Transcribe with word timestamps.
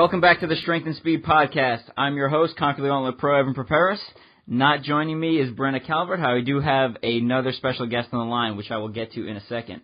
Welcome 0.00 0.22
back 0.22 0.40
to 0.40 0.46
the 0.46 0.56
Strength 0.56 0.86
and 0.86 0.96
Speed 0.96 1.24
Podcast. 1.24 1.82
I'm 1.94 2.16
your 2.16 2.30
host, 2.30 2.56
Conquer 2.56 2.80
the 2.80 2.88
Gauntlet 2.88 3.18
Pro 3.18 3.38
Evan 3.38 3.52
Perperis. 3.52 4.00
Not 4.46 4.82
joining 4.82 5.20
me 5.20 5.38
is 5.38 5.52
Brenna 5.52 5.86
Calvert. 5.86 6.20
I 6.20 6.40
do 6.40 6.58
have 6.58 6.96
another 7.02 7.52
special 7.52 7.86
guest 7.86 8.08
on 8.10 8.26
the 8.26 8.32
line, 8.32 8.56
which 8.56 8.70
I 8.70 8.78
will 8.78 8.88
get 8.88 9.12
to 9.12 9.26
in 9.28 9.36
a 9.36 9.44
second. 9.44 9.82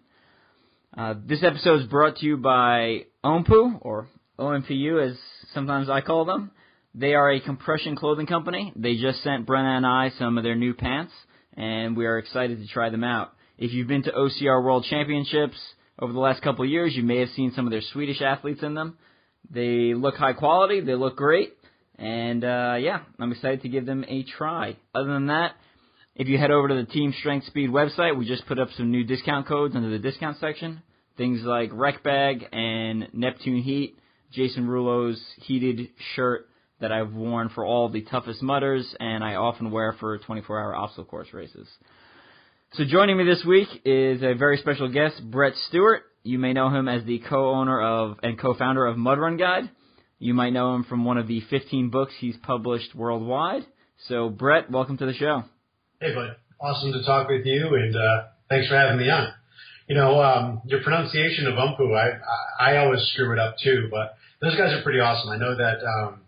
Uh, 0.96 1.16
this 1.22 1.42
episode 1.42 1.82
is 1.82 1.86
brought 1.88 2.16
to 2.16 2.24
you 2.24 2.38
by 2.38 3.04
OMPU, 3.22 3.80
or 3.82 4.08
OMPU 4.38 5.06
as 5.06 5.18
sometimes 5.52 5.90
I 5.90 6.00
call 6.00 6.24
them. 6.24 6.50
They 6.94 7.12
are 7.12 7.30
a 7.30 7.38
compression 7.38 7.94
clothing 7.94 8.26
company. 8.26 8.72
They 8.74 8.96
just 8.96 9.22
sent 9.22 9.46
Brenna 9.46 9.76
and 9.76 9.86
I 9.86 10.12
some 10.18 10.38
of 10.38 10.44
their 10.44 10.56
new 10.56 10.72
pants, 10.72 11.12
and 11.58 11.94
we 11.94 12.06
are 12.06 12.16
excited 12.16 12.62
to 12.62 12.66
try 12.68 12.88
them 12.88 13.04
out. 13.04 13.34
If 13.58 13.70
you've 13.74 13.86
been 13.86 14.04
to 14.04 14.12
OCR 14.12 14.64
World 14.64 14.86
Championships 14.88 15.58
over 15.98 16.14
the 16.14 16.20
last 16.20 16.40
couple 16.40 16.64
years, 16.64 16.96
you 16.96 17.02
may 17.02 17.18
have 17.18 17.28
seen 17.36 17.52
some 17.54 17.66
of 17.66 17.70
their 17.70 17.82
Swedish 17.92 18.22
athletes 18.22 18.62
in 18.62 18.72
them. 18.72 18.96
They 19.50 19.94
look 19.94 20.16
high 20.16 20.32
quality. 20.32 20.80
They 20.80 20.94
look 20.94 21.16
great. 21.16 21.54
And 21.98 22.44
uh, 22.44 22.76
yeah, 22.78 23.00
I'm 23.18 23.32
excited 23.32 23.62
to 23.62 23.68
give 23.68 23.86
them 23.86 24.04
a 24.06 24.24
try. 24.24 24.76
Other 24.94 25.12
than 25.12 25.26
that, 25.28 25.52
if 26.14 26.28
you 26.28 26.38
head 26.38 26.50
over 26.50 26.68
to 26.68 26.74
the 26.74 26.84
Team 26.84 27.14
Strength 27.18 27.46
Speed 27.46 27.70
website, 27.70 28.16
we 28.16 28.26
just 28.26 28.46
put 28.46 28.58
up 28.58 28.68
some 28.76 28.90
new 28.90 29.04
discount 29.04 29.46
codes 29.46 29.74
under 29.76 29.90
the 29.90 29.98
discount 29.98 30.38
section. 30.38 30.82
Things 31.16 31.40
like 31.42 31.70
Wreck 31.72 32.02
Bag 32.02 32.46
and 32.52 33.08
Neptune 33.12 33.62
Heat, 33.62 33.98
Jason 34.32 34.66
Rulo's 34.66 35.20
heated 35.36 35.88
shirt 36.14 36.48
that 36.80 36.92
I've 36.92 37.12
worn 37.12 37.48
for 37.50 37.64
all 37.64 37.88
the 37.88 38.02
toughest 38.02 38.42
mudders, 38.42 38.94
and 39.00 39.24
I 39.24 39.36
often 39.36 39.70
wear 39.70 39.94
for 39.98 40.18
24-hour 40.18 40.74
obstacle 40.74 41.04
course 41.04 41.28
races. 41.32 41.66
So 42.74 42.84
joining 42.84 43.16
me 43.16 43.24
this 43.24 43.42
week 43.46 43.68
is 43.84 44.22
a 44.22 44.34
very 44.34 44.58
special 44.58 44.92
guest, 44.92 45.22
Brett 45.30 45.54
Stewart. 45.68 46.02
You 46.26 46.40
may 46.40 46.52
know 46.52 46.70
him 46.70 46.88
as 46.88 47.04
the 47.04 47.20
co-owner 47.20 47.80
of 47.80 48.18
and 48.20 48.36
co-founder 48.36 48.84
of 48.84 48.96
Mud 48.96 49.20
Run 49.20 49.36
Guide. 49.36 49.70
You 50.18 50.34
might 50.34 50.52
know 50.52 50.74
him 50.74 50.82
from 50.82 51.04
one 51.04 51.18
of 51.18 51.28
the 51.28 51.40
15 51.50 51.90
books 51.90 52.14
he's 52.18 52.36
published 52.42 52.96
worldwide. 52.96 53.62
So, 54.08 54.28
Brett, 54.28 54.68
welcome 54.68 54.98
to 54.98 55.06
the 55.06 55.14
show. 55.14 55.44
Hey, 56.00 56.12
bud. 56.12 56.34
Awesome 56.60 56.92
to 56.94 57.04
talk 57.04 57.28
with 57.28 57.46
you, 57.46 57.68
and 57.76 57.94
uh, 57.94 58.24
thanks 58.50 58.66
for 58.66 58.74
having 58.74 58.98
me 58.98 59.08
on. 59.08 59.28
You 59.88 59.94
know, 59.94 60.20
um, 60.20 60.62
your 60.64 60.82
pronunciation 60.82 61.46
of 61.46 61.54
Umpu, 61.54 61.94
I, 61.96 62.18
I 62.58 62.78
always 62.78 63.02
screw 63.12 63.32
it 63.32 63.38
up 63.38 63.54
too, 63.62 63.86
but 63.88 64.16
those 64.40 64.56
guys 64.56 64.72
are 64.72 64.82
pretty 64.82 64.98
awesome. 64.98 65.30
I 65.30 65.36
know 65.36 65.56
that 65.56 65.78
um, 65.86 66.22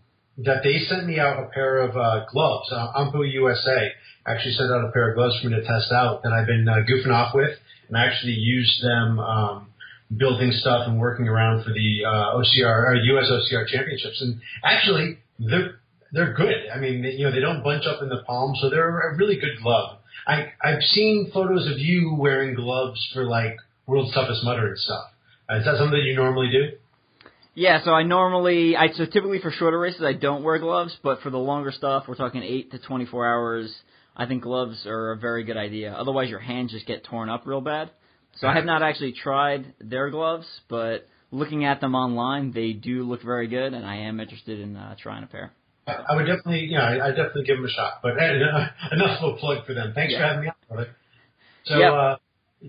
that 0.44 0.62
they 0.62 0.78
sent 0.78 1.06
me 1.06 1.18
out 1.18 1.42
a 1.42 1.48
pair 1.48 1.78
of 1.78 1.96
uh, 1.96 2.24
gloves. 2.30 2.70
Uh, 2.70 2.92
Umpu 2.94 3.28
USA 3.32 3.90
actually 4.28 4.52
sent 4.52 4.70
out 4.70 4.84
a 4.84 4.92
pair 4.92 5.10
of 5.10 5.16
gloves 5.16 5.40
for 5.40 5.48
me 5.48 5.56
to 5.56 5.62
test 5.62 5.90
out 5.90 6.22
that 6.22 6.32
I've 6.32 6.46
been 6.46 6.68
uh, 6.68 6.86
goofing 6.88 7.12
off 7.12 7.34
with, 7.34 7.50
and 7.88 7.96
I 7.96 8.06
actually 8.06 8.34
used 8.34 8.80
them 8.80 9.18
um, 9.18 9.67
building 10.16 10.50
stuff 10.52 10.86
and 10.86 10.98
working 10.98 11.28
around 11.28 11.64
for 11.64 11.72
the 11.72 12.04
uh, 12.04 12.36
OCR 12.36 12.86
or 12.86 12.94
US 12.94 13.30
OCR 13.30 13.66
championships. 13.66 14.20
And 14.20 14.40
actually, 14.64 15.18
they're 15.38 15.80
they're 16.12 16.32
good. 16.32 16.68
I 16.74 16.78
mean, 16.78 17.04
you 17.04 17.24
know, 17.24 17.32
they 17.32 17.40
don't 17.40 17.62
bunch 17.62 17.84
up 17.86 18.02
in 18.02 18.08
the 18.08 18.22
palm, 18.26 18.54
so 18.60 18.70
they're 18.70 19.10
a 19.10 19.16
really 19.16 19.36
good 19.36 19.62
glove. 19.62 19.98
I 20.26 20.52
I've 20.62 20.82
seen 20.82 21.30
photos 21.32 21.70
of 21.70 21.78
you 21.78 22.16
wearing 22.18 22.54
gloves 22.54 23.06
for 23.12 23.24
like 23.24 23.56
world's 23.86 24.14
toughest 24.14 24.44
mudder 24.44 24.68
and 24.68 24.78
stuff. 24.78 25.04
Uh, 25.50 25.58
is 25.58 25.64
that 25.64 25.76
something 25.78 25.98
that 25.98 26.04
you 26.04 26.14
normally 26.14 26.50
do? 26.50 26.76
Yeah, 27.54 27.82
so 27.84 27.90
I 27.90 28.04
normally, 28.04 28.76
I 28.76 28.88
so 28.92 29.04
typically 29.04 29.40
for 29.40 29.50
shorter 29.50 29.80
races 29.80 30.02
I 30.02 30.12
don't 30.12 30.44
wear 30.44 30.58
gloves, 30.58 30.96
but 31.02 31.22
for 31.22 31.30
the 31.30 31.38
longer 31.38 31.72
stuff, 31.72 32.04
we're 32.06 32.14
talking 32.14 32.42
eight 32.42 32.70
to 32.70 32.78
24 32.78 33.26
hours. 33.26 33.74
I 34.16 34.26
think 34.26 34.44
gloves 34.44 34.86
are 34.86 35.12
a 35.12 35.16
very 35.16 35.42
good 35.42 35.56
idea. 35.56 35.92
Otherwise, 35.92 36.30
your 36.30 36.38
hands 36.38 36.70
just 36.70 36.86
get 36.86 37.04
torn 37.04 37.28
up 37.28 37.46
real 37.46 37.60
bad. 37.60 37.90
So 38.40 38.46
I 38.46 38.54
have 38.54 38.64
not 38.64 38.82
actually 38.82 39.12
tried 39.12 39.74
their 39.80 40.10
gloves, 40.10 40.46
but 40.68 41.06
looking 41.30 41.64
at 41.64 41.80
them 41.80 41.94
online, 41.94 42.52
they 42.52 42.72
do 42.72 43.02
look 43.02 43.22
very 43.22 43.48
good, 43.48 43.74
and 43.74 43.84
I 43.84 43.96
am 43.96 44.20
interested 44.20 44.60
in 44.60 44.76
uh, 44.76 44.94
trying 45.00 45.24
a 45.24 45.26
pair. 45.26 45.52
I 45.86 46.14
would 46.14 46.26
definitely, 46.26 46.66
yeah, 46.70 46.82
I, 46.82 47.06
I 47.06 47.10
definitely 47.10 47.44
give 47.44 47.56
them 47.56 47.64
a 47.64 47.70
shot. 47.70 47.94
But 48.02 48.12
hey, 48.18 48.34
enough 48.92 49.22
of 49.22 49.34
a 49.34 49.36
plug 49.38 49.66
for 49.66 49.74
them. 49.74 49.92
Thanks 49.94 50.12
yeah. 50.12 50.18
for 50.18 50.24
having 50.26 50.42
me 50.42 50.48
on, 50.48 50.54
brother. 50.68 50.96
So, 51.64 51.78
yep. 51.78 51.92
uh, 51.92 52.16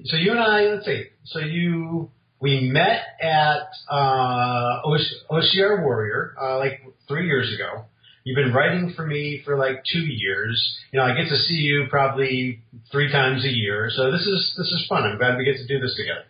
so 0.06 0.16
you 0.18 0.32
and 0.32 0.40
I, 0.40 0.62
let's 0.74 0.86
see. 0.86 1.06
So 1.26 1.40
you, 1.40 2.10
we 2.40 2.70
met 2.72 3.02
at 3.22 3.68
uh, 3.90 4.82
OCR 4.86 5.84
Warrior 5.84 6.36
uh, 6.42 6.58
like 6.58 6.82
three 7.08 7.28
years 7.28 7.54
ago. 7.54 7.86
You've 8.24 8.36
been 8.36 8.54
writing 8.54 8.94
for 8.96 9.06
me 9.06 9.42
for 9.46 9.58
like 9.58 9.84
two 9.92 10.00
years. 10.06 10.78
You 10.92 11.00
know, 11.00 11.06
I 11.06 11.16
get 11.16 11.30
to 11.30 11.38
see 11.38 11.56
you 11.56 11.88
probably 11.90 12.62
three 12.92 13.12
times 13.12 13.46
a 13.46 13.50
year, 13.50 13.90
so 13.94 14.12
this 14.12 14.22
is 14.22 14.54
this 14.58 14.68
is 14.68 14.86
fun. 14.90 15.04
I'm 15.04 15.18
glad 15.18 15.38
we 15.38 15.46
get 15.46 15.58
to 15.58 15.68
do 15.68 15.80
this 15.80 15.96
together. 15.96 16.26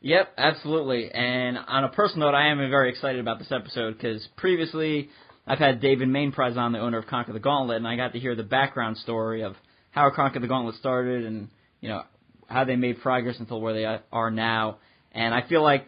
Yep, 0.00 0.34
absolutely. 0.38 1.10
And 1.10 1.58
on 1.58 1.84
a 1.84 1.88
personal 1.88 2.28
note, 2.28 2.36
I 2.36 2.48
am 2.48 2.58
very 2.70 2.90
excited 2.90 3.20
about 3.20 3.40
this 3.40 3.50
episode 3.50 3.94
because 3.96 4.26
previously 4.36 5.08
I've 5.46 5.58
had 5.58 5.80
David 5.80 6.08
Mainprize 6.08 6.56
on, 6.56 6.72
the 6.72 6.78
owner 6.78 6.98
of 6.98 7.06
Conquer 7.06 7.32
the 7.32 7.40
Gauntlet, 7.40 7.78
and 7.78 7.88
I 7.88 7.96
got 7.96 8.12
to 8.12 8.20
hear 8.20 8.36
the 8.36 8.44
background 8.44 8.98
story 8.98 9.42
of 9.42 9.56
how 9.90 10.10
Conquer 10.14 10.38
the 10.38 10.46
Gauntlet 10.46 10.76
started 10.76 11.24
and 11.24 11.48
you 11.80 11.88
know 11.88 12.02
how 12.48 12.64
they 12.64 12.76
made 12.76 13.00
progress 13.00 13.36
until 13.38 13.60
where 13.60 13.74
they 13.74 13.98
are 14.12 14.30
now. 14.30 14.78
And 15.12 15.34
I 15.34 15.48
feel 15.48 15.62
like 15.62 15.86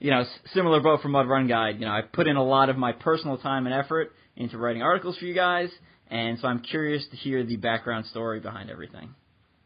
you 0.00 0.10
know 0.10 0.24
similar 0.52 0.80
boat 0.80 1.00
for 1.00 1.08
Mud 1.08 1.28
Run 1.28 1.46
Guide. 1.46 1.76
You 1.78 1.86
know, 1.86 1.92
I 1.92 2.02
put 2.02 2.26
in 2.26 2.36
a 2.36 2.44
lot 2.44 2.70
of 2.70 2.76
my 2.76 2.92
personal 2.92 3.38
time 3.38 3.66
and 3.66 3.74
effort 3.74 4.12
into 4.36 4.58
writing 4.58 4.82
articles 4.82 5.16
for 5.18 5.24
you 5.24 5.34
guys, 5.34 5.70
and 6.08 6.38
so 6.40 6.48
I'm 6.48 6.60
curious 6.60 7.04
to 7.10 7.16
hear 7.16 7.44
the 7.44 7.56
background 7.56 8.06
story 8.06 8.40
behind 8.40 8.70
everything. 8.70 9.14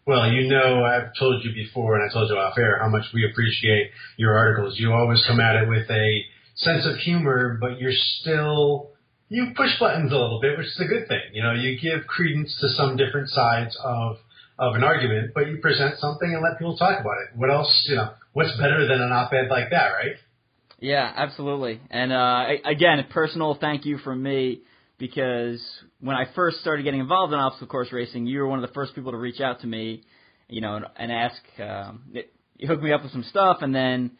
Well, 0.07 0.31
you 0.31 0.49
know, 0.49 0.85
I've 0.85 1.11
told 1.19 1.45
you 1.45 1.53
before, 1.53 1.99
and 1.99 2.09
I 2.09 2.13
told 2.13 2.31
you 2.31 2.37
off 2.37 2.57
air 2.57 2.79
how 2.81 2.89
much 2.89 3.05
we 3.13 3.29
appreciate 3.31 3.91
your 4.17 4.37
articles. 4.37 4.79
You 4.79 4.93
always 4.93 5.23
come 5.27 5.39
at 5.41 5.57
it 5.57 5.69
with 5.69 5.91
a 5.91 6.23
sense 6.55 6.87
of 6.87 6.97
humor, 6.97 7.59
but 7.61 7.79
you're 7.79 7.93
still 7.93 8.91
you 9.29 9.53
push 9.55 9.79
buttons 9.79 10.11
a 10.11 10.17
little 10.17 10.41
bit, 10.41 10.57
which 10.57 10.67
is 10.67 10.81
a 10.81 10.89
good 10.89 11.07
thing. 11.09 11.21
You 11.33 11.43
know, 11.43 11.53
you 11.53 11.79
give 11.79 12.07
credence 12.07 12.57
to 12.61 12.69
some 12.71 12.97
different 12.97 13.29
sides 13.29 13.77
of 13.85 14.17
of 14.59 14.75
an 14.75 14.83
argument, 14.83 15.33
but 15.35 15.47
you 15.47 15.59
present 15.59 15.99
something 15.99 16.33
and 16.33 16.43
let 16.43 16.59
people 16.59 16.77
talk 16.77 17.01
about 17.01 17.19
it. 17.23 17.39
What 17.39 17.51
else? 17.51 17.87
You 17.89 17.97
know, 17.97 18.11
what's 18.33 18.57
better 18.57 18.89
than 18.89 19.01
an 19.01 19.13
op-ed 19.13 19.49
like 19.51 19.71
that, 19.71 19.91
right? 19.91 20.17
Yeah, 20.81 21.13
absolutely. 21.17 21.81
And 21.91 22.13
uh, 22.13 22.45
again, 22.65 23.01
a 23.01 23.05
personal 23.13 23.57
thank 23.61 23.85
you 23.85 23.99
from 23.99 24.23
me 24.23 24.63
because 24.99 25.61
when 26.01 26.17
I 26.17 26.27
first 26.35 26.61
started 26.61 26.85
getting 26.85 27.01
involved 27.01 27.33
in 27.33 27.39
obstacle 27.39 27.69
course 27.69 27.89
racing, 27.93 28.27
you 28.27 28.41
were 28.41 28.49
one 28.49 28.63
of 28.63 28.69
the 28.69 28.75
first 28.75 28.95
people 28.95 29.13
to 29.13 29.19
reach 29.19 29.41
out 29.41 29.61
to 29.61 29.67
me, 29.67 30.03
you 30.49 30.61
know, 30.61 30.77
and, 30.77 30.87
and 30.97 31.13
ask. 31.13 31.37
Um, 31.61 32.03
it, 32.13 32.33
you 32.57 32.67
hooked 32.67 32.83
me 32.83 32.93
up 32.93 33.03
with 33.03 33.13
some 33.13 33.25
stuff, 33.25 33.59
and 33.61 33.73
then, 33.73 34.13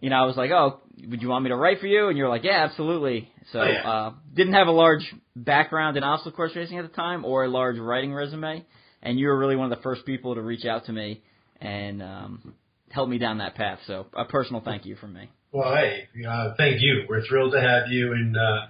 you 0.00 0.10
know, 0.10 0.16
I 0.16 0.26
was 0.26 0.36
like, 0.36 0.50
"Oh, 0.50 0.80
would 1.08 1.22
you 1.22 1.28
want 1.28 1.44
me 1.44 1.48
to 1.50 1.56
write 1.56 1.80
for 1.80 1.86
you?" 1.86 2.08
And 2.08 2.18
you're 2.18 2.28
like, 2.28 2.44
"Yeah, 2.44 2.64
absolutely." 2.64 3.30
So, 3.52 3.60
oh, 3.60 3.64
yeah. 3.64 3.90
uh, 3.90 4.12
didn't 4.34 4.52
have 4.52 4.66
a 4.66 4.72
large 4.72 5.02
background 5.34 5.96
in 5.96 6.04
obstacle 6.04 6.36
course 6.36 6.52
racing 6.54 6.78
at 6.78 6.82
the 6.82 6.94
time, 6.94 7.24
or 7.24 7.44
a 7.44 7.48
large 7.48 7.78
writing 7.78 8.12
resume, 8.12 8.66
and 9.02 9.18
you 9.18 9.28
were 9.28 9.38
really 9.38 9.56
one 9.56 9.72
of 9.72 9.78
the 9.78 9.82
first 9.82 10.04
people 10.04 10.34
to 10.34 10.42
reach 10.42 10.66
out 10.66 10.84
to 10.86 10.92
me 10.92 11.22
and 11.60 12.02
um, 12.02 12.54
help 12.90 13.08
me 13.08 13.16
down 13.16 13.38
that 13.38 13.54
path. 13.54 13.78
So, 13.86 14.06
a 14.12 14.26
personal 14.26 14.60
thank 14.62 14.84
you 14.84 14.96
from 14.96 15.14
me. 15.14 15.30
Well, 15.52 15.74
hey, 15.74 16.06
uh, 16.28 16.54
thank 16.56 16.80
you. 16.80 17.06
We're 17.08 17.24
thrilled 17.26 17.52
to 17.54 17.60
have 17.60 17.90
you, 17.90 18.12
and 18.12 18.36
uh, 18.36 18.66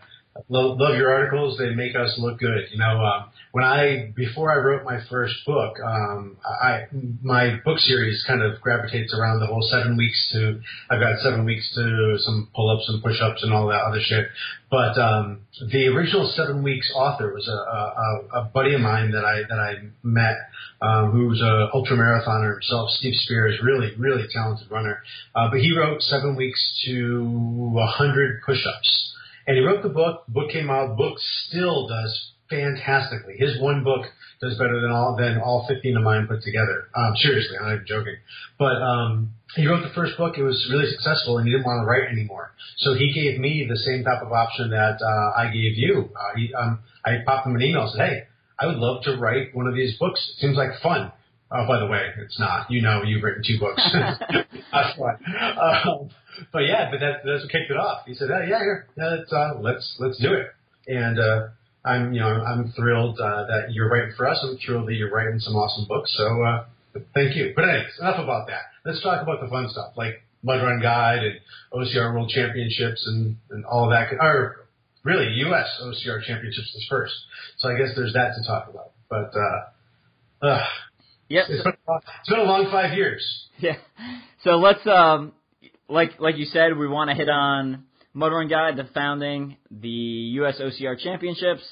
love, 0.48 0.78
love 0.78 0.96
your 0.96 1.10
articles. 1.10 1.58
They 1.58 1.74
make 1.74 1.94
us 1.94 2.14
look 2.18 2.38
good. 2.38 2.68
You 2.70 2.78
know, 2.78 3.02
uh, 3.04 3.26
when 3.52 3.64
I 3.64 4.12
before 4.14 4.52
I 4.52 4.56
wrote 4.62 4.84
my 4.84 5.00
first 5.10 5.34
book, 5.44 5.74
um, 5.84 6.36
I 6.44 6.86
my 7.22 7.56
book 7.64 7.78
series 7.78 8.22
kind 8.26 8.42
of 8.42 8.60
gravitates 8.60 9.12
around 9.12 9.40
the 9.40 9.46
whole 9.46 9.66
seven 9.70 9.96
weeks 9.96 10.30
to. 10.32 10.60
I've 10.90 11.00
got 11.00 11.18
seven 11.20 11.44
weeks 11.44 11.72
to 11.74 12.16
some 12.18 12.48
pull-ups 12.54 12.88
and 12.88 13.02
push-ups 13.02 13.42
and 13.42 13.52
all 13.52 13.68
that 13.68 13.82
other 13.82 14.00
shit. 14.00 14.26
But 14.70 14.96
um, 14.98 15.40
the 15.72 15.88
original 15.88 16.32
seven 16.36 16.62
weeks 16.62 16.88
author 16.94 17.32
was 17.34 17.48
a, 17.48 18.38
a, 18.38 18.42
a 18.42 18.44
buddy 18.44 18.74
of 18.74 18.80
mine 18.80 19.10
that 19.12 19.24
I 19.24 19.42
that 19.48 19.58
I 19.58 19.74
met, 20.04 20.36
um, 20.80 21.10
who's 21.10 21.40
a 21.42 21.70
ultra 21.74 21.96
marathoner 21.96 22.52
himself. 22.52 22.90
Steve 22.90 23.14
Spears, 23.16 23.58
really 23.64 23.92
really 23.98 24.26
talented 24.32 24.70
runner. 24.70 25.02
Uh, 25.34 25.50
but 25.50 25.58
he 25.60 25.76
wrote 25.76 26.02
seven 26.02 26.36
weeks 26.36 26.60
to 26.86 27.76
a 27.80 27.86
hundred 27.86 28.42
push-ups 28.46 29.09
and 29.46 29.56
he 29.56 29.62
wrote 29.64 29.82
the 29.82 29.88
book. 29.88 30.24
Book 30.28 30.50
came 30.50 30.70
out. 30.70 30.96
Book 30.96 31.18
still 31.18 31.88
does 31.88 32.32
fantastically. 32.50 33.36
His 33.38 33.60
one 33.60 33.84
book 33.84 34.06
does 34.42 34.58
better 34.58 34.80
than 34.80 34.90
all 34.90 35.16
than 35.16 35.38
all 35.38 35.66
15 35.68 35.96
of 35.96 36.02
mine 36.02 36.26
put 36.26 36.42
together. 36.42 36.88
Um, 36.94 37.12
seriously, 37.16 37.56
I'm 37.58 37.66
not 37.66 37.74
even 37.74 37.86
joking. 37.86 38.16
But 38.58 38.82
um, 38.82 39.34
he 39.54 39.66
wrote 39.66 39.82
the 39.82 39.94
first 39.94 40.18
book. 40.18 40.36
It 40.36 40.42
was 40.42 40.68
really 40.70 40.90
successful, 40.90 41.38
and 41.38 41.46
he 41.46 41.52
didn't 41.52 41.64
want 41.64 41.82
to 41.82 41.86
write 41.86 42.10
anymore. 42.10 42.52
So 42.78 42.94
he 42.94 43.12
gave 43.12 43.40
me 43.40 43.66
the 43.68 43.76
same 43.76 44.04
type 44.04 44.22
of 44.22 44.32
option 44.32 44.70
that 44.70 44.98
uh, 45.00 45.40
I 45.40 45.46
gave 45.46 45.76
you. 45.76 46.10
Uh, 46.14 46.36
he, 46.36 46.52
um, 46.54 46.80
I 47.04 47.18
popped 47.24 47.46
him 47.46 47.54
an 47.54 47.62
email 47.62 47.82
and 47.82 47.92
said, 47.92 48.08
"Hey, 48.08 48.22
I 48.58 48.66
would 48.66 48.76
love 48.76 49.04
to 49.04 49.16
write 49.16 49.54
one 49.54 49.66
of 49.66 49.74
these 49.74 49.96
books. 49.98 50.20
It 50.36 50.40
seems 50.40 50.56
like 50.56 50.70
fun." 50.82 51.12
Oh, 51.52 51.66
by 51.66 51.80
the 51.80 51.86
way, 51.86 52.06
it's 52.22 52.38
not. 52.38 52.70
You 52.70 52.80
know, 52.82 53.02
you've 53.02 53.22
written 53.22 53.42
two 53.44 53.58
books. 53.58 53.82
That's 54.72 54.96
fun. 54.96 55.16
Um, 55.58 56.10
but 56.52 56.60
yeah, 56.60 56.90
but 56.90 57.00
that, 57.00 57.22
that's 57.24 57.42
what 57.42 57.50
kicked 57.52 57.70
it 57.70 57.76
off. 57.76 58.02
He 58.06 58.14
said, 58.14 58.28
oh, 58.30 58.40
"Yeah, 58.42 58.58
here, 58.58 58.86
yeah, 58.96 59.16
let's 59.18 59.32
uh, 59.32 59.52
let's 59.60 59.96
let's 59.98 60.18
do 60.18 60.32
it." 60.34 60.46
And 60.86 61.18
uh, 61.18 61.48
I'm 61.84 62.12
you 62.12 62.20
know 62.20 62.28
I'm 62.28 62.72
thrilled 62.76 63.18
uh, 63.20 63.46
that 63.46 63.72
you're 63.72 63.88
writing 63.90 64.12
for 64.16 64.26
us. 64.28 64.38
I'm 64.42 64.58
thrilled 64.64 64.88
that 64.88 64.94
you're 64.94 65.10
writing 65.10 65.38
some 65.40 65.54
awesome 65.54 65.86
books. 65.88 66.12
So 66.16 66.42
uh, 66.42 66.64
thank 67.14 67.36
you. 67.36 67.52
But 67.54 67.68
anyways, 67.68 67.98
enough 68.00 68.18
about 68.18 68.46
that. 68.48 68.62
Let's 68.84 69.02
talk 69.02 69.22
about 69.22 69.40
the 69.40 69.48
fun 69.48 69.68
stuff 69.70 69.92
like 69.96 70.22
Mud 70.42 70.62
Run 70.62 70.80
Guide 70.80 71.22
and 71.22 71.40
OCR 71.72 72.12
World 72.14 72.30
Championships 72.30 73.06
and 73.06 73.36
and 73.50 73.64
all 73.64 73.84
of 73.84 73.90
that. 73.90 74.12
Or 74.20 74.66
really, 75.04 75.28
U.S. 75.46 75.66
OCR 75.82 76.22
Championships 76.24 76.74
is 76.74 76.86
first. 76.88 77.14
So 77.58 77.68
I 77.68 77.78
guess 77.78 77.90
there's 77.96 78.12
that 78.14 78.32
to 78.36 78.46
talk 78.46 78.68
about. 78.68 78.92
But 79.08 79.32
uh, 79.38 80.46
uh, 80.46 80.64
Yep. 81.28 81.44
it's 81.48 81.62
been, 81.62 81.72
it's 82.20 82.28
been 82.28 82.40
a 82.40 82.42
long 82.44 82.68
five 82.72 82.92
years. 82.96 83.22
Yeah. 83.58 83.76
So 84.42 84.56
let's 84.56 84.84
um 84.86 85.32
like 85.90 86.20
like 86.20 86.36
you 86.36 86.46
said, 86.46 86.76
we 86.76 86.88
want 86.88 87.10
to 87.10 87.16
hit 87.16 87.28
on 87.28 87.84
Run 88.14 88.48
Guide, 88.48 88.76
the 88.76 88.88
founding, 88.94 89.56
the 89.70 89.88
U.S. 89.88 90.60
OCR 90.60 90.98
Championships, 90.98 91.62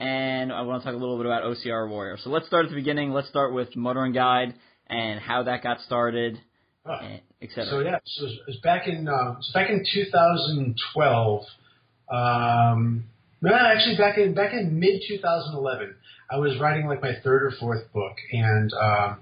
and 0.00 0.52
I 0.52 0.62
want 0.62 0.82
to 0.82 0.86
talk 0.86 0.94
a 0.94 0.98
little 0.98 1.16
bit 1.16 1.26
about 1.26 1.42
OCR 1.44 1.88
Warrior. 1.88 2.16
So 2.22 2.30
let's 2.30 2.46
start 2.46 2.64
at 2.64 2.70
the 2.70 2.76
beginning. 2.76 3.12
Let's 3.12 3.28
start 3.28 3.52
with 3.52 3.68
Run 3.76 4.12
Guide 4.12 4.54
and 4.88 5.20
how 5.20 5.44
that 5.44 5.62
got 5.62 5.80
started, 5.80 6.38
Oh. 6.88 6.92
and 7.02 7.20
et 7.42 7.48
cetera. 7.50 7.66
So 7.70 7.80
yeah, 7.80 7.98
so 8.04 8.26
it 8.26 8.32
was 8.46 8.56
back 8.62 8.86
in 8.86 9.08
uh, 9.08 9.34
was 9.36 9.50
back 9.52 9.70
in 9.70 9.84
2012. 9.92 11.42
Um, 12.12 13.04
no, 13.42 13.54
actually 13.54 13.96
back 13.96 14.18
in 14.18 14.34
back 14.34 14.52
in 14.52 14.78
mid 14.78 15.02
2011, 15.08 15.94
I 16.30 16.38
was 16.38 16.58
writing 16.60 16.86
like 16.86 17.02
my 17.02 17.14
third 17.24 17.42
or 17.42 17.50
fourth 17.58 17.92
book, 17.92 18.16
and 18.32 18.72
um, 18.72 19.18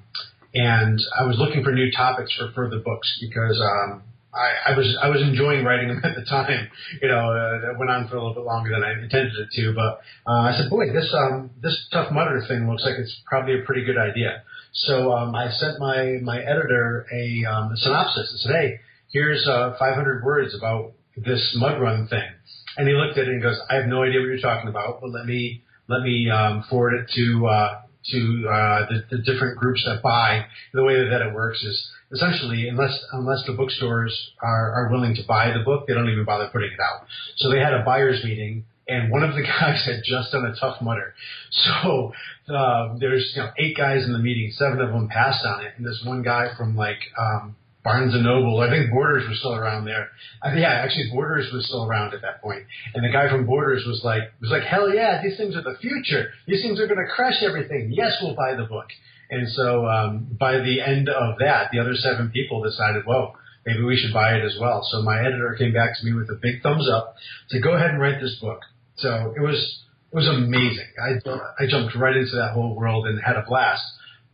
and 0.55 1.01
I 1.19 1.27
was 1.27 1.37
looking 1.39 1.65
for 1.65 1.73
new 1.73 1.91
topics 1.91 2.33
for 2.37 2.53
further 2.55 2.79
books 2.79 3.19
because 3.21 3.61
um, 3.61 4.03
I, 4.35 4.73
I 4.73 4.77
was 4.77 4.99
I 5.03 5.09
was 5.09 5.23
enjoying 5.23 5.65
writing 5.65 5.89
them 5.89 6.01
at 6.05 6.15
the 6.15 6.25
time. 6.25 6.69
You 7.01 7.09
know, 7.09 7.31
uh, 7.31 7.61
that 7.63 7.79
went 7.79 7.91
on 7.91 8.09
for 8.09 8.17
a 8.17 8.21
little 8.21 8.35
bit 8.35 8.45
longer 8.45 8.71
than 8.71 8.83
I 8.83 8.93
intended 8.93 9.33
it 9.39 9.49
to. 9.55 9.73
But 9.75 10.01
uh, 10.27 10.51
I 10.51 10.57
said, 10.59 10.71
boy, 10.71 10.93
this 10.93 11.13
um, 11.15 11.51
this 11.63 11.89
tough 11.93 12.13
mudder 12.13 12.43
thing 12.47 12.69
looks 12.69 12.85
like 12.85 12.99
it's 12.99 13.15
probably 13.27 13.61
a 13.61 13.65
pretty 13.65 13.85
good 13.85 13.99
idea. 13.99 14.43
So 14.73 15.13
um, 15.13 15.35
I 15.35 15.51
sent 15.51 15.79
my 15.79 16.19
my 16.23 16.39
editor 16.41 17.07
a, 17.13 17.45
um, 17.47 17.73
a 17.73 17.77
synopsis 17.77 18.31
and 18.33 18.41
said, 18.41 18.53
hey, 18.57 18.81
here's 19.13 19.47
uh, 19.47 19.77
500 19.79 20.25
words 20.25 20.55
about 20.55 20.93
this 21.17 21.55
mud 21.57 21.81
run 21.81 22.09
thing. 22.09 22.29
And 22.77 22.89
he 22.89 22.95
looked 22.95 23.17
at 23.17 23.29
it 23.29 23.29
and 23.29 23.43
goes, 23.43 23.59
I 23.71 23.77
have 23.77 23.87
no 23.87 24.03
idea 24.03 24.19
what 24.19 24.27
you're 24.27 24.41
talking 24.41 24.69
about, 24.69 25.01
but 25.01 25.11
let 25.11 25.27
me 25.27 25.63
let 25.87 26.03
me 26.03 26.29
um, 26.31 26.65
forward 26.69 26.95
it 26.95 27.11
to 27.15 27.47
uh, 27.47 27.81
to 28.13 28.49
uh, 28.49 28.87
the, 28.89 29.17
the 29.17 29.23
different 29.23 29.59
groups 29.59 29.85
that 29.87 30.03
buy. 30.03 30.47
The 30.73 30.85
way 30.85 30.95
that 31.09 31.23
it 31.23 31.35
works 31.35 31.63
is 31.63 31.91
essentially 32.13 32.69
unless 32.69 32.99
unless 33.13 33.45
the 33.47 33.53
bookstores 33.53 34.31
are, 34.43 34.73
are 34.73 34.89
willing 34.91 35.15
to 35.17 35.23
buy 35.27 35.53
the 35.53 35.65
book, 35.65 35.87
they 35.87 35.95
don't 35.95 36.09
even 36.09 36.25
bother 36.25 36.49
putting 36.53 36.71
it 36.73 36.81
out. 36.81 37.07
So 37.37 37.51
they 37.51 37.59
had 37.59 37.75
a 37.75 37.85
buyers 37.85 38.23
meeting. 38.25 38.65
And 38.87 39.11
one 39.11 39.23
of 39.23 39.35
the 39.35 39.43
guys 39.61 39.83
had 39.87 40.03
just 40.05 40.33
done 40.33 40.45
a 40.45 40.55
tough 40.61 40.83
mudder. 40.83 41.15
So 41.51 42.13
uh, 42.55 42.97
there's 42.99 43.33
you 43.35 43.43
know 43.43 43.51
eight 43.59 43.77
guys 43.77 44.05
in 44.05 44.13
the 44.13 44.19
meeting, 44.19 44.53
seven 44.53 44.81
of 44.81 44.91
them 44.91 45.09
passed 45.09 45.45
on 45.47 45.65
it, 45.65 45.73
and 45.77 45.87
this 45.87 46.03
one 46.05 46.23
guy 46.23 46.49
from 46.59 46.77
like 46.77 46.99
um, 47.19 47.57
Barnes 47.85 48.15
and 48.15 48.25
Noble, 48.25 48.61
I 48.61 48.71
think 48.71 48.91
Borders 48.91 49.29
was 49.29 49.39
still 49.39 49.55
around 49.55 49.85
there. 49.85 50.09
Uh, 50.43 50.57
yeah, 50.57 50.73
actually 50.73 51.11
Borders 51.13 51.53
was 51.53 51.67
still 51.67 51.85
around 51.85 52.15
at 52.15 52.23
that 52.23 52.41
point. 52.41 52.65
And 52.95 53.05
the 53.05 53.13
guy 53.13 53.29
from 53.29 53.45
Borders 53.45 53.85
was 53.87 54.01
like, 54.03 54.23
was 54.41 54.51
like, 54.51 54.63
hell 54.63 54.93
yeah, 54.93 55.21
these 55.23 55.37
things 55.37 55.55
are 55.55 55.63
the 55.63 55.77
future. 55.81 56.31
These 56.49 56.63
things 56.63 56.81
are 56.81 56.87
going 56.87 57.05
to 57.05 57.13
crush 57.15 57.43
everything. 57.43 57.93
Yes, 57.93 58.17
we'll 58.23 58.35
buy 58.35 58.55
the 58.57 58.65
book. 58.65 58.87
And 59.31 59.47
so 59.53 59.87
um, 59.87 60.27
by 60.41 60.59
the 60.59 60.81
end 60.81 61.11
of 61.11 61.39
that, 61.41 61.69
the 61.73 61.79
other 61.79 61.95
seven 61.95 62.31
people 62.31 62.63
decided, 62.63 63.05
whoa, 63.05 63.35
maybe 63.67 63.83
we 63.83 63.97
should 63.97 64.15
buy 64.15 64.35
it 64.35 64.45
as 64.45 64.57
well. 64.59 64.87
So 64.91 65.03
my 65.03 65.21
editor 65.21 65.55
came 65.59 65.75
back 65.75 65.99
to 65.99 66.07
me 66.07 66.15
with 66.15 66.31
a 66.31 66.39
big 66.41 66.63
thumbs 66.63 66.89
up 66.89 67.17
to 67.51 67.61
go 67.61 67.75
ahead 67.75 67.91
and 67.91 68.01
write 68.01 68.21
this 68.21 68.37
book. 68.41 68.61
So 68.97 69.35
it 69.37 69.41
was 69.41 69.83
it 70.13 70.17
was 70.17 70.29
amazing. 70.29 70.87
I 71.03 71.63
I 71.63 71.67
jumped 71.67 71.97
right 71.97 72.17
into 72.17 72.37
that 72.37 72.53
whole 72.55 72.77
world 72.77 73.07
and 73.07 73.21
had 73.21 73.37
a 73.37 73.45
blast. 73.47 73.83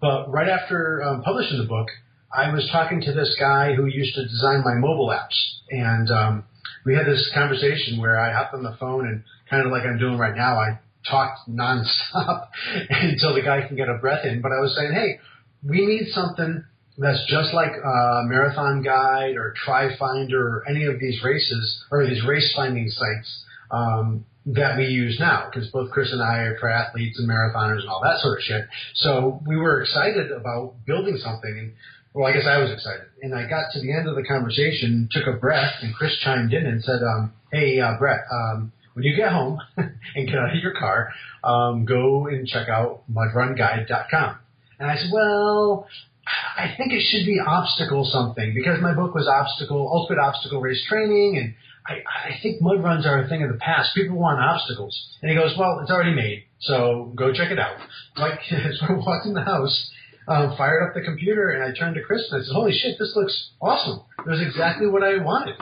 But 0.00 0.30
right 0.30 0.48
after 0.48 1.02
um, 1.02 1.22
publishing 1.22 1.58
the 1.58 1.66
book, 1.66 1.88
I 2.32 2.52
was 2.52 2.68
talking 2.70 3.00
to 3.02 3.12
this 3.12 3.36
guy 3.38 3.74
who 3.74 3.86
used 3.86 4.14
to 4.14 4.22
design 4.22 4.62
my 4.64 4.74
mobile 4.74 5.08
apps, 5.08 5.36
and 5.70 6.10
um, 6.10 6.44
we 6.84 6.94
had 6.94 7.06
this 7.06 7.30
conversation 7.34 8.00
where 8.00 8.18
I 8.18 8.32
hopped 8.32 8.54
on 8.54 8.62
the 8.62 8.76
phone 8.78 9.06
and 9.06 9.24
kind 9.48 9.66
of 9.66 9.72
like 9.72 9.82
I'm 9.84 9.98
doing 9.98 10.16
right 10.16 10.36
now, 10.36 10.58
I 10.58 10.78
talked 11.08 11.48
nonstop 11.48 12.48
until 12.90 13.34
the 13.34 13.42
guy 13.42 13.66
can 13.66 13.76
get 13.76 13.88
a 13.88 13.98
breath 14.00 14.24
in. 14.24 14.40
But 14.40 14.52
I 14.52 14.60
was 14.60 14.76
saying, 14.76 14.92
hey, 14.92 15.18
we 15.68 15.84
need 15.86 16.12
something 16.12 16.64
that's 16.98 17.24
just 17.28 17.52
like 17.52 17.72
Marathon 18.26 18.82
Guide 18.82 19.36
or 19.36 19.54
Try 19.64 19.96
Finder 19.98 20.40
or 20.40 20.68
any 20.68 20.84
of 20.84 21.00
these 21.00 21.20
races 21.24 21.84
or 21.90 22.06
these 22.06 22.24
race 22.24 22.52
finding 22.54 22.88
sites 22.88 23.44
um, 23.70 24.24
that 24.46 24.76
we 24.76 24.86
use 24.86 25.18
now 25.18 25.48
because 25.50 25.68
both 25.70 25.90
Chris 25.90 26.12
and 26.12 26.22
I 26.22 26.38
are 26.38 26.58
triathletes 26.58 27.18
and 27.18 27.28
marathoners 27.28 27.80
and 27.80 27.88
all 27.88 28.02
that 28.02 28.20
sort 28.20 28.38
of 28.38 28.44
shit. 28.44 28.64
So 28.94 29.40
we 29.46 29.56
were 29.56 29.82
excited 29.82 30.30
about 30.30 30.74
building 30.86 31.16
something. 31.18 31.56
And, 31.58 31.72
well, 32.12 32.26
I 32.26 32.32
guess 32.32 32.46
I 32.46 32.58
was 32.58 32.70
excited. 32.70 33.06
And 33.22 33.34
I 33.34 33.48
got 33.48 33.72
to 33.72 33.80
the 33.80 33.92
end 33.92 34.08
of 34.08 34.16
the 34.16 34.24
conversation, 34.24 35.08
took 35.12 35.26
a 35.26 35.38
breath, 35.38 35.74
and 35.82 35.94
Chris 35.94 36.16
chimed 36.24 36.52
in 36.52 36.66
and 36.66 36.82
said, 36.82 37.02
um, 37.02 37.32
"Hey, 37.52 37.80
uh, 37.80 37.98
Brett, 37.98 38.20
um, 38.32 38.72
when 38.94 39.04
you 39.04 39.14
get 39.14 39.32
home 39.32 39.58
and 39.76 40.26
get 40.26 40.36
out 40.36 40.50
of 40.50 40.62
your 40.62 40.74
car, 40.74 41.10
um, 41.44 41.84
go 41.84 42.26
and 42.26 42.46
check 42.46 42.68
out 42.68 43.02
mudrunguide.com." 43.10 44.36
And 44.78 44.90
I 44.90 44.96
said, 44.96 45.10
"Well." 45.12 45.86
I 46.56 46.74
think 46.76 46.92
it 46.92 47.02
should 47.10 47.26
be 47.26 47.40
obstacle 47.44 48.04
something 48.04 48.54
because 48.54 48.80
my 48.80 48.94
book 48.94 49.14
was 49.16 49.26
obstacle, 49.26 49.90
ultimate 49.90 50.20
obstacle 50.20 50.60
race 50.60 50.84
training, 50.86 51.38
and 51.38 51.54
I, 51.86 51.94
I 52.28 52.38
think 52.42 52.60
mud 52.60 52.82
runs 52.82 53.06
are 53.06 53.22
a 53.22 53.28
thing 53.28 53.42
of 53.42 53.50
the 53.50 53.58
past. 53.58 53.94
People 53.94 54.16
want 54.16 54.38
obstacles. 54.38 54.96
And 55.22 55.30
he 55.30 55.36
goes, 55.36 55.54
well, 55.58 55.80
it's 55.82 55.90
already 55.90 56.14
made, 56.14 56.44
so 56.60 57.12
go 57.16 57.32
check 57.32 57.50
it 57.50 57.58
out. 57.58 57.76
Like, 58.16 58.40
so 58.48 58.86
I 58.88 58.92
walked 58.92 59.26
in 59.26 59.34
the 59.34 59.42
house, 59.42 59.90
um, 60.28 60.54
fired 60.56 60.86
up 60.86 60.94
the 60.94 61.02
computer, 61.02 61.50
and 61.50 61.62
I 61.64 61.76
turned 61.76 61.94
to 61.96 62.02
Chris 62.02 62.28
and 62.30 62.40
I 62.40 62.44
said, 62.44 62.52
holy 62.52 62.72
shit, 62.72 62.98
this 62.98 63.12
looks 63.16 63.50
awesome. 63.60 64.02
It 64.18 64.30
was 64.30 64.40
exactly 64.40 64.86
what 64.86 65.02
I 65.02 65.22
wanted. 65.22 65.56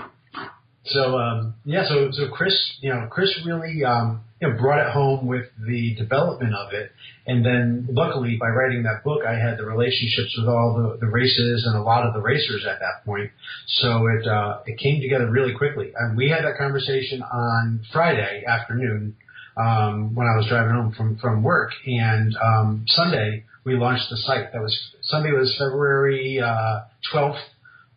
So, 0.87 1.19
um, 1.19 1.55
yeah, 1.65 1.87
so, 1.89 2.09
so 2.13 2.29
Chris, 2.29 2.55
you 2.81 2.91
know, 2.91 3.09
Chris 3.11 3.29
really, 3.45 3.85
um, 3.85 4.23
you 4.41 4.49
know, 4.49 4.59
brought 4.59 4.87
it 4.87 4.93
home 4.93 5.27
with 5.27 5.45
the 5.67 5.95
development 5.97 6.55
of 6.55 6.73
it. 6.73 6.93
And 7.27 7.45
then 7.45 7.89
luckily 7.91 8.39
by 8.41 8.49
writing 8.49 8.85
that 8.85 9.05
book, 9.05 9.21
I 9.27 9.35
had 9.35 9.59
the 9.59 9.65
relationships 9.65 10.35
with 10.39 10.49
all 10.49 10.75
the, 10.75 10.99
the 11.05 11.11
races 11.11 11.65
and 11.67 11.77
a 11.77 11.83
lot 11.83 12.07
of 12.07 12.15
the 12.15 12.21
racers 12.21 12.65
at 12.67 12.79
that 12.81 13.05
point. 13.05 13.31
So 13.67 14.07
it, 14.07 14.27
uh, 14.27 14.61
it 14.65 14.79
came 14.79 15.03
together 15.03 15.31
really 15.31 15.55
quickly. 15.55 15.93
And 15.95 16.17
we 16.17 16.31
had 16.31 16.45
that 16.45 16.57
conversation 16.57 17.23
on 17.23 17.85
Friday 17.93 18.45
afternoon, 18.47 19.17
um, 19.59 20.15
when 20.15 20.27
I 20.27 20.37
was 20.37 20.47
driving 20.49 20.73
home 20.73 20.95
from, 20.97 21.19
from 21.19 21.43
work. 21.43 21.73
And, 21.87 22.35
um, 22.37 22.85
Sunday 22.87 23.45
we 23.65 23.77
launched 23.77 24.11
the 24.11 24.17
site. 24.17 24.53
That 24.53 24.63
was, 24.63 24.77
Sunday 25.03 25.33
was 25.33 25.55
February, 25.59 26.41
uh, 26.41 26.81
12th, 27.13 27.41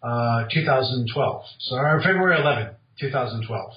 uh, 0.04 0.46
2012. 0.54 1.44
So, 1.60 1.76
or 1.76 2.02
February 2.04 2.38
11th, 2.38 2.76
2012 3.00 3.72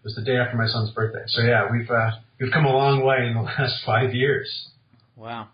it 0.00 0.04
was 0.04 0.14
the 0.14 0.22
day 0.22 0.36
after 0.38 0.56
my 0.56 0.66
son's 0.66 0.90
birthday. 0.92 1.22
So 1.26 1.42
yeah, 1.42 1.68
we've 1.70 1.90
uh, 1.90 2.10
we've 2.40 2.50
come 2.52 2.64
a 2.64 2.72
long 2.72 3.04
way 3.04 3.26
in 3.26 3.34
the 3.34 3.42
last 3.58 3.84
five 3.84 4.14
years. 4.14 4.48
Wow. 5.14 5.48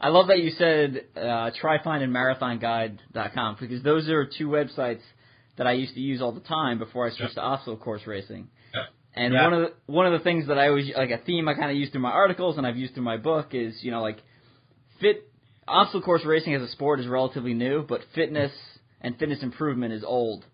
I 0.00 0.08
love 0.08 0.28
that 0.28 0.38
you 0.38 0.50
said 0.56 1.04
uh, 1.14 1.50
TriFind 1.62 2.02
and 2.02 2.14
marathonguide.com 2.14 3.58
because 3.60 3.82
those 3.82 4.08
are 4.08 4.24
two 4.24 4.48
websites 4.48 5.02
that 5.58 5.66
I 5.66 5.72
used 5.72 5.92
to 5.94 6.00
use 6.00 6.22
all 6.22 6.32
the 6.32 6.40
time 6.40 6.78
before 6.78 7.06
I 7.06 7.10
switched 7.14 7.34
to 7.34 7.42
obstacle 7.42 7.76
course 7.76 8.06
racing. 8.06 8.48
Yep. 8.72 8.82
And 9.14 9.34
Yeah. 9.34 9.44
one 9.44 9.52
of 9.52 9.60
the, 9.60 9.92
one 9.92 10.06
of 10.06 10.12
the 10.18 10.24
things 10.24 10.48
that 10.48 10.58
I 10.58 10.68
always 10.68 10.90
like 10.96 11.10
a 11.10 11.18
theme 11.18 11.48
I 11.48 11.54
kind 11.54 11.70
of 11.70 11.76
use 11.76 11.90
through 11.90 12.00
my 12.00 12.12
articles 12.12 12.56
and 12.56 12.66
I've 12.66 12.78
used 12.78 12.94
through 12.94 13.02
my 13.02 13.18
book 13.18 13.48
is 13.52 13.74
you 13.82 13.90
know 13.90 14.00
like 14.00 14.20
fit 15.02 15.29
obstacle 15.70 16.02
course 16.02 16.24
racing 16.24 16.54
as 16.54 16.62
a 16.62 16.68
sport 16.68 17.00
is 17.00 17.06
relatively 17.06 17.54
new, 17.54 17.82
but 17.82 18.00
fitness 18.14 18.52
and 19.00 19.18
fitness 19.18 19.42
improvement 19.42 19.92
is 19.94 20.04
old. 20.04 20.44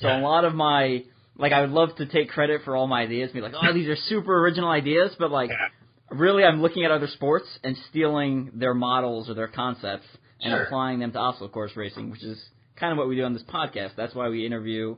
So 0.00 0.08
Yeah. 0.08 0.20
a 0.20 0.22
lot 0.22 0.44
of 0.44 0.54
my 0.54 1.04
like 1.38 1.52
I 1.52 1.60
would 1.60 1.70
love 1.70 1.94
to 1.96 2.06
take 2.06 2.30
credit 2.30 2.62
for 2.64 2.74
all 2.76 2.86
my 2.86 3.02
ideas, 3.02 3.30
be 3.30 3.42
like, 3.42 3.52
oh, 3.54 3.72
these 3.74 3.88
are 3.88 3.96
super 3.96 4.38
original 4.40 4.70
ideas, 4.70 5.14
but 5.18 5.30
like 5.30 5.50
Yeah. 5.50 5.68
really 6.10 6.44
I'm 6.44 6.62
looking 6.62 6.84
at 6.84 6.90
other 6.90 7.08
sports 7.08 7.46
and 7.62 7.76
stealing 7.90 8.50
their 8.54 8.72
models 8.74 9.28
or 9.28 9.34
their 9.34 9.48
concepts 9.48 10.06
and 10.40 10.52
Sure. 10.52 10.62
applying 10.62 10.98
them 11.00 11.12
to 11.12 11.18
obstacle 11.18 11.48
course 11.50 11.76
racing, 11.76 12.10
which 12.10 12.22
is 12.22 12.42
kind 12.76 12.92
of 12.92 12.98
what 12.98 13.08
we 13.08 13.16
do 13.16 13.24
on 13.24 13.32
this 13.34 13.42
podcast. 13.44 13.94
That's 13.96 14.14
why 14.14 14.28
we 14.28 14.46
interview. 14.46 14.96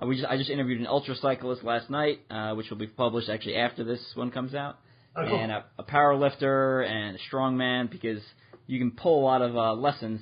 Uh, 0.00 0.06
we 0.06 0.16
just 0.16 0.28
I 0.28 0.36
just 0.36 0.50
interviewed 0.50 0.80
an 0.80 0.86
ultra 0.86 1.14
cyclist 1.16 1.62
last 1.64 1.90
night, 1.90 2.20
uh, 2.30 2.54
which 2.54 2.70
will 2.70 2.76
be 2.78 2.86
published 2.86 3.28
actually 3.28 3.56
after 3.56 3.82
this 3.84 4.00
one 4.14 4.30
comes 4.30 4.54
out, 4.54 4.78
Oh, 5.16 5.24
cool. 5.26 5.38
and 5.40 5.50
a, 5.50 5.64
a 5.78 5.82
power 5.82 6.14
lifter 6.16 6.82
and 6.82 7.16
a 7.16 7.20
strongman 7.34 7.90
because 7.90 8.22
you 8.70 8.78
can 8.78 8.92
pull 8.92 9.20
a 9.20 9.24
lot 9.24 9.42
of 9.42 9.56
uh, 9.56 9.74
lessons 9.74 10.20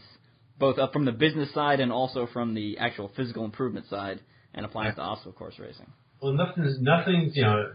both 0.59 0.79
up 0.79 0.93
from 0.93 1.05
the 1.05 1.13
business 1.13 1.53
side 1.53 1.81
and 1.81 1.93
also 1.93 2.27
from 2.33 2.55
the 2.55 2.79
actual 2.79 3.13
physical 3.15 3.45
improvement 3.45 3.87
side 3.91 4.21
and 4.55 4.65
apply 4.65 4.89
it 4.89 4.95
to 4.95 5.03
obstacle 5.03 5.33
course 5.33 5.55
racing. 5.59 5.87
Well, 6.23 6.33
nothing's 6.33 6.81
nothing. 6.81 7.31
You 7.35 7.43
know, 7.43 7.73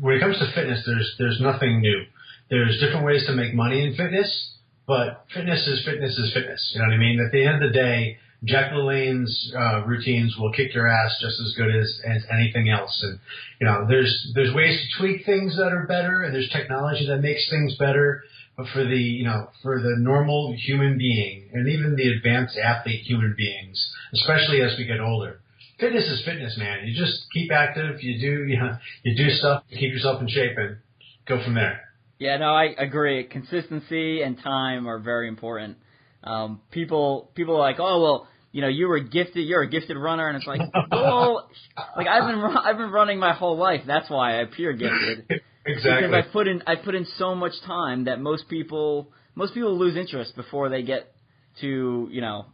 when 0.00 0.16
it 0.16 0.20
comes 0.20 0.36
to 0.38 0.52
fitness, 0.52 0.82
there's 0.84 1.14
there's 1.18 1.40
nothing 1.40 1.80
new. 1.80 2.02
There's 2.50 2.78
different 2.80 3.06
ways 3.06 3.24
to 3.26 3.34
make 3.34 3.54
money 3.54 3.86
in 3.86 3.94
fitness, 3.94 4.28
but 4.86 5.24
fitness 5.32 5.64
is 5.66 5.84
fitness 5.84 6.18
is 6.18 6.34
fitness. 6.34 6.72
You 6.74 6.82
know 6.82 6.88
what 6.88 6.94
I 6.94 6.98
mean? 6.98 7.20
At 7.24 7.30
the 7.30 7.44
end 7.46 7.62
of 7.62 7.72
the 7.72 7.78
day, 7.78 8.18
Jack 8.44 8.72
LaLanne's 8.72 9.54
uh, 9.56 9.84
routines 9.86 10.36
will 10.38 10.52
kick 10.52 10.74
your 10.74 10.88
ass 10.88 11.16
just 11.20 11.40
as 11.40 11.54
good 11.56 11.74
as, 11.74 12.00
as 12.04 12.22
anything 12.32 12.68
else. 12.68 12.98
And 13.02 13.18
you 13.60 13.66
know, 13.66 13.86
there's 13.88 14.32
there's 14.34 14.52
ways 14.54 14.76
to 14.76 14.98
tweak 14.98 15.24
things 15.24 15.56
that 15.56 15.72
are 15.72 15.86
better, 15.86 16.22
and 16.22 16.34
there's 16.34 16.50
technology 16.50 17.06
that 17.06 17.18
makes 17.18 17.48
things 17.48 17.76
better. 17.76 18.24
But 18.56 18.66
for 18.72 18.84
the 18.84 18.96
you 18.96 19.24
know 19.24 19.48
for 19.62 19.80
the 19.80 19.96
normal 19.98 20.54
human 20.56 20.96
being, 20.96 21.50
and 21.52 21.68
even 21.68 21.94
the 21.96 22.08
advanced 22.08 22.56
athlete 22.56 23.02
human 23.02 23.34
beings, 23.36 23.92
especially 24.14 24.62
as 24.62 24.76
we 24.78 24.86
get 24.86 25.00
older, 25.00 25.40
fitness 25.78 26.04
is 26.04 26.24
fitness, 26.24 26.56
man. 26.58 26.86
You 26.86 26.96
just 26.96 27.26
keep 27.32 27.52
active. 27.52 28.02
You 28.02 28.18
do 28.18 28.44
you 28.48 28.58
know 28.58 28.78
you 29.02 29.16
do 29.16 29.30
stuff 29.30 29.64
to 29.70 29.76
keep 29.76 29.92
yourself 29.92 30.20
in 30.22 30.28
shape, 30.28 30.56
and 30.56 30.78
go 31.28 31.42
from 31.44 31.54
there. 31.54 31.82
Yeah, 32.18 32.38
no, 32.38 32.46
I 32.46 32.74
agree. 32.78 33.24
Consistency 33.24 34.22
and 34.22 34.42
time 34.42 34.88
are 34.88 34.98
very 34.98 35.28
important. 35.28 35.76
Um, 36.24 36.60
people 36.70 37.30
people 37.34 37.56
are 37.56 37.60
like, 37.60 37.76
oh 37.78 38.00
well, 38.00 38.28
you 38.52 38.62
know, 38.62 38.68
you 38.68 38.88
were 38.88 39.00
gifted. 39.00 39.46
You're 39.46 39.62
a 39.62 39.68
gifted 39.68 39.98
runner, 39.98 40.28
and 40.28 40.36
it's 40.36 40.46
like, 40.46 40.60
well, 40.90 41.50
like 41.94 42.06
I've 42.06 42.26
been 42.26 42.40
I've 42.40 42.78
been 42.78 42.90
running 42.90 43.18
my 43.18 43.34
whole 43.34 43.58
life. 43.58 43.82
That's 43.86 44.08
why 44.08 44.38
I 44.38 44.42
appear 44.42 44.72
gifted. 44.72 45.42
exactly. 45.66 46.08
Because 46.08 46.24
I 46.28 46.32
put 46.32 46.48
in 46.48 46.62
I 46.66 46.76
put 46.76 46.94
in 46.94 47.06
so 47.18 47.34
much 47.34 47.52
time 47.66 48.04
that 48.04 48.20
most 48.20 48.48
people 48.48 49.10
most 49.34 49.54
people 49.54 49.76
lose 49.78 49.96
interest 49.96 50.34
before 50.36 50.68
they 50.68 50.82
get 50.82 51.12
to 51.60 52.08
you 52.10 52.20
know. 52.20 52.46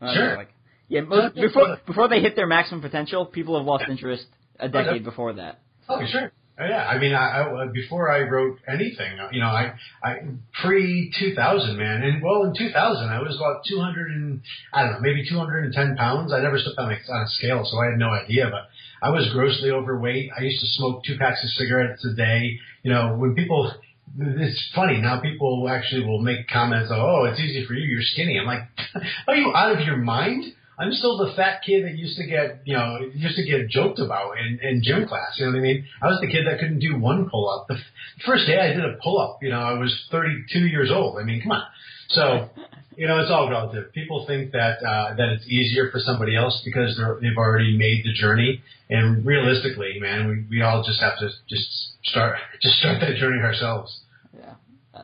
Don't 0.00 0.08
know, 0.08 0.20
Sure. 0.20 0.36
like, 0.36 0.52
yeah, 0.88 1.02
most, 1.02 1.34
before 1.36 1.78
before 1.86 2.08
they 2.08 2.20
hit 2.20 2.34
their 2.36 2.46
maximum 2.46 2.80
potential, 2.82 3.24
people 3.24 3.56
have 3.56 3.66
lost 3.66 3.84
interest 3.88 4.26
a 4.58 4.68
decade 4.68 5.04
before 5.04 5.34
that. 5.34 5.60
Oh, 5.88 6.00
sure. 6.06 6.32
Oh, 6.58 6.66
yeah. 6.66 6.84
I 6.86 6.98
mean, 6.98 7.14
I, 7.14 7.42
I 7.42 7.66
before 7.72 8.10
I 8.10 8.28
wrote 8.28 8.58
anything, 8.68 9.16
you 9.32 9.40
know, 9.40 9.46
I 9.46 9.74
I 10.04 10.16
pre 10.62 11.12
two 11.18 11.34
thousand, 11.34 11.78
man, 11.78 12.02
and 12.02 12.22
well, 12.22 12.42
in 12.44 12.54
two 12.54 12.70
thousand, 12.70 13.08
I 13.08 13.20
was 13.20 13.36
about 13.36 13.64
two 13.66 13.80
hundred 13.80 14.10
and 14.12 14.42
I 14.72 14.82
don't 14.82 14.92
know, 14.92 14.98
maybe 15.00 15.26
two 15.28 15.38
hundred 15.38 15.64
and 15.64 15.72
ten 15.72 15.96
pounds. 15.96 16.32
I 16.32 16.40
never 16.40 16.58
stepped 16.58 16.78
on 16.78 16.92
a, 16.92 17.12
on 17.12 17.22
a 17.22 17.28
scale, 17.28 17.64
so 17.64 17.78
I 17.78 17.86
had 17.86 17.98
no 17.98 18.10
idea, 18.10 18.50
but 18.50 18.68
I 19.00 19.10
was 19.10 19.30
grossly 19.32 19.70
overweight. 19.70 20.30
I 20.38 20.42
used 20.42 20.60
to 20.60 20.66
smoke 20.66 21.04
two 21.04 21.16
packs 21.18 21.42
of 21.42 21.50
cigarettes 21.50 22.04
a 22.04 22.14
day. 22.14 22.58
You 22.82 22.92
know, 22.92 23.16
when 23.16 23.34
people. 23.34 23.72
It's 24.18 24.70
funny 24.74 25.00
now. 25.00 25.22
People 25.22 25.66
actually 25.70 26.04
will 26.04 26.20
make 26.20 26.46
comments. 26.48 26.90
Of, 26.90 26.98
oh, 26.98 27.24
it's 27.24 27.40
easy 27.40 27.64
for 27.64 27.72
you. 27.72 27.88
You're 27.88 28.02
skinny. 28.02 28.38
I'm 28.38 28.44
like, 28.44 28.64
are 29.26 29.34
you 29.34 29.54
out 29.54 29.74
of 29.74 29.86
your 29.86 29.96
mind? 29.96 30.52
I'm 30.82 30.92
still 30.92 31.16
the 31.16 31.32
fat 31.34 31.62
kid 31.64 31.84
that 31.84 31.96
used 31.96 32.16
to 32.18 32.26
get, 32.26 32.62
you 32.64 32.74
know, 32.74 32.98
used 33.14 33.36
to 33.36 33.44
get 33.44 33.68
joked 33.68 34.00
about 34.00 34.34
in, 34.38 34.58
in 34.62 34.82
gym 34.82 35.06
class. 35.06 35.38
You 35.38 35.46
know 35.46 35.52
what 35.52 35.58
I 35.58 35.62
mean? 35.62 35.84
I 36.02 36.06
was 36.06 36.18
the 36.20 36.26
kid 36.26 36.46
that 36.46 36.58
couldn't 36.58 36.80
do 36.80 36.98
one 36.98 37.30
pull 37.30 37.48
up. 37.48 37.68
The 37.68 37.78
first 38.26 38.46
day 38.46 38.58
I 38.58 38.72
did 38.72 38.84
a 38.84 38.98
pull 39.02 39.20
up, 39.20 39.38
you 39.42 39.50
know, 39.50 39.60
I 39.60 39.78
was 39.78 39.94
32 40.10 40.58
years 40.58 40.90
old. 40.90 41.18
I 41.20 41.22
mean, 41.22 41.40
come 41.40 41.52
on. 41.52 41.62
So, 42.08 42.50
you 42.96 43.06
know, 43.06 43.20
it's 43.20 43.30
all 43.30 43.48
relative. 43.48 43.92
People 43.92 44.26
think 44.26 44.52
that 44.52 44.82
uh, 44.82 45.14
that 45.14 45.28
it's 45.30 45.46
easier 45.46 45.90
for 45.90 46.00
somebody 46.00 46.36
else 46.36 46.60
because 46.64 46.96
they're, 46.96 47.18
they've 47.22 47.36
already 47.38 47.76
made 47.76 48.04
the 48.04 48.12
journey. 48.12 48.60
And 48.90 49.24
realistically, 49.24 49.98
man, 50.00 50.28
we 50.28 50.58
we 50.58 50.62
all 50.62 50.82
just 50.82 51.00
have 51.00 51.18
to 51.20 51.30
just 51.48 51.68
start 52.04 52.36
just 52.62 52.76
start 52.80 53.00
that 53.00 53.16
journey 53.16 53.40
ourselves. 53.40 54.00
Yeah, 54.36 55.02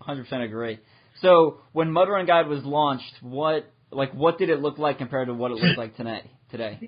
hundred 0.00 0.24
percent 0.24 0.42
agree. 0.42 0.78
So 1.20 1.58
when 1.72 1.92
Mud 1.92 2.08
Run 2.08 2.26
Guide 2.26 2.48
was 2.48 2.64
launched, 2.64 3.12
what 3.22 3.70
like 3.90 4.12
what 4.12 4.38
did 4.38 4.50
it 4.50 4.60
look 4.60 4.78
like 4.78 4.98
compared 4.98 5.28
to 5.28 5.34
what 5.34 5.50
it 5.50 5.54
looks 5.54 5.78
like 5.78 5.96
today? 5.96 6.22
Today, 6.50 6.80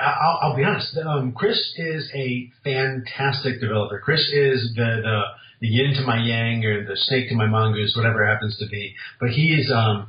I'll, 0.00 0.38
I'll 0.42 0.56
be 0.56 0.64
honest. 0.64 0.96
Um, 0.96 1.32
Chris 1.32 1.58
is 1.76 2.10
a 2.14 2.50
fantastic 2.64 3.60
developer. 3.60 4.00
Chris 4.02 4.22
is 4.32 4.72
the, 4.74 5.00
the 5.02 5.22
the 5.60 5.68
yin 5.68 5.94
to 5.94 6.02
my 6.06 6.22
yang 6.22 6.64
or 6.64 6.84
the 6.84 6.96
snake 6.96 7.28
to 7.28 7.34
my 7.34 7.46
mongoose, 7.46 7.94
whatever 7.94 8.26
happens 8.26 8.56
to 8.58 8.66
be. 8.68 8.94
But 9.20 9.30
he 9.30 9.54
is 9.54 9.70
um, 9.74 10.08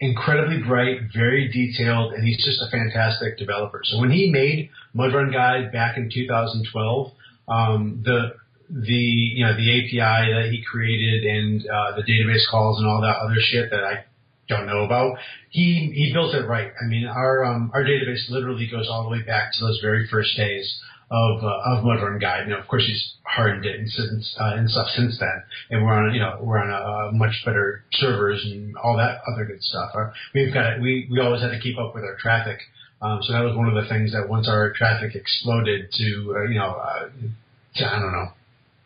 incredibly 0.00 0.62
bright, 0.62 0.98
very 1.14 1.48
detailed, 1.48 2.12
and 2.12 2.24
he's 2.24 2.44
just 2.44 2.60
a 2.62 2.70
fantastic 2.70 3.38
developer. 3.38 3.80
So 3.84 3.98
when 3.98 4.10
he 4.10 4.30
made 4.30 4.70
Mud 4.94 5.14
Run 5.14 5.32
Guide 5.32 5.72
back 5.72 5.96
in 5.96 6.10
2012, 6.12 7.12
um, 7.48 8.02
the 8.04 8.34
the 8.70 8.92
you 8.92 9.44
know 9.44 9.56
the 9.56 9.80
API 9.80 10.32
that 10.32 10.48
he 10.50 10.62
created 10.62 11.24
and 11.24 11.66
uh, 11.66 11.96
the 11.96 12.02
database 12.02 12.46
calls 12.50 12.78
and 12.78 12.86
all 12.88 13.00
that 13.00 13.16
other 13.16 13.40
shit 13.40 13.70
that 13.70 13.82
I 13.82 14.04
don't 14.48 14.66
know 14.66 14.84
about. 14.84 15.18
He 15.50 15.92
he 15.94 16.12
built 16.12 16.34
it 16.34 16.46
right. 16.46 16.72
I 16.80 16.86
mean, 16.86 17.06
our 17.06 17.44
um, 17.44 17.70
our 17.74 17.84
database 17.84 18.28
literally 18.28 18.68
goes 18.70 18.88
all 18.88 19.02
the 19.02 19.10
way 19.10 19.22
back 19.22 19.52
to 19.52 19.64
those 19.64 19.78
very 19.82 20.08
first 20.08 20.36
days 20.36 20.80
of 21.10 21.42
uh, 21.42 21.76
of 21.76 21.84
Mud 21.84 22.02
Run 22.02 22.18
Guide. 22.18 22.48
Now, 22.48 22.58
of 22.58 22.68
course, 22.68 22.84
he's 22.86 23.14
hardened 23.24 23.64
it 23.64 23.78
and 23.78 23.88
since 23.88 24.36
uh, 24.40 24.54
and 24.56 24.70
stuff 24.70 24.88
since 24.94 25.18
then, 25.18 25.42
and 25.70 25.84
we're 25.84 25.92
on 25.92 26.14
you 26.14 26.20
know 26.20 26.38
we're 26.40 26.58
on 26.58 26.70
a, 26.70 27.12
much 27.12 27.42
better 27.44 27.84
servers 27.92 28.44
and 28.44 28.76
all 28.76 28.96
that 28.96 29.20
other 29.30 29.44
good 29.44 29.62
stuff. 29.62 29.90
Uh, 29.94 30.10
we've 30.34 30.52
got 30.52 30.80
we 30.80 31.08
we 31.10 31.20
always 31.20 31.42
had 31.42 31.50
to 31.50 31.60
keep 31.60 31.78
up 31.78 31.94
with 31.94 32.04
our 32.04 32.16
traffic. 32.18 32.58
Um, 33.00 33.20
so 33.22 33.32
that 33.32 33.44
was 33.44 33.56
one 33.56 33.68
of 33.68 33.74
the 33.74 33.88
things 33.88 34.12
that 34.12 34.28
once 34.28 34.48
our 34.48 34.72
traffic 34.72 35.14
exploded 35.14 35.92
to 35.92 36.34
uh, 36.36 36.48
you 36.48 36.58
know 36.58 36.72
uh, 36.72 37.08
to, 37.76 37.86
I 37.86 37.98
don't 38.00 38.12
know 38.12 38.32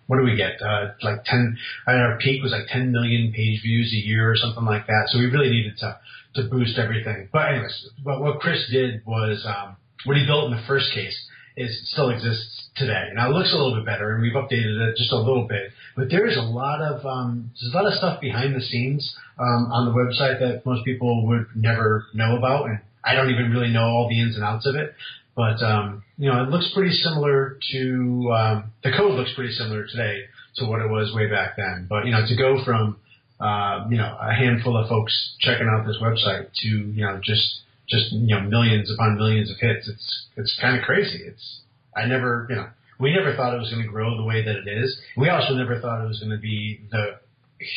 what 0.06 0.18
do 0.18 0.24
we 0.24 0.36
get? 0.36 0.60
Uh, 0.60 0.92
like 1.02 1.24
10, 1.24 1.56
I 1.86 1.92
mean, 1.92 2.00
our 2.00 2.18
peak 2.18 2.42
was 2.42 2.52
like 2.52 2.66
10 2.68 2.92
million 2.92 3.32
page 3.32 3.62
views 3.62 3.92
a 3.92 4.06
year 4.06 4.30
or 4.30 4.36
something 4.36 4.64
like 4.64 4.86
that. 4.86 5.08
So 5.08 5.18
we 5.18 5.26
really 5.26 5.50
needed 5.50 5.78
to, 5.78 5.98
to 6.34 6.48
boost 6.48 6.78
everything. 6.78 7.28
But 7.32 7.48
anyways, 7.52 7.88
but 8.04 8.20
what 8.20 8.40
Chris 8.40 8.68
did 8.70 9.02
was, 9.06 9.44
um, 9.46 9.76
what 10.04 10.16
he 10.16 10.26
built 10.26 10.50
in 10.50 10.56
the 10.56 10.62
first 10.66 10.92
case 10.92 11.16
is 11.56 11.90
still 11.92 12.10
exists 12.10 12.68
today. 12.76 13.10
Now 13.14 13.30
it 13.30 13.34
looks 13.34 13.52
a 13.52 13.56
little 13.56 13.76
bit 13.76 13.86
better 13.86 14.14
and 14.14 14.22
we've 14.22 14.32
updated 14.32 14.88
it 14.88 14.96
just 14.96 15.12
a 15.12 15.18
little 15.18 15.46
bit, 15.46 15.70
but 15.96 16.08
there 16.10 16.26
is 16.26 16.36
a 16.36 16.42
lot 16.42 16.80
of, 16.80 17.04
um, 17.04 17.50
there's 17.60 17.72
a 17.72 17.76
lot 17.76 17.86
of 17.86 17.92
stuff 17.94 18.20
behind 18.20 18.54
the 18.54 18.60
scenes, 18.60 19.14
um, 19.38 19.70
on 19.70 19.84
the 19.86 19.92
website 19.92 20.40
that 20.40 20.64
most 20.64 20.84
people 20.84 21.26
would 21.28 21.46
never 21.54 22.06
know 22.14 22.36
about. 22.36 22.66
And 22.66 22.80
I 23.04 23.14
don't 23.14 23.30
even 23.30 23.50
really 23.50 23.70
know 23.70 23.82
all 23.82 24.08
the 24.08 24.20
ins 24.20 24.36
and 24.36 24.44
outs 24.44 24.66
of 24.66 24.76
it. 24.76 24.94
But 25.34 25.62
um, 25.62 26.02
you 26.18 26.30
know, 26.30 26.42
it 26.42 26.50
looks 26.50 26.70
pretty 26.74 26.92
similar 26.92 27.58
to 27.72 28.32
um, 28.34 28.72
the 28.84 28.92
code 28.96 29.12
looks 29.14 29.32
pretty 29.34 29.52
similar 29.52 29.86
today 29.86 30.24
to 30.56 30.66
what 30.66 30.80
it 30.80 30.88
was 30.88 31.12
way 31.14 31.28
back 31.30 31.56
then. 31.56 31.86
But 31.88 32.04
you 32.04 32.12
know, 32.12 32.26
to 32.26 32.36
go 32.36 32.62
from 32.64 32.96
uh, 33.40 33.86
you 33.90 33.96
know 33.96 34.16
a 34.20 34.34
handful 34.34 34.76
of 34.76 34.88
folks 34.88 35.36
checking 35.40 35.68
out 35.68 35.86
this 35.86 35.96
website 36.02 36.48
to 36.62 36.68
you 36.68 37.04
know 37.04 37.20
just 37.22 37.60
just 37.88 38.12
you 38.12 38.34
know 38.34 38.42
millions 38.42 38.92
upon 38.92 39.16
millions 39.16 39.50
of 39.50 39.56
hits, 39.58 39.88
it's 39.88 40.26
it's 40.36 40.58
kind 40.60 40.76
of 40.76 40.84
crazy. 40.84 41.22
It's 41.24 41.60
I 41.96 42.06
never 42.06 42.46
you 42.50 42.56
know 42.56 42.68
we 43.00 43.14
never 43.14 43.34
thought 43.34 43.54
it 43.54 43.58
was 43.58 43.70
going 43.70 43.82
to 43.82 43.88
grow 43.88 44.16
the 44.16 44.24
way 44.24 44.44
that 44.44 44.56
it 44.56 44.68
is. 44.68 45.00
We 45.16 45.30
also 45.30 45.54
never 45.54 45.80
thought 45.80 46.04
it 46.04 46.08
was 46.08 46.20
going 46.20 46.30
to 46.30 46.38
be 46.38 46.80
the 46.90 47.18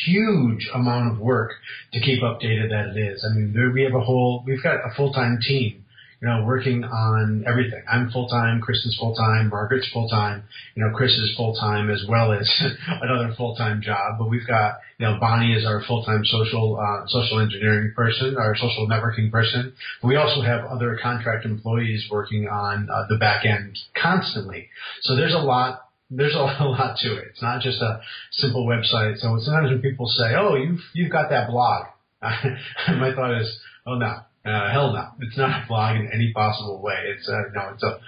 huge 0.04 0.68
amount 0.74 1.12
of 1.12 1.20
work 1.20 1.52
to 1.92 2.00
keep 2.00 2.22
updated 2.22 2.70
that 2.70 2.96
it 2.96 3.00
is. 3.00 3.24
I 3.24 3.34
mean, 3.34 3.52
there, 3.52 3.70
we 3.70 3.82
have 3.82 3.94
a 3.94 4.00
whole, 4.00 4.42
we've 4.46 4.62
got 4.62 4.76
a 4.76 4.94
full-time 4.96 5.38
team 5.40 5.84
you 6.20 6.28
know, 6.28 6.44
working 6.44 6.82
on 6.84 7.44
everything. 7.46 7.82
I'm 7.90 8.10
full 8.10 8.28
time, 8.28 8.60
Chris 8.60 8.78
is 8.86 8.96
full 8.98 9.14
time, 9.14 9.50
Margaret's 9.50 9.88
full 9.92 10.08
time, 10.08 10.44
you 10.74 10.82
know, 10.82 10.96
Chris 10.96 11.12
is 11.12 11.34
full 11.36 11.54
time 11.54 11.90
as 11.90 12.04
well 12.08 12.32
as 12.32 12.50
another 12.88 13.34
full 13.36 13.54
time 13.54 13.82
job. 13.82 14.16
But 14.18 14.30
we've 14.30 14.46
got, 14.46 14.76
you 14.98 15.06
know, 15.06 15.18
Bonnie 15.20 15.52
is 15.52 15.66
our 15.66 15.82
full 15.86 16.04
time 16.04 16.22
social 16.24 16.78
uh, 16.80 17.06
social 17.08 17.40
engineering 17.40 17.92
person, 17.94 18.36
our 18.38 18.56
social 18.56 18.88
networking 18.88 19.30
person. 19.30 19.74
But 20.00 20.08
we 20.08 20.16
also 20.16 20.40
have 20.40 20.64
other 20.64 20.98
contract 21.02 21.44
employees 21.44 22.06
working 22.10 22.48
on 22.48 22.88
uh, 22.90 23.06
the 23.08 23.18
back 23.18 23.44
end 23.44 23.78
constantly. 24.00 24.68
So 25.02 25.16
there's 25.16 25.34
a 25.34 25.38
lot 25.38 25.82
there's 26.10 26.34
a 26.34 26.38
lot 26.64 26.96
to 26.98 27.16
it. 27.16 27.24
It's 27.30 27.42
not 27.42 27.60
just 27.60 27.80
a 27.82 28.00
simple 28.32 28.66
website. 28.66 29.18
So 29.18 29.36
sometimes 29.40 29.70
when 29.70 29.82
people 29.82 30.06
say, 30.06 30.34
"Oh, 30.34 30.54
you've 30.54 30.80
you've 30.94 31.12
got 31.12 31.30
that 31.30 31.50
blog," 31.50 31.86
my 32.22 33.12
thought 33.14 33.40
is, 33.40 33.58
"Oh 33.86 33.96
no, 33.96 34.20
uh, 34.46 34.70
hell 34.72 34.92
no, 34.92 35.08
it's 35.20 35.36
not 35.36 35.64
a 35.64 35.66
blog 35.66 35.96
in 35.96 36.08
any 36.12 36.32
possible 36.32 36.80
way. 36.82 36.94
It's 37.16 37.28
uh, 37.28 37.42
no, 37.54 37.70
it's 37.74 37.82
a, 37.82 38.00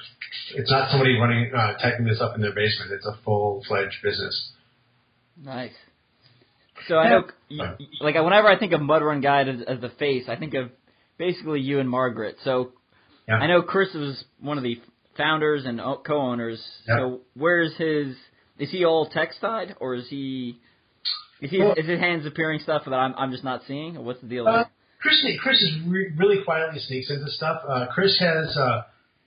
it's 0.56 0.70
not 0.70 0.90
somebody 0.90 1.18
running 1.18 1.52
uh, 1.54 1.74
typing 1.78 2.06
this 2.06 2.20
up 2.20 2.34
in 2.34 2.40
their 2.40 2.54
basement. 2.54 2.92
It's 2.92 3.06
a 3.06 3.18
full 3.24 3.62
fledged 3.66 3.96
business. 4.02 4.52
Nice. 5.42 5.72
So 6.86 6.96
I 6.96 7.08
know, 7.10 7.24
you, 7.48 7.64
like, 8.00 8.14
whenever 8.14 8.48
I 8.48 8.58
think 8.58 8.72
of 8.72 8.80
Mud 8.80 9.02
Run 9.02 9.20
Guide 9.20 9.48
as, 9.48 9.60
as 9.66 9.80
the 9.80 9.90
face, 9.90 10.24
I 10.28 10.36
think 10.36 10.54
of 10.54 10.70
basically 11.18 11.60
you 11.60 11.80
and 11.80 11.90
Margaret. 11.90 12.36
So 12.44 12.72
Yeah. 13.28 13.34
I 13.36 13.46
know 13.48 13.62
Chris 13.62 13.92
was 13.94 14.24
one 14.40 14.58
of 14.58 14.64
the 14.64 14.80
founders 15.16 15.64
and 15.66 15.80
co-owners. 16.06 16.62
Yeah. 16.88 16.96
So 16.98 17.20
where's 17.34 17.74
his? 17.76 18.16
Is 18.58 18.70
he 18.70 18.84
all 18.84 19.08
tech 19.08 19.30
side, 19.40 19.76
or 19.80 19.94
is 19.96 20.06
he? 20.08 20.58
Is 21.40 21.50
he? 21.50 21.58
Well- 21.58 21.74
is 21.76 21.86
his 21.86 22.00
hands 22.00 22.26
appearing 22.26 22.60
stuff 22.60 22.82
that 22.84 22.94
I'm 22.94 23.14
I'm 23.16 23.30
just 23.32 23.44
not 23.44 23.62
seeing? 23.66 24.02
What's 24.04 24.20
the 24.20 24.28
deal? 24.28 24.46
Uh? 24.48 24.64
Chris, 25.00 25.24
Chris 25.40 25.62
is 25.62 25.72
re- 25.86 26.12
really 26.16 26.42
quietly 26.44 26.80
sneaks 26.80 27.10
into 27.10 27.30
stuff. 27.30 27.62
Uh, 27.68 27.86
Chris 27.92 28.18
has 28.18 28.56
uh, 28.56 28.82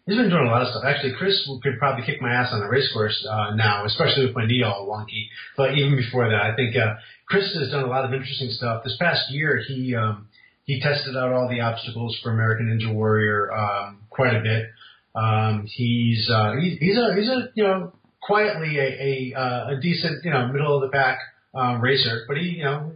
he's 0.06 0.18
been 0.18 0.30
doing 0.30 0.48
a 0.48 0.52
lot 0.52 0.62
of 0.62 0.68
stuff. 0.70 0.84
Actually, 0.86 1.14
Chris 1.18 1.48
could 1.64 1.80
probably 1.80 2.06
kick 2.06 2.22
my 2.22 2.34
ass 2.34 2.50
on 2.52 2.62
a 2.62 2.70
race 2.70 2.90
course 2.94 3.26
uh, 3.30 3.56
now, 3.56 3.86
especially 3.86 4.26
with 4.26 4.36
my 4.36 4.46
knee 4.46 4.64
all 4.64 4.88
wonky. 4.88 5.28
But 5.56 5.78
even 5.78 5.96
before 5.96 6.30
that, 6.30 6.42
I 6.42 6.56
think 6.56 6.76
uh, 6.76 6.96
Chris 7.28 7.56
has 7.58 7.72
done 7.72 7.84
a 7.84 7.88
lot 7.88 8.06
of 8.06 8.14
interesting 8.14 8.50
stuff. 8.50 8.84
This 8.84 8.98
past 9.00 9.32
year, 9.32 9.62
he 9.66 9.96
um, 9.96 10.28
he 10.66 10.82
tested 10.82 11.16
out 11.16 11.32
all 11.32 11.50
the 11.50 11.62
obstacles 11.62 12.20
for 12.22 12.32
American 12.32 12.68
Ninja 12.68 12.94
Warrior 12.94 13.52
um, 13.54 14.02
quite 14.10 14.36
a 14.36 14.42
bit. 14.42 14.70
Um, 15.16 15.68
he's 15.68 16.30
uh, 16.30 16.54
he, 16.60 16.78
he's 16.80 16.98
a 16.98 17.16
he's 17.16 17.30
a 17.30 17.50
you 17.56 17.64
know 17.64 17.94
quietly 18.22 18.78
a 18.78 19.34
a, 19.36 19.40
uh, 19.40 19.78
a 19.78 19.80
decent 19.82 20.24
you 20.26 20.32
know 20.32 20.48
middle 20.48 20.76
of 20.76 20.82
the 20.82 20.90
pack 20.90 21.20
um, 21.54 21.82
racer, 21.82 22.26
but 22.28 22.38
he 22.38 22.58
you 22.58 22.64
know 22.64 22.94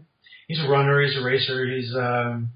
he's 0.48 0.60
a 0.60 0.67
runner, 0.67 1.01
he's 1.01 1.17
a 1.17 1.24
racer, 1.24 1.65
he's 1.65 1.94
um, 1.96 2.50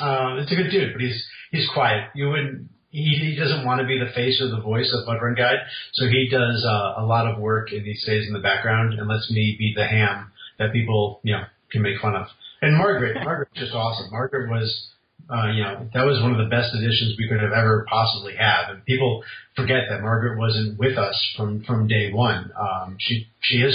uh, 0.00 0.36
it's 0.38 0.52
a 0.52 0.56
good 0.56 0.70
dude, 0.70 0.92
but 0.92 1.02
he's 1.02 1.24
he's 1.50 1.68
quiet. 1.72 2.10
You 2.14 2.28
wouldn't. 2.30 2.68
He, 2.90 3.34
he 3.34 3.36
doesn't 3.36 3.66
want 3.66 3.80
to 3.80 3.86
be 3.86 3.98
the 3.98 4.10
face 4.14 4.40
or 4.40 4.48
the 4.48 4.62
voice 4.62 4.90
of 4.94 5.06
Mud 5.06 5.18
Run 5.20 5.34
Guide, 5.34 5.58
so 5.92 6.06
he 6.06 6.28
does 6.30 6.64
uh, 6.64 7.02
a 7.02 7.04
lot 7.04 7.26
of 7.26 7.38
work 7.38 7.68
and 7.70 7.84
he 7.84 7.94
stays 7.94 8.26
in 8.26 8.32
the 8.32 8.40
background 8.40 8.94
and 8.98 9.06
lets 9.06 9.30
me 9.30 9.54
be 9.58 9.74
the 9.76 9.86
ham 9.86 10.32
that 10.58 10.72
people 10.72 11.20
you 11.22 11.34
know 11.34 11.44
can 11.70 11.82
make 11.82 12.00
fun 12.00 12.14
of. 12.16 12.26
And 12.62 12.76
Margaret, 12.76 13.16
Margaret's 13.24 13.52
just 13.54 13.74
awesome. 13.74 14.10
Margaret 14.10 14.50
was 14.50 14.92
uh, 15.28 15.50
you 15.50 15.62
know, 15.62 15.88
that 15.92 16.06
was 16.06 16.22
one 16.22 16.30
of 16.30 16.38
the 16.38 16.48
best 16.48 16.72
additions 16.74 17.16
we 17.18 17.28
could 17.28 17.40
have 17.40 17.52
ever 17.52 17.84
possibly 17.88 18.36
had. 18.36 18.70
And 18.70 18.84
people 18.84 19.24
forget 19.56 19.90
that 19.90 20.00
Margaret 20.00 20.38
wasn't 20.38 20.78
with 20.78 20.96
us 20.96 21.16
from 21.36 21.64
from 21.64 21.88
day 21.88 22.12
one. 22.12 22.52
Um, 22.58 22.96
she 23.00 23.26
she 23.40 23.56
is 23.56 23.74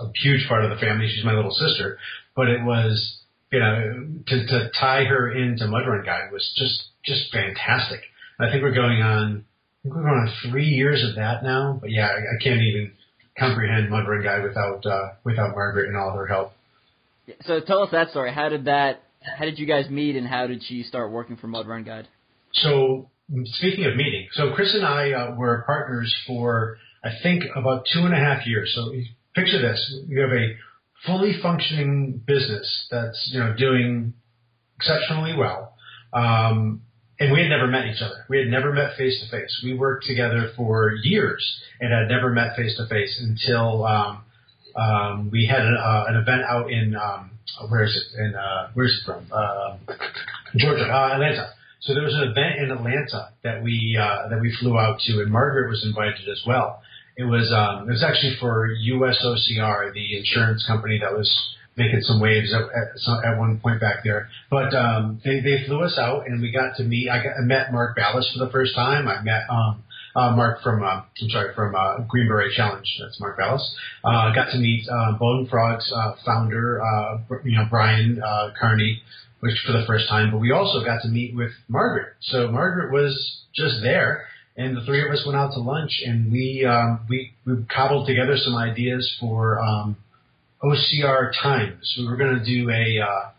a 0.00 0.10
huge 0.22 0.48
part 0.48 0.64
of 0.64 0.70
the 0.70 0.76
family. 0.76 1.08
She's 1.08 1.24
my 1.24 1.34
little 1.34 1.52
sister, 1.52 1.98
but 2.34 2.48
it 2.48 2.64
was 2.64 3.22
you 3.52 3.58
know 3.58 4.06
to 4.26 4.46
to 4.46 4.70
tie 4.78 5.04
her 5.04 5.30
into 5.32 5.64
Mudrun 5.64 6.04
Guide 6.04 6.32
was 6.32 6.48
just 6.56 6.84
just 7.04 7.32
fantastic. 7.32 8.00
I 8.40 8.50
think 8.50 8.62
we're 8.62 8.74
going 8.74 9.02
on. 9.02 9.44
I 9.44 9.82
think 9.82 9.94
we're 9.94 10.02
going 10.02 10.28
on 10.28 10.50
three 10.50 10.66
years 10.66 11.04
of 11.08 11.16
that 11.16 11.42
now. 11.42 11.78
But 11.80 11.90
yeah, 11.90 12.06
I, 12.06 12.18
I 12.18 12.42
can't 12.42 12.60
even 12.60 12.92
comprehend 13.38 13.90
Mudrun 13.90 14.22
Guide 14.22 14.42
without 14.42 14.84
uh, 14.86 15.14
without 15.24 15.50
Margaret 15.52 15.88
and 15.88 15.96
all 15.96 16.12
her 16.12 16.26
help. 16.26 16.52
So 17.42 17.60
tell 17.60 17.82
us 17.82 17.90
that 17.92 18.10
story. 18.10 18.32
How 18.32 18.48
did 18.48 18.66
that 18.66 19.02
how 19.20 19.44
did 19.44 19.58
you 19.58 19.66
guys 19.66 19.88
meet, 19.90 20.16
and 20.16 20.26
how 20.26 20.46
did 20.46 20.62
she 20.62 20.82
start 20.82 21.10
working 21.10 21.36
for 21.36 21.46
Mud 21.46 21.66
Run 21.66 21.84
Guide? 21.84 22.08
So 22.52 23.10
speaking 23.44 23.84
of 23.86 23.96
meeting, 23.96 24.28
so 24.32 24.52
Chris 24.54 24.74
and 24.74 24.84
I 24.84 25.12
uh, 25.12 25.34
were 25.34 25.62
partners 25.66 26.14
for 26.26 26.78
I 27.04 27.10
think 27.22 27.44
about 27.54 27.86
two 27.92 28.00
and 28.00 28.14
a 28.14 28.18
half 28.18 28.46
years. 28.46 28.72
So 28.74 28.92
picture 29.34 29.60
this: 29.60 30.00
you 30.06 30.20
have 30.20 30.30
a 30.30 30.56
fully 31.06 31.38
functioning 31.40 32.22
business 32.26 32.86
that's 32.90 33.30
you 33.32 33.40
know 33.40 33.54
doing 33.56 34.14
exceptionally 34.76 35.34
well. 35.36 35.74
Um, 36.12 36.82
and 37.20 37.32
we 37.32 37.40
had 37.40 37.48
never 37.48 37.66
met 37.66 37.86
each 37.86 38.00
other. 38.00 38.24
We 38.28 38.38
had 38.38 38.46
never 38.46 38.72
met 38.72 38.96
face 38.96 39.20
to 39.20 39.30
face. 39.30 39.60
We 39.64 39.74
worked 39.74 40.06
together 40.06 40.52
for 40.56 40.92
years 41.02 41.60
and 41.80 41.92
had 41.92 42.08
never 42.08 42.30
met 42.30 42.54
face 42.56 42.76
to 42.76 42.86
face 42.86 43.20
until 43.20 43.84
um, 43.84 44.24
um, 44.76 45.30
we 45.32 45.46
had 45.46 45.62
an, 45.62 45.76
uh, 45.76 46.04
an 46.08 46.16
event 46.16 46.42
out 46.42 46.70
in 46.70 46.94
um, 46.94 47.30
where 47.68 47.84
is 47.84 47.96
it? 47.96 48.20
In 48.20 48.34
uh, 48.36 48.70
where 48.74 48.86
is 48.86 48.92
it 48.92 49.04
from? 49.04 49.26
Uh, 49.32 49.78
Georgia, 50.56 50.84
Atlanta. 50.84 51.50
So 51.80 51.94
there 51.94 52.02
was 52.02 52.14
an 52.14 52.22
event 52.22 52.58
in 52.58 52.70
Atlanta 52.70 53.30
that 53.42 53.62
we 53.62 53.98
uh, 54.00 54.28
that 54.28 54.40
we 54.40 54.54
flew 54.60 54.78
out 54.78 55.00
to, 55.06 55.20
and 55.20 55.30
Margaret 55.32 55.68
was 55.68 55.84
invited 55.84 56.28
as 56.28 56.42
well. 56.46 56.82
It 57.18 57.24
was 57.24 57.50
um, 57.50 57.88
it 57.88 57.92
was 57.92 58.04
actually 58.04 58.36
for 58.38 58.70
USOCR, 58.70 59.92
the 59.92 60.18
insurance 60.18 60.64
company 60.64 61.00
that 61.02 61.12
was 61.12 61.28
making 61.76 62.00
some 62.02 62.20
waves 62.20 62.54
at, 62.54 62.62
at, 62.62 63.32
at 63.32 63.38
one 63.38 63.58
point 63.58 63.80
back 63.80 64.04
there. 64.04 64.28
But 64.48 64.72
um, 64.72 65.20
they 65.24 65.40
they 65.40 65.64
flew 65.66 65.82
us 65.82 65.98
out, 65.98 66.28
and 66.28 66.40
we 66.40 66.52
got 66.52 66.76
to 66.76 66.84
meet. 66.84 67.10
I, 67.10 67.18
got, 67.18 67.34
I 67.36 67.44
met 67.44 67.72
Mark 67.72 67.98
Ballas 67.98 68.32
for 68.32 68.44
the 68.44 68.50
first 68.52 68.76
time. 68.76 69.08
I 69.08 69.20
met 69.22 69.42
um, 69.50 69.82
uh, 70.14 70.36
Mark 70.36 70.62
from 70.62 70.84
uh, 70.84 71.02
I'm 71.02 71.30
sorry 71.30 71.54
from 71.56 71.74
uh, 71.74 72.06
Green 72.06 72.28
Beret 72.28 72.52
Challenge. 72.54 72.86
That's 73.00 73.18
Mark 73.20 73.36
Ballas. 73.36 73.66
Uh, 74.04 74.32
got 74.32 74.52
to 74.52 74.58
meet 74.58 74.86
uh, 74.88 75.18
Bone 75.18 75.48
Frogs 75.50 75.90
uh, 75.92 76.12
founder, 76.24 76.80
uh, 76.80 77.18
you 77.44 77.58
know 77.58 77.66
Brian 77.68 78.22
uh, 78.22 78.50
Carney, 78.60 79.02
which 79.40 79.58
for 79.66 79.72
the 79.72 79.84
first 79.88 80.08
time. 80.08 80.30
But 80.30 80.38
we 80.38 80.52
also 80.52 80.84
got 80.84 81.02
to 81.02 81.08
meet 81.08 81.34
with 81.34 81.50
Margaret. 81.66 82.14
So 82.20 82.46
Margaret 82.46 82.92
was 82.92 83.42
just 83.56 83.82
there, 83.82 84.27
and 84.58 84.76
the 84.76 84.84
three 84.84 85.06
of 85.06 85.10
us 85.12 85.22
went 85.24 85.38
out 85.38 85.52
to 85.52 85.60
lunch, 85.60 86.02
and 86.04 86.32
we 86.32 86.66
um, 86.68 87.06
we 87.08 87.32
we 87.46 87.64
cobbled 87.74 88.08
together 88.08 88.36
some 88.36 88.56
ideas 88.56 89.16
for 89.20 89.60
um, 89.60 89.96
OCR 90.62 91.30
Times. 91.40 91.94
We 91.96 92.06
were 92.06 92.16
going 92.16 92.38
to 92.40 92.44
do 92.44 92.68
a 92.68 92.98
uh, 93.00 93.30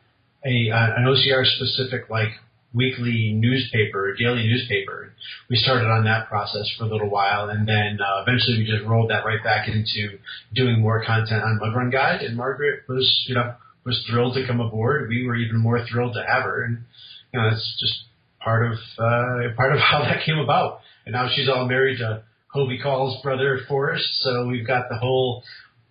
a 0.45 0.71
uh, 0.71 0.95
an 0.95 1.03
OCR 1.05 1.45
specific 1.45 2.09
like 2.09 2.29
weekly 2.73 3.33
newspaper, 3.35 4.15
daily 4.15 4.43
newspaper. 4.47 5.11
We 5.49 5.57
started 5.57 5.87
on 5.87 6.05
that 6.05 6.29
process 6.29 6.71
for 6.77 6.85
a 6.85 6.87
little 6.87 7.09
while, 7.09 7.49
and 7.49 7.67
then 7.67 7.99
uh, 7.99 8.21
eventually 8.21 8.59
we 8.59 8.65
just 8.65 8.87
rolled 8.87 9.09
that 9.09 9.25
right 9.25 9.43
back 9.43 9.67
into 9.67 10.19
doing 10.55 10.79
more 10.79 11.03
content 11.03 11.43
on 11.43 11.59
Mud 11.59 11.75
Run 11.75 11.89
Guide. 11.89 12.21
And 12.21 12.37
Margaret 12.37 12.83
was, 12.87 13.25
you 13.27 13.35
know, 13.35 13.55
was 13.85 14.01
thrilled 14.09 14.35
to 14.35 14.47
come 14.47 14.61
aboard. 14.61 15.09
We 15.09 15.27
were 15.27 15.35
even 15.35 15.57
more 15.57 15.85
thrilled 15.85 16.13
to 16.13 16.23
have 16.25 16.43
her, 16.43 16.63
and 16.63 16.85
you 17.33 17.41
know, 17.41 17.49
it's 17.49 17.77
just 17.81 18.03
part 18.39 18.71
of 18.71 18.77
uh, 18.97 19.53
part 19.57 19.73
of 19.73 19.79
how 19.91 19.99
that 19.99 20.23
came 20.25 20.37
about. 20.37 20.79
And 21.09 21.15
now 21.15 21.27
she's 21.33 21.49
all 21.49 21.65
married 21.65 21.97
to 21.97 22.21
Hobie 22.55 22.83
Call's 22.83 23.19
brother 23.23 23.61
Forrest, 23.67 24.21
so 24.21 24.45
we've 24.45 24.67
got 24.67 24.89
the 24.89 24.97
whole 24.97 25.43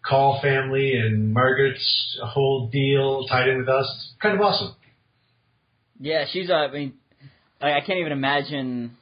Call 0.07 0.41
family 0.41 0.93
and 0.93 1.35
Margaret's 1.35 2.21
whole 2.23 2.69
deal 2.69 3.27
tied 3.27 3.49
in 3.49 3.59
with 3.59 3.69
us. 3.69 3.85
It's 3.97 4.23
kind 4.23 4.37
of 4.37 4.41
awesome. 4.41 4.77
Yeah, 5.99 6.25
she's. 6.31 6.49
Uh, 6.51 6.55
I 6.55 6.71
mean, 6.71 6.95
I, 7.61 7.73
I 7.73 7.81
can't 7.81 7.99
even 7.99 8.13
imagine. 8.13 8.97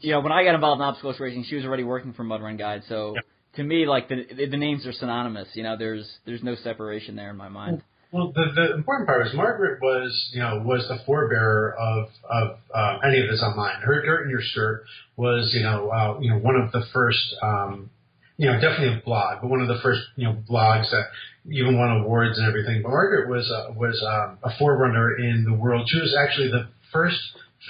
You 0.00 0.12
know, 0.12 0.20
when 0.20 0.32
I 0.32 0.44
got 0.44 0.54
involved 0.54 0.80
in 0.80 0.86
obstacle 0.86 1.14
racing, 1.18 1.46
she 1.48 1.56
was 1.56 1.64
already 1.64 1.84
working 1.84 2.12
for 2.12 2.22
Mud 2.22 2.42
Run 2.42 2.58
Guide. 2.58 2.82
So 2.86 3.14
yep. 3.14 3.24
to 3.56 3.62
me, 3.62 3.86
like 3.86 4.10
the 4.10 4.26
the 4.50 4.58
names 4.58 4.86
are 4.86 4.92
synonymous. 4.92 5.48
You 5.54 5.62
know, 5.62 5.78
there's 5.78 6.06
there's 6.26 6.42
no 6.42 6.56
separation 6.56 7.16
there 7.16 7.30
in 7.30 7.38
my 7.38 7.48
mind. 7.48 7.82
Well, 8.12 8.32
the, 8.34 8.46
the 8.54 8.74
important 8.74 9.06
part 9.06 9.24
was 9.24 9.32
Margaret 9.34 9.80
was, 9.80 10.30
you 10.32 10.40
know, 10.40 10.62
was 10.64 10.86
the 10.88 10.98
forebearer 11.06 11.74
of 11.78 12.08
of 12.28 12.58
uh, 12.74 12.98
any 13.06 13.22
of 13.22 13.30
this 13.30 13.40
online. 13.42 13.80
Her 13.82 14.02
dirt 14.02 14.24
in 14.24 14.30
your 14.30 14.42
skirt 14.42 14.84
was, 15.16 15.50
you 15.54 15.62
know, 15.62 15.90
uh, 15.90 16.18
you 16.20 16.30
know, 16.30 16.38
one 16.38 16.56
of 16.56 16.72
the 16.72 16.82
first, 16.92 17.36
um, 17.40 17.88
you 18.36 18.46
know, 18.46 18.54
definitely 18.54 18.98
a 18.98 19.02
blog, 19.04 19.42
but 19.42 19.48
one 19.48 19.60
of 19.60 19.68
the 19.68 19.78
first, 19.80 20.00
you 20.16 20.26
know, 20.26 20.36
blogs 20.50 20.90
that 20.90 21.06
even 21.48 21.78
won 21.78 22.02
awards 22.02 22.36
and 22.36 22.48
everything. 22.48 22.82
But 22.82 22.90
Margaret 22.90 23.30
was 23.30 23.48
uh, 23.48 23.74
was 23.74 24.02
um, 24.02 24.38
a 24.42 24.50
forerunner 24.58 25.16
in 25.16 25.44
the 25.44 25.54
world. 25.54 25.88
She 25.88 26.00
was 26.00 26.16
actually 26.18 26.50
the 26.50 26.66
first 26.92 27.20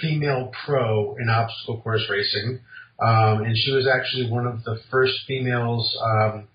female 0.01 0.51
pro 0.65 1.15
in 1.17 1.29
obstacle 1.29 1.81
course 1.81 2.03
racing, 2.09 2.61
um, 2.99 3.43
and 3.43 3.55
she 3.55 3.73
was 3.73 3.87
actually 3.87 4.31
one 4.31 4.47
of 4.47 4.63
the 4.63 4.79
first 4.89 5.13
females 5.27 5.95
um, 6.03 6.47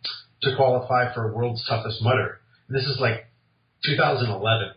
to 0.42 0.57
qualify 0.57 1.14
for 1.14 1.33
World's 1.33 1.64
Toughest 1.68 2.03
Mudder. 2.03 2.40
This 2.68 2.83
is 2.83 2.99
like 2.99 3.25
2011. 3.84 4.70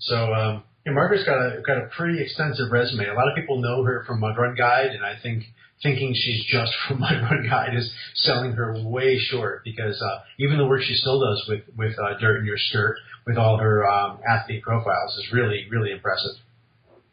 So 0.00 0.32
um, 0.32 0.64
Margaret's 0.86 1.24
got 1.24 1.38
a 1.38 1.62
got 1.62 1.78
a 1.78 1.88
pretty 1.96 2.22
extensive 2.22 2.70
resume. 2.70 3.08
A 3.08 3.14
lot 3.14 3.28
of 3.28 3.34
people 3.34 3.60
know 3.60 3.82
her 3.82 4.04
from 4.06 4.20
Mud 4.20 4.36
Run 4.38 4.54
Guide, 4.56 4.90
and 4.92 5.04
I 5.04 5.14
think 5.22 5.44
thinking 5.82 6.14
she's 6.14 6.44
just 6.46 6.72
from 6.88 7.00
Mud 7.00 7.22
Run 7.22 7.46
Guide 7.48 7.74
is 7.74 7.90
selling 8.14 8.52
her 8.52 8.76
way 8.84 9.18
short 9.18 9.64
because 9.64 10.00
uh, 10.00 10.20
even 10.38 10.58
the 10.58 10.66
work 10.66 10.82
she 10.82 10.94
still 10.94 11.20
does 11.20 11.44
with 11.48 11.62
with 11.76 11.98
uh, 11.98 12.18
Dirt 12.20 12.40
in 12.40 12.46
Your 12.46 12.58
Skirt 12.58 12.96
with 13.26 13.36
all 13.36 13.58
her 13.58 13.86
um, 13.86 14.20
athlete 14.28 14.62
profiles 14.62 15.16
is 15.16 15.32
really 15.32 15.66
really 15.70 15.90
impressive. 15.90 16.32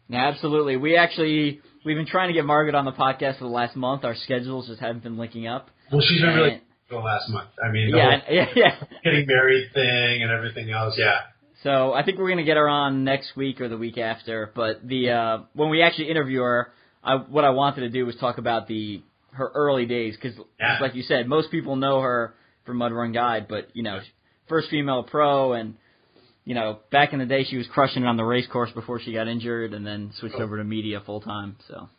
Yeah, 0.10 0.28
absolutely. 0.28 0.78
We 0.78 0.98
actually 0.98 1.62
we've 1.86 1.98
been 1.98 2.08
trying 2.08 2.30
to 2.30 2.34
get 2.34 2.46
Margaret 2.46 2.76
on 2.76 2.86
the 2.86 2.92
podcast 2.92 3.40
for 3.40 3.46
the 3.46 3.54
last 3.54 3.76
month. 3.76 4.04
Our 4.04 4.16
schedules 4.16 4.68
just 4.68 4.82
haven't 4.82 5.04
been 5.04 5.18
linking 5.18 5.48
up. 5.48 5.70
Well, 5.92 6.02
she's 6.02 6.22
been 6.22 6.30
and, 6.30 6.38
really 6.38 6.62
the 6.90 6.98
last 6.98 7.30
month. 7.30 7.50
I 7.64 7.72
mean, 7.72 7.90
yeah, 7.90 8.22
yeah, 8.30 8.46
yeah, 8.56 8.76
getting 9.04 9.26
married 9.26 9.72
thing 9.74 10.22
and 10.22 10.32
everything 10.32 10.70
else. 10.70 10.96
Yeah. 10.98 11.20
So 11.64 11.94
I 11.94 12.04
think 12.04 12.20
we're 12.20 12.30
gonna 12.30 12.44
get 12.44 12.58
her 12.58 12.68
on 12.68 13.04
next 13.04 13.36
week 13.36 13.62
or 13.62 13.70
the 13.70 13.78
week 13.78 13.98
after. 13.98 14.52
But 14.54 14.86
the 14.88 15.10
uh, 15.10 15.38
when 15.54 15.70
we 15.70 15.82
actually 15.82 16.10
interview 16.10 16.42
her, 16.42 16.72
I, 17.04 17.16
what 17.16 17.46
I 17.46 17.52
wanted 17.52 17.82
to 17.82 17.90
do 17.90 18.06
was 18.06 18.16
talk 18.18 18.38
about 18.38 18.68
the 18.68 19.02
her 19.32 19.52
early 19.56 19.86
days 19.86 20.16
because, 20.16 20.38
yeah. 20.60 20.78
like 20.80 20.96
you 20.96 21.04
said, 21.04 21.28
most 21.28 21.52
people 21.52 21.76
know 21.76 22.02
her 22.02 22.36
from 22.66 22.78
Mud 22.78 22.92
Run 22.92 23.12
Guide, 23.12 23.48
but 23.48 23.70
you 23.74 23.84
know, 23.84 24.00
first 24.48 24.70
female 24.70 25.04
pro, 25.04 25.54
and 25.54 25.76
you 26.46 26.54
know, 26.56 26.80
back 26.92 27.14
in 27.14 27.20
the 27.20 27.26
day, 27.26 27.46
she 27.46 27.58
was 27.58 27.68
crushing 27.68 28.04
it 28.04 28.08
on 28.08 28.18
the 28.18 28.24
race 28.24 28.48
course 28.48 28.72
before 28.72 29.00
she 29.00 29.14
got 29.14 29.28
injured, 29.28 29.74
and 29.74 29.88
then 29.88 30.12
switched 30.20 30.36
over 30.36 30.58
to 30.58 30.64
media 30.64 31.02
full 31.06 31.22
time. 31.22 31.56
So. 31.68 31.90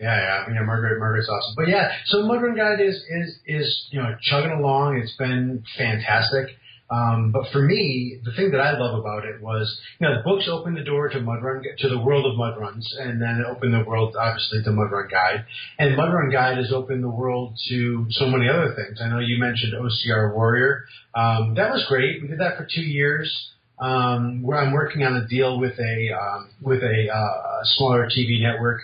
Yeah, 0.00 0.16
yeah, 0.16 0.48
you 0.48 0.54
know, 0.54 0.64
Margaret, 0.64 0.98
Margaret's 0.98 1.28
awesome. 1.28 1.54
But 1.56 1.68
yeah, 1.68 1.90
so 2.06 2.22
Mud 2.22 2.40
Run 2.40 2.56
Guide 2.56 2.80
is 2.80 2.94
is 2.94 3.38
is 3.46 3.86
you 3.90 4.00
know 4.00 4.16
chugging 4.22 4.52
along. 4.52 4.96
It's 4.96 5.14
been 5.16 5.62
fantastic. 5.76 6.56
Um, 6.90 7.30
but 7.30 7.44
for 7.52 7.62
me, 7.62 8.18
the 8.24 8.32
thing 8.32 8.50
that 8.50 8.60
I 8.60 8.76
love 8.76 8.98
about 8.98 9.24
it 9.24 9.40
was, 9.40 9.80
you 10.00 10.08
know, 10.08 10.16
the 10.16 10.22
books 10.22 10.48
opened 10.50 10.76
the 10.76 10.82
door 10.82 11.08
to 11.08 11.20
mud 11.20 11.42
run 11.42 11.62
to 11.78 11.88
the 11.88 12.00
world 12.00 12.26
of 12.26 12.36
mud 12.36 12.58
runs, 12.58 12.92
and 12.98 13.22
then 13.22 13.40
it 13.40 13.46
opened 13.48 13.74
the 13.74 13.88
world, 13.88 14.16
obviously, 14.18 14.62
to 14.64 14.72
Mud 14.72 14.90
Run 14.90 15.08
Guide. 15.08 15.44
And 15.78 15.96
Mud 15.96 16.12
Run 16.12 16.30
Guide 16.30 16.58
has 16.58 16.72
opened 16.72 17.04
the 17.04 17.08
world 17.08 17.56
to 17.68 18.06
so 18.10 18.26
many 18.26 18.48
other 18.48 18.74
things. 18.74 19.00
I 19.00 19.08
know 19.08 19.20
you 19.20 19.38
mentioned 19.38 19.74
OCR 19.74 20.34
Warrior. 20.34 20.84
Um, 21.14 21.54
that 21.54 21.70
was 21.70 21.84
great. 21.88 22.22
We 22.22 22.28
did 22.28 22.40
that 22.40 22.56
for 22.56 22.66
two 22.66 22.82
years. 22.82 23.52
Um, 23.78 24.42
where 24.42 24.58
I'm 24.58 24.74
working 24.74 25.04
on 25.04 25.16
a 25.16 25.26
deal 25.26 25.58
with 25.58 25.78
a 25.78 26.10
um, 26.12 26.50
with 26.60 26.82
a 26.82 27.08
uh, 27.10 27.60
smaller 27.64 28.10
TV 28.10 28.42
network 28.42 28.82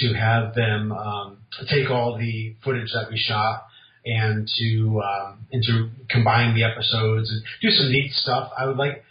to 0.00 0.14
have 0.14 0.54
them 0.54 0.90
um, 0.90 1.38
take 1.68 1.90
all 1.90 2.16
the 2.16 2.56
footage 2.64 2.90
that 2.94 3.10
we 3.10 3.18
shot 3.18 3.67
and 4.08 4.48
to 4.58 5.02
um, 5.02 5.46
and 5.52 5.62
to 5.64 5.90
combine 6.10 6.54
the 6.54 6.64
episodes 6.64 7.30
and 7.30 7.42
do 7.60 7.70
some 7.70 7.90
neat 7.90 8.12
stuff. 8.12 8.50
I 8.56 8.66
would 8.66 8.76
like. 8.76 9.04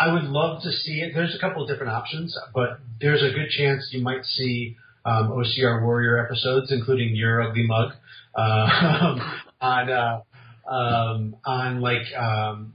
I 0.00 0.12
would 0.12 0.24
love 0.24 0.62
to 0.62 0.70
see 0.70 1.00
it. 1.00 1.12
There's 1.12 1.34
a 1.34 1.40
couple 1.40 1.62
of 1.62 1.68
different 1.68 1.92
options, 1.92 2.36
but 2.54 2.78
there's 3.00 3.20
a 3.20 3.34
good 3.34 3.50
chance 3.50 3.88
you 3.90 4.00
might 4.00 4.24
see 4.24 4.76
um, 5.04 5.30
OCR 5.30 5.82
Warrior 5.82 6.24
episodes, 6.24 6.70
including 6.70 7.16
your 7.16 7.42
ugly 7.42 7.66
mug, 7.66 7.92
uh, 8.36 9.18
on 9.60 9.90
uh, 9.90 10.20
um, 10.70 11.36
on 11.44 11.80
like 11.80 12.06
um, 12.16 12.74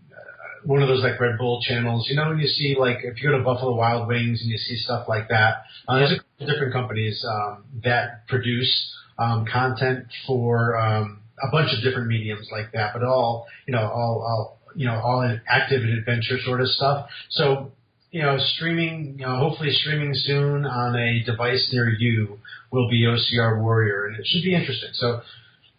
one 0.66 0.82
of 0.82 0.88
those 0.88 1.04
like 1.04 1.20
Red 1.20 1.38
Bull 1.38 1.62
channels. 1.68 2.08
You 2.10 2.16
know, 2.16 2.30
when 2.30 2.40
you 2.40 2.48
see 2.48 2.76
like 2.78 3.00
if 3.04 3.22
you 3.22 3.30
go 3.30 3.38
to 3.38 3.44
Buffalo 3.44 3.76
Wild 3.76 4.08
Wings 4.08 4.42
and 4.42 4.50
you 4.50 4.58
see 4.58 4.78
stuff 4.78 5.08
like 5.08 5.30
that, 5.30 5.64
uh, 5.88 5.98
there's 5.98 6.12
a 6.12 6.18
couple 6.18 6.54
different 6.54 6.74
companies 6.74 7.26
um, 7.28 7.64
that 7.84 8.28
produce 8.28 8.92
um, 9.18 9.46
content 9.52 10.06
for 10.26 10.78
um, 10.78 11.20
a 11.44 11.52
bunch 11.52 11.74
of 11.76 11.84
different 11.84 12.08
mediums 12.08 12.48
like 12.52 12.72
that, 12.72 12.94
but 12.94 13.04
all 13.04 13.48
you 13.68 13.74
know, 13.74 13.82
all, 13.82 14.24
all 14.26 14.60
you 14.76 14.88
know, 14.88 14.96
all 14.96 15.22
active 15.48 15.82
and 15.84 15.98
adventure 15.98 16.38
sort 16.46 16.62
of 16.62 16.68
stuff. 16.68 17.08
So 17.30 17.72
you 18.14 18.22
know, 18.22 18.38
streaming, 18.38 19.16
you 19.18 19.26
know, 19.26 19.38
hopefully 19.38 19.72
streaming 19.72 20.14
soon 20.14 20.66
on 20.66 20.96
a 20.96 21.24
device 21.26 21.68
near 21.74 21.90
you 21.90 22.38
will 22.72 22.88
be 22.88 23.06
OCR 23.06 23.60
Warrior, 23.60 24.06
and 24.06 24.16
it 24.18 24.26
should 24.28 24.44
be 24.44 24.54
interesting. 24.54 24.92
So 24.94 25.22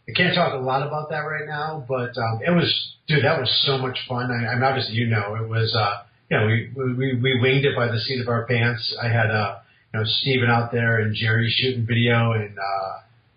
I 0.09 0.13
can't 0.13 0.35
talk 0.35 0.53
a 0.53 0.57
lot 0.57 0.85
about 0.85 1.11
that 1.11 1.21
right 1.21 1.47
now, 1.47 1.85
but 1.89 2.19
um, 2.19 2.41
it 2.45 2.51
was, 2.51 2.97
dude, 3.07 3.25
that 3.25 3.39
was 3.39 3.49
so 3.65 3.79
much 3.79 3.97
fun. 4.09 4.33
I, 4.33 4.51
I 4.51 4.55
mean, 4.57 4.65
obviously, 4.65 4.95
you 4.95 5.07
know, 5.07 5.37
it 5.37 5.49
was, 5.49 5.75
uh, 5.79 6.03
you 6.29 6.37
know, 6.37 6.47
we, 6.47 6.95
we 6.95 7.21
we 7.23 7.41
winged 7.41 7.65
it 7.65 7.77
by 7.77 7.87
the 7.87 8.01
seat 8.01 8.21
of 8.21 8.29
our 8.29 8.47
pants. 8.47 8.97
I 9.01 9.07
had, 9.07 9.31
uh, 9.31 9.59
you 9.93 10.01
know, 10.01 10.05
Steven 10.05 10.51
out 10.51 10.73
there 10.73 10.99
and 10.99 11.15
Jerry 11.15 11.55
shooting 11.57 11.87
video, 11.87 12.33
and 12.33 12.59
uh, 12.59 12.93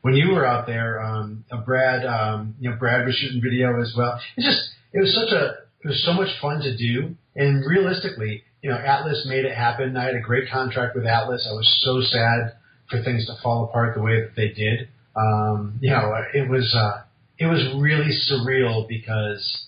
when 0.08 0.16
you 0.16 0.32
were 0.32 0.46
out 0.46 0.68
there, 0.68 1.04
um, 1.04 1.44
Brad, 1.66 2.06
um, 2.06 2.56
you 2.60 2.70
know, 2.70 2.78
Brad 2.78 3.06
was 3.06 3.16
shooting 3.16 3.42
video 3.42 3.82
as 3.82 3.94
well. 3.98 4.20
It 4.38 4.42
just, 4.42 4.62
it 4.94 5.00
was 5.00 5.14
such 5.14 5.32
a, 5.36 5.44
it 5.84 5.88
was 5.88 6.02
so 6.06 6.14
much 6.14 6.30
fun 6.42 6.62
to 6.62 6.78
do, 6.78 7.16
and 7.36 7.64
realistically, 7.68 8.44
you 8.64 8.70
know, 8.70 8.78
Atlas 8.78 9.26
made 9.28 9.44
it 9.44 9.54
happen. 9.54 9.98
I 9.98 10.06
had 10.06 10.16
a 10.16 10.22
great 10.22 10.50
contract 10.50 10.96
with 10.96 11.06
Atlas. 11.06 11.48
I 11.50 11.54
was 11.54 11.68
so 11.84 12.02
sad 12.02 12.56
for 12.90 13.04
things 13.04 13.28
to 13.28 13.34
fall 13.44 13.66
apart 13.66 13.96
the 13.96 14.02
way 14.02 14.22
that 14.22 14.36
they 14.36 14.50
did 14.50 14.88
um, 15.18 15.80
you 15.82 15.92
know, 15.92 16.14
it 16.34 16.48
was 16.50 16.74
uh, 16.78 17.02
it 17.40 17.48
was 17.48 17.76
really 17.82 18.12
surreal 18.30 18.88
because 18.88 19.66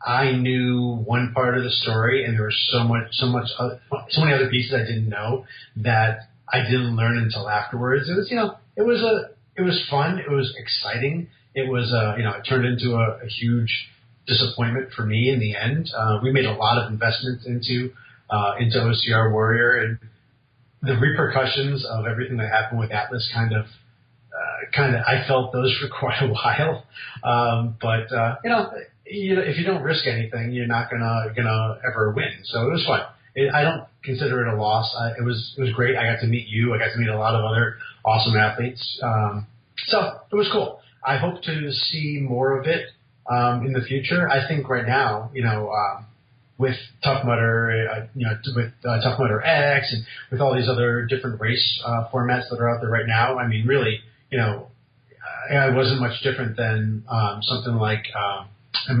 I 0.00 0.32
knew 0.32 1.02
one 1.04 1.32
part 1.34 1.58
of 1.58 1.64
the 1.64 1.70
story, 1.70 2.24
and 2.24 2.36
there 2.36 2.44
was 2.44 2.70
so 2.70 2.84
much, 2.84 3.08
so 3.12 3.26
much, 3.26 3.48
so 4.10 4.20
many 4.20 4.34
other 4.34 4.48
pieces 4.48 4.74
I 4.74 4.86
didn't 4.86 5.08
know 5.08 5.46
that 5.76 6.28
I 6.52 6.62
didn't 6.62 6.94
learn 6.94 7.18
until 7.18 7.48
afterwards. 7.48 8.08
It 8.08 8.14
was, 8.14 8.28
you 8.30 8.36
know, 8.36 8.56
it 8.76 8.82
was 8.82 9.00
a, 9.00 9.33
it 9.56 9.62
was 9.62 9.84
fun, 9.90 10.18
it 10.18 10.30
was 10.30 10.54
exciting, 10.58 11.28
it 11.54 11.68
was, 11.68 11.92
uh, 11.92 12.16
you 12.16 12.24
know, 12.24 12.32
it 12.32 12.42
turned 12.48 12.66
into 12.66 12.94
a, 12.94 13.24
a 13.24 13.28
huge 13.28 13.88
disappointment 14.26 14.90
for 14.96 15.04
me 15.04 15.30
in 15.30 15.38
the 15.38 15.54
end. 15.56 15.90
Uh, 15.96 16.18
we 16.22 16.32
made 16.32 16.46
a 16.46 16.52
lot 16.52 16.78
of 16.78 16.90
investments 16.90 17.46
into 17.46 17.92
uh, 18.30 18.54
into 18.58 18.78
OCR 18.78 19.30
Warrior, 19.30 19.76
and 19.76 19.98
the 20.82 20.96
repercussions 20.98 21.84
of 21.84 22.06
everything 22.06 22.38
that 22.38 22.50
happened 22.50 22.80
with 22.80 22.90
Atlas 22.90 23.30
kind 23.34 23.54
of 23.54 23.66
kind 24.74 24.94
of 24.94 25.02
I 25.06 25.26
felt 25.26 25.52
those 25.52 25.76
for 25.80 25.88
quite 25.88 26.22
a 26.22 26.28
while. 26.28 26.84
Um, 27.22 27.76
but 27.80 28.12
uh, 28.12 28.36
you 28.44 28.50
know, 28.50 28.70
you, 29.06 29.38
if 29.40 29.58
you 29.58 29.64
don't 29.64 29.82
risk 29.82 30.06
anything, 30.06 30.52
you're 30.52 30.66
not 30.66 30.90
gonna 30.90 31.32
gonna 31.36 31.78
ever 31.86 32.12
win. 32.12 32.32
So 32.44 32.62
it 32.62 32.72
was 32.72 32.84
fun. 32.86 33.02
It, 33.34 33.52
I 33.52 33.62
don't 33.62 33.84
consider 34.04 34.46
it 34.46 34.54
a 34.54 34.56
loss. 34.56 34.94
I, 34.98 35.10
it 35.18 35.24
was 35.24 35.54
it 35.56 35.60
was 35.60 35.72
great. 35.72 35.96
I 35.96 36.12
got 36.12 36.20
to 36.20 36.26
meet 36.26 36.46
you. 36.48 36.74
I 36.74 36.78
got 36.78 36.92
to 36.92 36.98
meet 36.98 37.08
a 37.08 37.18
lot 37.18 37.34
of 37.34 37.44
other 37.44 37.76
awesome 38.04 38.36
athletes. 38.36 39.00
Um, 39.02 39.46
so 39.86 40.20
it 40.30 40.36
was 40.36 40.48
cool. 40.52 40.80
I 41.04 41.18
hope 41.18 41.42
to 41.42 41.70
see 41.72 42.20
more 42.22 42.58
of 42.58 42.66
it 42.66 42.86
um, 43.30 43.66
in 43.66 43.72
the 43.72 43.82
future. 43.82 44.28
I 44.28 44.46
think 44.48 44.68
right 44.68 44.86
now, 44.86 45.30
you 45.34 45.42
know, 45.42 45.70
um, 45.70 46.06
with 46.56 46.76
Tough 47.02 47.24
Mudder, 47.24 47.88
uh, 47.90 48.06
you 48.14 48.26
know, 48.26 48.36
with 48.54 48.72
uh, 48.84 49.00
Tough 49.00 49.18
Mudder 49.18 49.42
X, 49.42 49.92
and 49.92 50.04
with 50.30 50.40
all 50.40 50.54
these 50.54 50.68
other 50.68 51.04
different 51.06 51.40
race 51.40 51.82
uh, 51.84 52.08
formats 52.12 52.48
that 52.50 52.58
are 52.60 52.70
out 52.70 52.80
there 52.80 52.90
right 52.90 53.06
now. 53.06 53.38
I 53.38 53.46
mean, 53.46 53.66
really, 53.66 54.00
you 54.30 54.38
know, 54.38 54.68
I 55.50 55.70
wasn't 55.70 56.00
much 56.00 56.22
different 56.22 56.56
than 56.56 57.04
um, 57.08 57.42
something 57.42 57.74
like 57.74 58.04
um, 58.16 58.48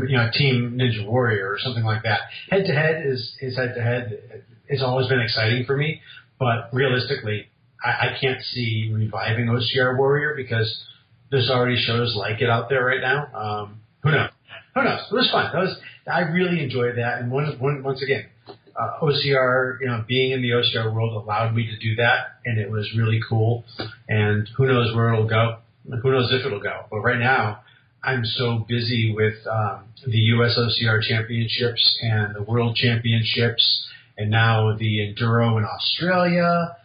you 0.08 0.16
know 0.16 0.28
Team 0.32 0.78
Ninja 0.78 1.06
Warrior 1.06 1.48
or 1.48 1.58
something 1.58 1.84
like 1.84 2.02
that. 2.02 2.20
Head 2.50 2.64
to 2.66 2.72
head 2.72 3.06
is 3.06 3.36
is 3.40 3.56
head 3.56 3.74
to 3.74 3.82
head. 3.82 4.42
It's 4.68 4.82
always 4.82 5.08
been 5.08 5.20
exciting 5.20 5.64
for 5.64 5.76
me, 5.76 6.00
but 6.38 6.70
realistically, 6.72 7.48
I, 7.84 7.88
I 7.88 8.16
can't 8.20 8.42
see 8.42 8.90
reviving 8.92 9.46
OCR 9.46 9.96
Warrior 9.96 10.34
because 10.36 10.84
there's 11.30 11.50
already 11.50 11.76
shows 11.76 12.14
like 12.16 12.40
it 12.40 12.48
out 12.48 12.68
there 12.68 12.84
right 12.84 13.00
now. 13.00 13.26
Um, 13.34 13.80
who 14.02 14.10
knows? 14.10 14.30
Who 14.74 14.84
knows? 14.84 15.00
It 15.10 15.14
was 15.14 15.30
fun. 15.30 15.50
That 15.52 15.60
was 15.60 15.76
I 16.06 16.20
really 16.20 16.62
enjoyed 16.62 16.96
that, 16.98 17.20
and 17.20 17.30
one, 17.30 17.56
one 17.58 17.82
once 17.82 18.02
again, 18.02 18.26
uh, 18.48 19.00
OCR, 19.00 19.80
you 19.80 19.86
know, 19.86 20.04
being 20.06 20.32
in 20.32 20.42
the 20.42 20.50
OCR 20.50 20.92
world 20.92 21.22
allowed 21.22 21.54
me 21.54 21.66
to 21.66 21.78
do 21.78 21.96
that, 21.96 22.40
and 22.44 22.58
it 22.58 22.70
was 22.70 22.90
really 22.96 23.20
cool. 23.26 23.64
And 24.08 24.48
who 24.56 24.66
knows 24.66 24.94
where 24.94 25.12
it'll 25.12 25.28
go? 25.28 25.58
Who 26.02 26.10
knows 26.10 26.30
if 26.32 26.44
it'll 26.44 26.60
go? 26.60 26.84
But 26.90 26.98
right 26.98 27.18
now, 27.18 27.60
I'm 28.02 28.24
so 28.24 28.64
busy 28.68 29.14
with 29.16 29.34
um, 29.50 29.84
the 30.06 30.18
U.S. 30.18 30.58
OCR 30.58 31.00
Championships 31.02 31.98
and 32.02 32.34
the 32.34 32.42
World 32.42 32.76
Championships, 32.76 33.86
and 34.18 34.30
now 34.30 34.76
the 34.76 34.98
Enduro 35.00 35.56
in 35.56 35.64
Australia, 35.64 36.76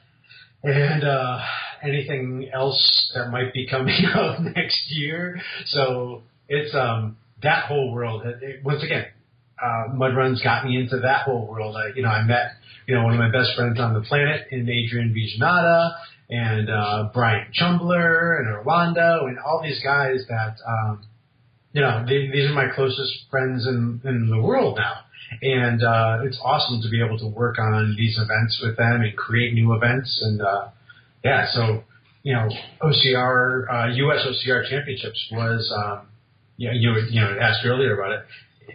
and 0.63 1.03
uh, 1.03 1.39
anything 1.83 2.49
else 2.53 3.11
that 3.15 3.29
might 3.29 3.53
be 3.53 3.67
coming 3.67 4.05
up 4.15 4.39
next 4.41 4.79
year. 4.89 5.39
So 5.67 6.23
it's 6.47 6.73
um, 6.75 7.17
that 7.41 7.65
whole 7.65 7.93
world. 7.93 8.23
It, 8.25 8.63
once 8.63 8.83
again, 8.83 9.05
uh, 9.61 9.93
mud 9.93 10.15
runs 10.15 10.41
got 10.41 10.65
me 10.65 10.77
into 10.79 10.99
that 10.99 11.23
whole 11.23 11.47
world. 11.47 11.75
I, 11.75 11.95
you 11.95 12.03
know, 12.03 12.09
I 12.09 12.23
met, 12.23 12.51
you 12.87 12.95
know, 12.95 13.03
one 13.03 13.13
of 13.13 13.19
my 13.19 13.31
best 13.31 13.55
friends 13.55 13.79
on 13.79 13.93
the 13.93 14.01
planet 14.01 14.47
in 14.51 14.69
Adrian 14.69 15.13
Bijanada 15.13 15.91
and, 16.29 16.69
uh, 16.69 17.09
Brian 17.13 17.51
Chumbler 17.53 18.39
and 18.39 18.55
Orlando 18.55 19.27
and 19.27 19.37
all 19.39 19.61
these 19.63 19.81
guys 19.83 20.23
that, 20.29 20.55
um, 20.67 21.03
you 21.73 21.81
know, 21.81 22.05
they, 22.07 22.29
these 22.31 22.49
are 22.49 22.53
my 22.53 22.67
closest 22.73 23.11
friends 23.29 23.67
in, 23.67 24.01
in 24.05 24.29
the 24.29 24.41
world 24.41 24.77
now. 24.77 25.01
And, 25.41 25.83
uh, 25.83 26.19
it's 26.23 26.39
awesome 26.43 26.81
to 26.81 26.89
be 26.89 27.03
able 27.03 27.17
to 27.19 27.27
work 27.27 27.59
on 27.59 27.95
these 27.97 28.17
events 28.17 28.59
with 28.63 28.77
them 28.77 29.01
and 29.01 29.15
create 29.15 29.53
new 29.53 29.73
events. 29.73 30.19
And, 30.21 30.41
uh, 30.41 30.69
yeah, 31.23 31.47
so, 31.51 31.83
you 32.23 32.33
know, 32.33 32.49
OCR, 32.81 33.71
uh, 33.71 33.87
US 33.87 34.25
OCR 34.25 34.69
championships 34.69 35.27
was, 35.31 35.71
um, 35.75 36.07
you 36.57 36.67
know, 36.67 36.73
you, 36.73 37.07
you 37.09 37.21
know, 37.21 37.37
asked 37.39 37.65
earlier 37.65 37.99
about 37.99 38.11
it 38.11 38.25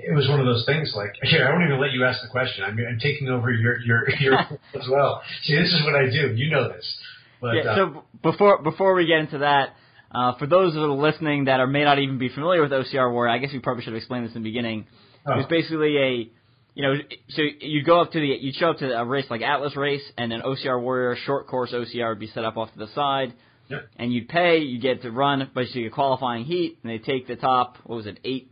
it 0.03 0.15
was 0.15 0.29
one 0.29 0.41
of 0.41 0.47
those 0.47 0.65
things 0.67 0.93
like 0.97 1.13
here 1.23 1.47
I 1.47 1.53
won't 1.53 1.65
even 1.65 1.81
let 1.81 1.93
you 1.93 2.05
ask 2.05 2.23
the 2.23 2.29
question. 2.29 2.65
I'm, 2.65 2.77
I'm 2.79 2.99
taking 2.99 3.29
over 3.29 3.51
your 3.51 3.79
your 3.81 4.11
your 4.21 4.35
as 4.75 4.89
well. 4.91 5.23
See, 5.43 5.57
this 5.57 5.73
is 5.73 5.83
what 5.85 5.95
I 5.95 6.11
do. 6.11 6.35
You 6.35 6.51
know 6.51 6.69
this. 6.69 6.99
But, 7.41 7.55
yeah. 7.55 7.63
Uh, 7.63 7.77
so 7.77 8.05
before 8.23 8.63
before 8.63 8.95
we 8.95 9.07
get 9.07 9.19
into 9.19 9.39
that, 9.39 9.75
uh, 10.11 10.37
for 10.39 10.47
those 10.47 10.75
that 10.75 10.81
are 10.81 10.91
listening 10.91 11.47
that 11.47 11.61
are 11.61 11.67
may 11.67 11.85
not 11.85 11.99
even 11.99 12.19
be 12.19 12.29
familiar 12.29 12.63
with 12.63 12.71
OCR 12.71 13.13
War, 13.13 13.29
I 13.29 13.39
guess 13.39 13.51
we 13.53 13.59
probably 13.61 13.85
should 13.85 13.93
have 13.93 13.99
explained 13.99 14.27
this 14.27 14.35
in 14.35 14.43
the 14.43 14.49
beginning. 14.49 14.87
Oh. 15.27 15.33
It 15.33 15.37
was 15.37 15.47
basically 15.49 15.97
a 15.97 16.31
you 16.75 16.83
know, 16.83 16.95
so 17.31 17.43
you'd 17.61 17.87
go 17.87 18.01
up 18.01 18.13
to 18.13 18.21
the, 18.21 18.27
you'd 18.27 18.57
show 18.57 18.71
up 18.71 18.79
to 18.79 18.99
a 18.99 19.05
race 19.05 19.27
like 19.31 19.43
Atlas 19.43 19.77
race, 19.77 20.03
and 20.19 20.33
an 20.33 20.43
OCR 20.43 20.81
Warrior 20.81 21.17
short 21.25 21.47
course 21.47 21.73
OCR 21.73 22.11
would 22.11 22.21
be 22.21 22.27
set 22.29 22.45
up 22.45 22.57
off 22.57 22.73
to 22.73 22.79
the 22.79 22.89
side, 22.95 23.33
yep. 23.69 23.89
and 23.97 24.13
you'd 24.13 24.29
pay, 24.29 24.59
you 24.59 24.81
get 24.81 25.03
to 25.03 25.11
run 25.11 25.49
basically 25.55 25.87
a 25.87 25.91
qualifying 25.91 26.45
heat, 26.45 26.79
and 26.83 26.91
they 26.91 26.99
take 26.99 27.27
the 27.29 27.37
top, 27.37 27.77
what 27.85 27.97
was 27.97 28.07
it, 28.07 28.19
eight 28.25 28.51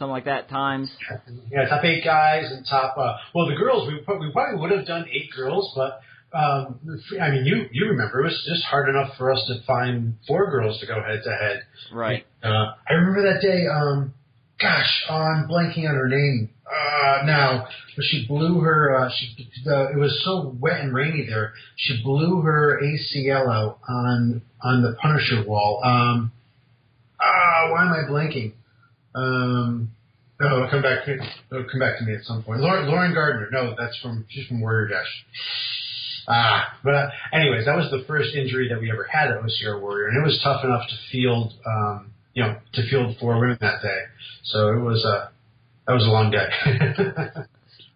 something 0.00 0.12
like 0.12 0.24
that 0.24 0.48
times. 0.48 0.90
Yeah, 1.52 1.68
top 1.68 1.84
eight 1.84 2.02
guys 2.02 2.50
and 2.50 2.66
top. 2.68 2.96
Uh, 2.96 3.16
well, 3.34 3.46
the 3.46 3.54
girls 3.54 3.86
we 3.86 3.96
we 3.96 4.32
probably 4.32 4.58
would 4.58 4.70
have 4.70 4.86
done 4.86 5.04
eight 5.12 5.30
girls, 5.36 5.72
but 5.76 6.00
um, 6.32 6.80
I 7.20 7.30
mean, 7.30 7.44
you 7.44 7.66
you 7.70 7.86
remember 7.88 8.20
it 8.20 8.24
was 8.24 8.48
just 8.48 8.64
hard 8.64 8.88
enough 8.88 9.16
for 9.18 9.30
us 9.30 9.44
to 9.48 9.62
find 9.66 10.16
four 10.26 10.50
girls 10.50 10.80
to 10.80 10.86
go 10.86 10.94
head 10.94 11.20
to 11.24 11.30
head. 11.30 11.62
Right. 11.92 12.26
Uh, 12.42 12.72
I 12.88 12.94
remember 12.94 13.32
that 13.32 13.42
day. 13.42 13.66
Um, 13.66 14.14
gosh, 14.60 15.04
oh, 15.08 15.14
I'm 15.14 15.48
blanking 15.48 15.88
on 15.88 15.94
her 15.94 16.08
name 16.08 16.50
uh, 16.66 17.24
now. 17.24 17.66
But 17.96 18.04
she 18.04 18.26
blew 18.26 18.60
her. 18.60 18.96
Uh, 18.96 19.10
she 19.14 19.48
it 19.66 19.98
was 19.98 20.22
so 20.24 20.56
wet 20.60 20.80
and 20.80 20.94
rainy 20.94 21.26
there. 21.26 21.52
She 21.76 22.02
blew 22.02 22.40
her 22.42 22.80
ACL 22.82 23.52
out 23.52 23.78
on 23.88 24.42
on 24.62 24.82
the 24.82 24.96
Punisher 25.00 25.44
wall. 25.46 25.80
Um, 25.84 26.32
ah, 27.20 27.70
why 27.70 27.82
am 27.82 27.92
I 27.92 28.10
blanking? 28.10 28.52
Um, 29.14 29.90
no, 30.40 30.56
it'll 30.56 30.70
come 30.70 30.82
back. 30.82 31.04
To, 31.04 31.12
it'll 31.12 31.68
come 31.70 31.80
back 31.80 31.98
to 31.98 32.04
me 32.04 32.14
at 32.14 32.24
some 32.24 32.42
point. 32.42 32.60
Lauren, 32.60 32.88
Lauren 32.88 33.12
Gardner. 33.12 33.48
No, 33.52 33.74
that's 33.78 33.98
from 34.00 34.24
she's 34.28 34.46
from 34.46 34.60
Warrior 34.60 34.88
Dash. 34.88 35.24
Ah, 36.28 36.78
but 36.84 36.94
uh, 36.94 37.10
anyways, 37.32 37.66
that 37.66 37.76
was 37.76 37.90
the 37.90 38.04
first 38.06 38.34
injury 38.34 38.68
that 38.68 38.80
we 38.80 38.90
ever 38.90 39.04
had 39.04 39.30
at 39.30 39.42
OCR 39.42 39.80
Warrior, 39.80 40.08
and 40.08 40.16
it 40.16 40.24
was 40.24 40.40
tough 40.44 40.64
enough 40.64 40.88
to 40.88 40.94
field, 41.10 41.52
um, 41.66 42.12
you 42.34 42.42
know, 42.42 42.56
to 42.74 42.88
field 42.90 43.16
four 43.20 43.38
women 43.40 43.58
that 43.60 43.82
day. 43.82 44.00
So 44.44 44.68
it 44.72 44.80
was 44.80 45.04
a 45.04 45.08
uh, 45.08 45.28
that 45.86 45.94
was 45.94 46.04
a 46.06 46.10
long 46.10 46.30
day. 46.30 46.46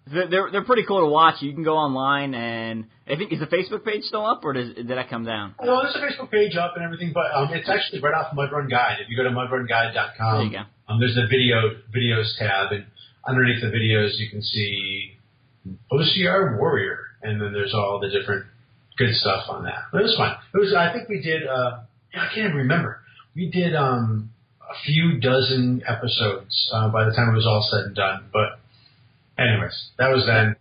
They're 0.07 0.51
they're 0.53 0.65
pretty 0.65 0.85
cool 0.87 1.01
to 1.01 1.07
watch. 1.09 1.37
You 1.41 1.55
can 1.55 1.65
go 1.65 1.77
online 1.77 2.35
and 2.35 2.85
I 3.09 3.17
think 3.17 3.33
is 3.33 3.41
the 3.41 3.47
Facebook 3.47 3.87
page 3.87 4.03
still 4.03 4.25
up 4.27 4.45
or 4.45 4.53
does 4.53 4.75
did 4.75 4.89
that 4.89 5.09
come 5.09 5.25
down? 5.25 5.55
No, 5.63 5.81
there's 5.81 5.97
a 5.97 5.99
Facebook 5.99 6.31
page 6.31 6.57
up 6.57 6.73
and 6.77 6.85
everything, 6.85 7.13
but 7.15 7.33
um, 7.35 7.49
it's 7.55 7.71
actually 7.71 8.01
right 8.03 8.13
off 8.13 8.35
Mud 8.35 8.53
Run 8.53 8.69
Guide. 8.69 8.99
If 9.01 9.09
you 9.09 9.17
go 9.17 9.23
to 9.25 9.31
mudrunguide.com, 9.31 10.37
There 10.37 10.45
you 10.45 10.51
go. 10.53 10.65
um, 10.93 11.01
there's 11.01 11.15
the 11.15 11.27
video 11.27 11.57
videos 11.89 12.37
tab, 12.39 12.73
and 12.73 12.85
underneath 13.27 13.63
the 13.63 13.69
videos 13.69 14.19
you 14.19 14.29
can 14.29 14.43
see 14.43 15.17
OCR 15.91 16.59
Warrior, 16.59 16.99
and 17.23 17.41
then 17.41 17.55
there's 17.55 17.73
all 17.73 17.99
the 17.99 18.11
different 18.11 18.45
good 18.99 19.15
stuff 19.15 19.45
on 19.49 19.65
that. 19.65 19.85
But 19.91 20.01
it 20.03 20.05
was 20.05 20.17
fun. 20.19 20.37
It 20.53 20.59
was. 20.59 20.75
I 20.75 20.93
think 20.93 21.09
we 21.09 21.23
did. 21.23 21.47
Uh, 21.47 21.81
I 22.15 22.27
can't 22.35 22.49
even 22.49 22.57
remember. 22.57 23.01
We 23.37 23.51
did 23.51 23.75
um, 23.75 24.31
a 24.61 24.75
few 24.85 25.19
dozen 25.21 25.83
episodes 25.87 26.71
uh, 26.73 26.89
by 26.89 27.05
the 27.05 27.11
time 27.13 27.31
it 27.31 27.37
was 27.37 27.47
all 27.47 27.67
said 27.71 27.87
and 27.87 27.95
done. 27.97 28.25
But 28.33 28.59
anyways, 29.43 29.91
that 29.99 30.09
was 30.09 30.25
then. 30.27 30.57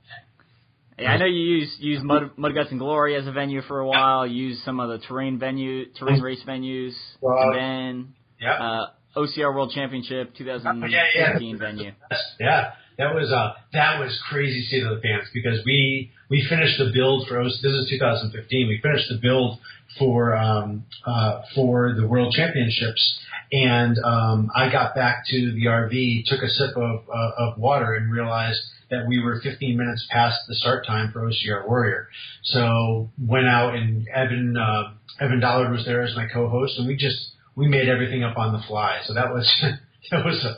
Yeah, 1.00 1.12
I 1.14 1.18
know 1.18 1.26
you 1.26 1.42
use 1.58 1.76
use 1.80 2.02
Mud 2.04 2.32
Mud 2.38 2.54
Guts 2.54 2.70
and 2.72 2.80
Glory 2.80 3.16
as 3.16 3.26
a 3.28 3.32
venue 3.32 3.62
for 3.64 3.80
a 3.80 3.88
while. 3.88 4.28
You 4.28 4.48
use 4.50 4.62
some 4.64 4.80
of 4.80 4.90
the 4.90 5.06
terrain 5.08 5.40
venue 5.40 5.92
terrain 5.94 6.22
race 6.22 6.42
venues, 6.48 6.94
Well, 7.20 7.38
and 7.50 7.56
then 7.56 8.14
Yeah. 8.40 8.54
uh, 8.54 8.86
OCR 9.18 9.54
World 9.56 9.72
Championship 9.74 10.36
2015 10.36 10.92
Yeah, 10.92 11.04
yeah. 11.16 11.58
venue. 11.58 11.92
Yeah, 12.40 12.72
that 12.98 13.14
was 13.14 13.32
uh, 13.32 13.54
that 13.74 14.00
was 14.00 14.20
crazy 14.30 14.66
seat 14.66 14.84
of 14.84 14.96
the 14.96 15.02
pants 15.02 15.28
because 15.34 15.60
we 15.66 16.12
we 16.30 16.46
finished 16.50 16.78
the 16.78 16.92
build 16.94 17.28
for 17.28 17.44
this 17.44 17.64
is 17.64 17.90
2015. 17.90 18.68
We 18.68 18.80
finished 18.82 19.10
the 19.10 19.20
build 19.22 19.60
for 19.98 20.36
um, 20.36 20.86
uh, 21.06 21.42
for 21.56 21.94
the 21.94 22.08
World 22.08 22.34
Championships, 22.34 23.20
and 23.52 23.98
um, 24.04 24.50
I 24.56 24.72
got 24.72 24.96
back 24.96 25.26
to 25.28 25.52
the 25.54 25.66
RV, 25.66 26.26
took 26.26 26.42
a 26.42 26.50
sip 26.50 26.76
of 26.76 27.04
uh, 27.10 27.32
of 27.38 27.58
water, 27.58 27.94
and 27.94 28.12
realized 28.12 28.60
that 28.90 29.08
we 29.08 29.20
were 29.20 29.40
15 29.42 29.78
minutes 29.78 30.06
past 30.12 30.40
the 30.48 30.56
start 30.56 30.86
time 30.86 31.12
for 31.12 31.22
OCR 31.22 31.68
Warrior. 31.68 32.08
So 32.44 33.10
went 33.20 33.48
out 33.48 33.76
and 33.76 34.08
Evan 34.08 34.56
uh, 34.58 34.94
Evan 35.20 35.40
Dollard 35.40 35.72
was 35.72 35.86
there 35.86 36.04
as 36.04 36.16
my 36.16 36.28
co-host, 36.32 36.78
and 36.78 36.88
we 36.88 36.96
just 36.96 37.32
we 37.56 37.68
made 37.68 37.90
everything 37.90 38.24
up 38.24 38.38
on 38.38 38.54
the 38.54 38.62
fly. 38.68 39.02
So 39.06 39.14
that 39.14 39.32
was 39.32 39.52
that 40.12 40.26
was 40.26 40.44
a, 40.46 40.50
a 40.50 40.58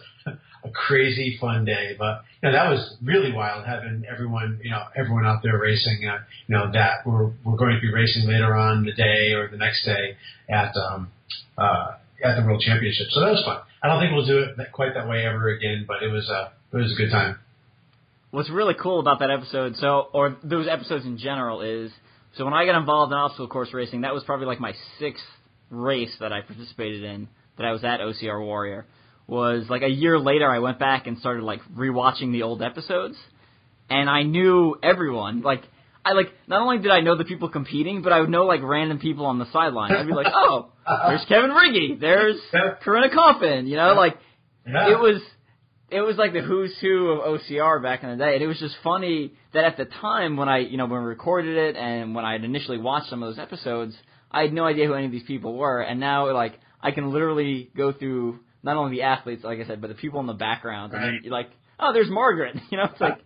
crazy 0.75 1.37
fun 1.39 1.65
day. 1.65 1.95
But 1.97 2.21
you 2.41 2.49
know, 2.49 2.53
that 2.53 2.69
was 2.69 2.97
really 3.03 3.31
wild 3.31 3.65
having 3.65 4.03
everyone 4.11 4.59
you 4.63 4.71
know 4.71 4.83
everyone 4.95 5.25
out 5.25 5.41
there 5.43 5.57
racing. 5.57 6.07
Uh, 6.07 6.19
you 6.47 6.55
know 6.55 6.71
that 6.73 7.05
we're 7.05 7.31
we're 7.43 7.57
going 7.57 7.75
to 7.75 7.81
be 7.81 7.91
racing 7.91 8.27
later 8.27 8.55
on 8.55 8.85
the 8.85 8.93
day 8.93 9.33
or 9.33 9.47
the 9.49 9.57
next 9.57 9.85
day 9.85 10.17
at 10.49 10.75
um, 10.75 11.11
uh, 11.57 11.93
at 12.23 12.35
the 12.35 12.43
World 12.45 12.61
Championship. 12.61 13.07
So 13.11 13.21
that 13.21 13.31
was 13.31 13.43
fun. 13.45 13.59
I 13.81 13.87
don't 13.87 14.01
think 14.01 14.13
we'll 14.13 14.25
do 14.25 14.39
it 14.39 14.57
that, 14.57 14.71
quite 14.71 14.93
that 14.95 15.07
way 15.07 15.25
ever 15.25 15.49
again, 15.49 15.85
but 15.87 16.03
it 16.03 16.11
was 16.11 16.29
a 16.29 16.51
it 16.75 16.81
was 16.81 16.91
a 16.91 16.95
good 16.95 17.11
time. 17.11 17.39
What's 18.31 18.49
really 18.49 18.73
cool 18.73 18.99
about 18.99 19.19
that 19.19 19.31
episode, 19.31 19.77
so 19.77 20.09
or 20.13 20.37
those 20.43 20.67
episodes 20.67 21.05
in 21.05 21.17
general, 21.17 21.61
is 21.61 21.91
so 22.37 22.43
when 22.43 22.53
I 22.53 22.65
got 22.65 22.77
involved 22.77 23.11
in 23.13 23.17
obstacle 23.17 23.47
course 23.47 23.73
racing, 23.73 24.01
that 24.01 24.13
was 24.13 24.23
probably 24.23 24.45
like 24.45 24.59
my 24.59 24.73
sixth 24.99 25.23
race 25.69 26.13
that 26.19 26.33
I 26.33 26.41
participated 26.41 27.03
in 27.03 27.29
that 27.57 27.65
I 27.65 27.71
was 27.71 27.83
at 27.83 28.01
OCR 28.01 28.43
Warrior. 28.43 28.85
Was 29.27 29.65
like 29.69 29.81
a 29.81 29.89
year 29.89 30.19
later, 30.19 30.47
I 30.49 30.59
went 30.59 30.77
back 30.77 31.07
and 31.07 31.17
started 31.17 31.43
like 31.43 31.61
rewatching 31.75 32.31
the 32.31 32.43
old 32.43 32.61
episodes, 32.61 33.15
and 33.89 34.07
I 34.09 34.21
knew 34.23 34.75
everyone. 34.83 35.41
Like 35.41 35.63
I 36.03 36.11
like 36.11 36.27
not 36.47 36.61
only 36.61 36.77
did 36.77 36.91
I 36.91 36.99
know 37.01 37.17
the 37.17 37.25
people 37.25 37.49
competing, 37.49 38.03
but 38.03 38.13
I 38.13 38.19
would 38.21 38.29
know 38.29 38.45
like 38.45 38.61
random 38.61 38.99
people 38.99 39.25
on 39.25 39.39
the 39.39 39.51
sideline. 39.51 39.91
I'd 39.93 40.05
be 40.05 40.13
like, 40.13 40.27
oh, 40.33 40.69
there's 41.07 41.25
Kevin 41.27 41.49
Riggy, 41.49 41.99
there's 41.99 42.37
Corinna 42.83 43.09
Coffin, 43.13 43.65
you 43.65 43.77
know, 43.77 43.93
like 43.95 44.15
Yeah. 44.67 44.91
it 44.91 44.99
was 44.99 45.21
it 45.89 46.01
was 46.01 46.17
like 46.17 46.33
the 46.33 46.41
who's 46.41 46.75
who 46.79 47.09
of 47.09 47.39
OCR 47.41 47.81
back 47.81 48.03
in 48.03 48.09
the 48.11 48.17
day, 48.17 48.35
and 48.35 48.43
it 48.43 48.47
was 48.47 48.59
just 48.59 48.75
funny 48.83 49.33
that 49.53 49.63
at 49.63 49.77
the 49.77 49.85
time 49.85 50.37
when 50.37 50.47
I 50.49 50.59
you 50.59 50.77
know 50.77 50.85
when 50.85 50.99
we 51.01 51.07
recorded 51.07 51.57
it 51.57 51.75
and 51.75 52.13
when 52.13 52.25
I 52.25 52.33
had 52.33 52.43
initially 52.43 52.77
watched 52.77 53.09
some 53.09 53.23
of 53.23 53.29
those 53.29 53.39
episodes, 53.39 53.95
I 54.31 54.41
had 54.43 54.53
no 54.53 54.65
idea 54.65 54.85
who 54.85 54.93
any 54.93 55.07
of 55.07 55.11
these 55.11 55.23
people 55.25 55.55
were, 55.57 55.81
and 55.81 55.99
now 55.99 56.31
like 56.31 56.59
I 56.79 56.91
can 56.91 57.11
literally 57.11 57.71
go 57.75 57.91
through 57.91 58.39
not 58.65 58.75
only 58.75 58.97
the 58.97 59.03
athletes, 59.03 59.43
like 59.43 59.59
I 59.59 59.65
said, 59.65 59.79
but 59.79 59.87
the 59.87 59.93
people 59.95 60.19
in 60.19 60.25
the 60.25 60.33
background, 60.33 60.93
and 60.93 61.03
then 61.03 61.19
you're 61.23 61.31
like, 61.31 61.51
oh, 61.79 61.93
there's 61.93 62.09
Margaret, 62.09 62.57
you 62.71 62.77
know, 62.77 62.85
it's 62.91 62.99
like 62.99 63.19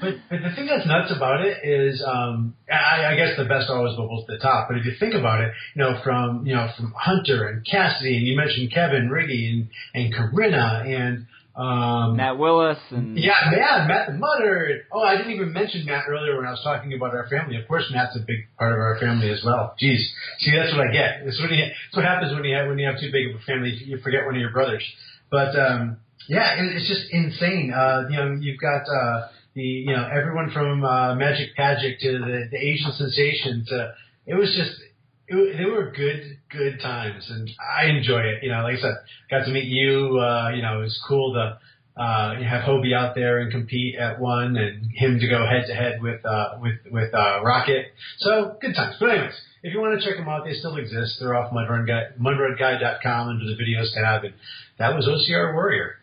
But, 0.00 0.14
but 0.30 0.38
the 0.42 0.54
thing 0.54 0.66
that's 0.66 0.86
nuts 0.86 1.12
about 1.14 1.44
it 1.44 1.58
is, 1.64 2.02
um, 2.06 2.54
I, 2.70 3.06
I 3.06 3.16
guess 3.16 3.36
the 3.36 3.44
best 3.44 3.68
always 3.68 3.96
bubbles 3.96 4.26
to 4.26 4.32
the 4.32 4.38
top. 4.38 4.68
But 4.68 4.78
if 4.78 4.84
you 4.86 4.92
think 5.00 5.14
about 5.14 5.40
it, 5.40 5.52
you 5.74 5.82
know, 5.82 6.00
from 6.04 6.46
you 6.46 6.54
know 6.54 6.68
from 6.76 6.94
Hunter 6.96 7.48
and 7.48 7.66
Cassidy, 7.66 8.16
and 8.16 8.26
you 8.26 8.36
mentioned 8.36 8.72
Kevin 8.72 9.10
Riggy 9.10 9.50
and 9.50 9.68
and 9.94 10.14
Corinna 10.14 10.84
and 10.86 11.26
um, 11.58 12.16
Matt 12.16 12.38
Willis 12.38 12.78
and 12.90 13.18
yeah, 13.18 13.50
Matt, 13.50 13.88
Matt 13.88 14.06
the 14.06 14.14
Mutter. 14.14 14.86
Oh, 14.92 15.02
I 15.02 15.16
didn't 15.16 15.32
even 15.32 15.52
mention 15.52 15.84
Matt 15.86 16.04
earlier 16.08 16.36
when 16.36 16.46
I 16.46 16.52
was 16.52 16.62
talking 16.62 16.94
about 16.94 17.16
our 17.16 17.26
family. 17.28 17.56
Of 17.56 17.66
course, 17.66 17.82
Matt's 17.90 18.14
a 18.14 18.20
big 18.20 18.46
part 18.56 18.72
of 18.72 18.78
our 18.78 18.96
family 19.00 19.28
as 19.30 19.42
well. 19.44 19.74
Jeez, 19.82 19.98
see, 20.38 20.54
that's 20.54 20.72
what 20.72 20.86
I 20.86 20.92
get. 20.92 21.24
That's 21.24 21.40
what, 21.40 21.50
you, 21.50 21.58
that's 21.58 21.96
what 21.96 22.04
happens 22.04 22.32
when 22.32 22.44
you 22.44 22.54
have 22.54 22.68
when 22.68 22.78
you 22.78 22.86
have 22.86 23.00
too 23.00 23.10
big 23.10 23.34
of 23.34 23.40
a 23.40 23.44
family. 23.44 23.74
You 23.74 23.98
forget 23.98 24.24
one 24.24 24.36
of 24.36 24.40
your 24.40 24.52
brothers. 24.52 24.84
But 25.32 25.58
um, 25.58 25.96
yeah, 26.28 26.62
it, 26.62 26.76
it's 26.76 26.86
just 26.86 27.10
insane. 27.10 27.74
Uh, 27.74 28.06
you 28.08 28.16
know, 28.16 28.38
you've 28.38 28.60
got 28.60 28.86
uh, 28.86 29.26
the 29.54 29.62
you 29.62 29.92
know 29.92 30.08
everyone 30.14 30.52
from 30.52 30.84
uh, 30.84 31.16
Magic 31.16 31.56
Pagic 31.58 31.98
to 32.00 32.12
the, 32.18 32.48
the 32.52 32.58
Asian 32.58 32.92
sensation 32.92 33.64
to 33.66 33.94
it 34.26 34.34
was 34.34 34.54
just. 34.56 34.78
It, 35.28 35.58
they 35.58 35.64
were 35.64 35.92
good, 35.94 36.38
good 36.50 36.80
times, 36.80 37.30
and 37.30 37.50
I 37.60 37.86
enjoy 37.86 38.20
it. 38.20 38.42
You 38.42 38.50
know, 38.50 38.62
like 38.62 38.78
I 38.78 38.80
said, 38.80 38.94
got 39.30 39.44
to 39.44 39.50
meet 39.50 39.66
you. 39.66 40.18
Uh, 40.18 40.50
you 40.54 40.62
know, 40.62 40.80
it 40.80 40.84
was 40.84 41.00
cool 41.06 41.34
to 41.34 41.58
uh, 42.00 42.34
have 42.42 42.62
Hobie 42.62 42.94
out 42.94 43.14
there 43.14 43.40
and 43.40 43.50
compete 43.50 43.96
at 43.96 44.18
one, 44.18 44.56
and 44.56 44.90
him 44.94 45.18
to 45.18 45.28
go 45.28 45.46
head 45.46 45.64
to 45.66 45.74
head 45.74 46.00
with 46.00 46.24
uh, 46.24 46.58
with 46.62 46.76
with 46.90 47.12
uh, 47.12 47.42
Rocket. 47.42 47.86
So 48.18 48.56
good 48.60 48.74
times. 48.74 48.96
But 48.98 49.10
anyways, 49.10 49.34
if 49.62 49.74
you 49.74 49.80
want 49.80 50.00
to 50.00 50.06
check 50.06 50.16
them 50.16 50.28
out, 50.28 50.44
they 50.44 50.54
still 50.54 50.76
exist. 50.76 51.16
They're 51.20 51.34
off 51.34 51.52
Mudrun 51.52 51.86
Guide, 51.86 52.14
mudrunguide.com 52.18 53.28
under 53.28 53.44
the 53.44 53.56
videos 53.60 53.92
tab, 53.92 54.24
and 54.24 54.34
that 54.78 54.94
was 54.94 55.06
OCR 55.06 55.52
Warrior. 55.52 55.96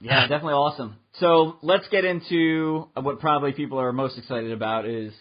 Yeah, 0.00 0.22
definitely 0.22 0.54
awesome. 0.54 0.96
So 1.18 1.56
let's 1.60 1.86
get 1.88 2.04
into 2.06 2.88
what 2.94 3.20
probably 3.20 3.52
people 3.52 3.78
are 3.78 3.92
most 3.92 4.16
excited 4.16 4.52
about 4.52 4.86
is 4.86 5.12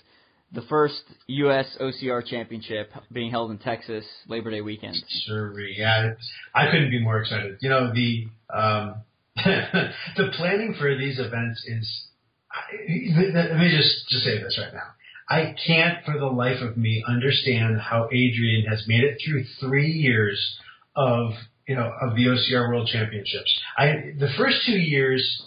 the 0.52 0.62
first 0.64 1.02
U.S. 1.28 1.78
OCR 1.80 2.26
Championship 2.26 2.92
being 3.12 3.32
held 3.32 3.52
in 3.52 3.58
Texas 3.58 4.06
Labor 4.28 4.52
Day 4.52 4.62
weekend. 4.62 4.96
Sure, 5.28 5.60
yeah, 5.60 6.14
I 6.56 6.72
couldn't 6.72 6.90
be 6.90 7.02
more 7.02 7.22
excited. 7.22 7.58
You 7.62 7.70
know 7.70 7.94
the 7.94 8.28
um, 8.54 8.96
the 9.36 10.32
planning 10.36 10.76
for 10.80 10.96
these 10.98 11.20
events 11.20 11.64
is. 11.68 12.06
Let 12.72 13.58
me 13.58 13.70
just 13.76 14.10
just 14.10 14.24
say 14.24 14.42
this 14.42 14.60
right 14.60 14.74
now. 14.74 14.90
I 15.30 15.56
can't 15.68 16.04
for 16.04 16.18
the 16.18 16.26
life 16.26 16.62
of 16.62 16.76
me 16.76 17.04
understand 17.08 17.80
how 17.80 18.10
Adrian 18.12 18.66
has 18.66 18.86
made 18.88 19.04
it 19.04 19.20
through 19.24 19.46
three 19.60 19.92
years 19.92 20.58
of 20.96 21.34
you 21.68 21.76
know 21.76 21.92
of 22.02 22.16
the 22.16 22.26
OCR 22.26 22.70
World 22.70 22.90
Championships. 22.92 23.62
I 23.78 24.14
the 24.18 24.30
first 24.38 24.66
two 24.66 24.80
years 24.80 25.44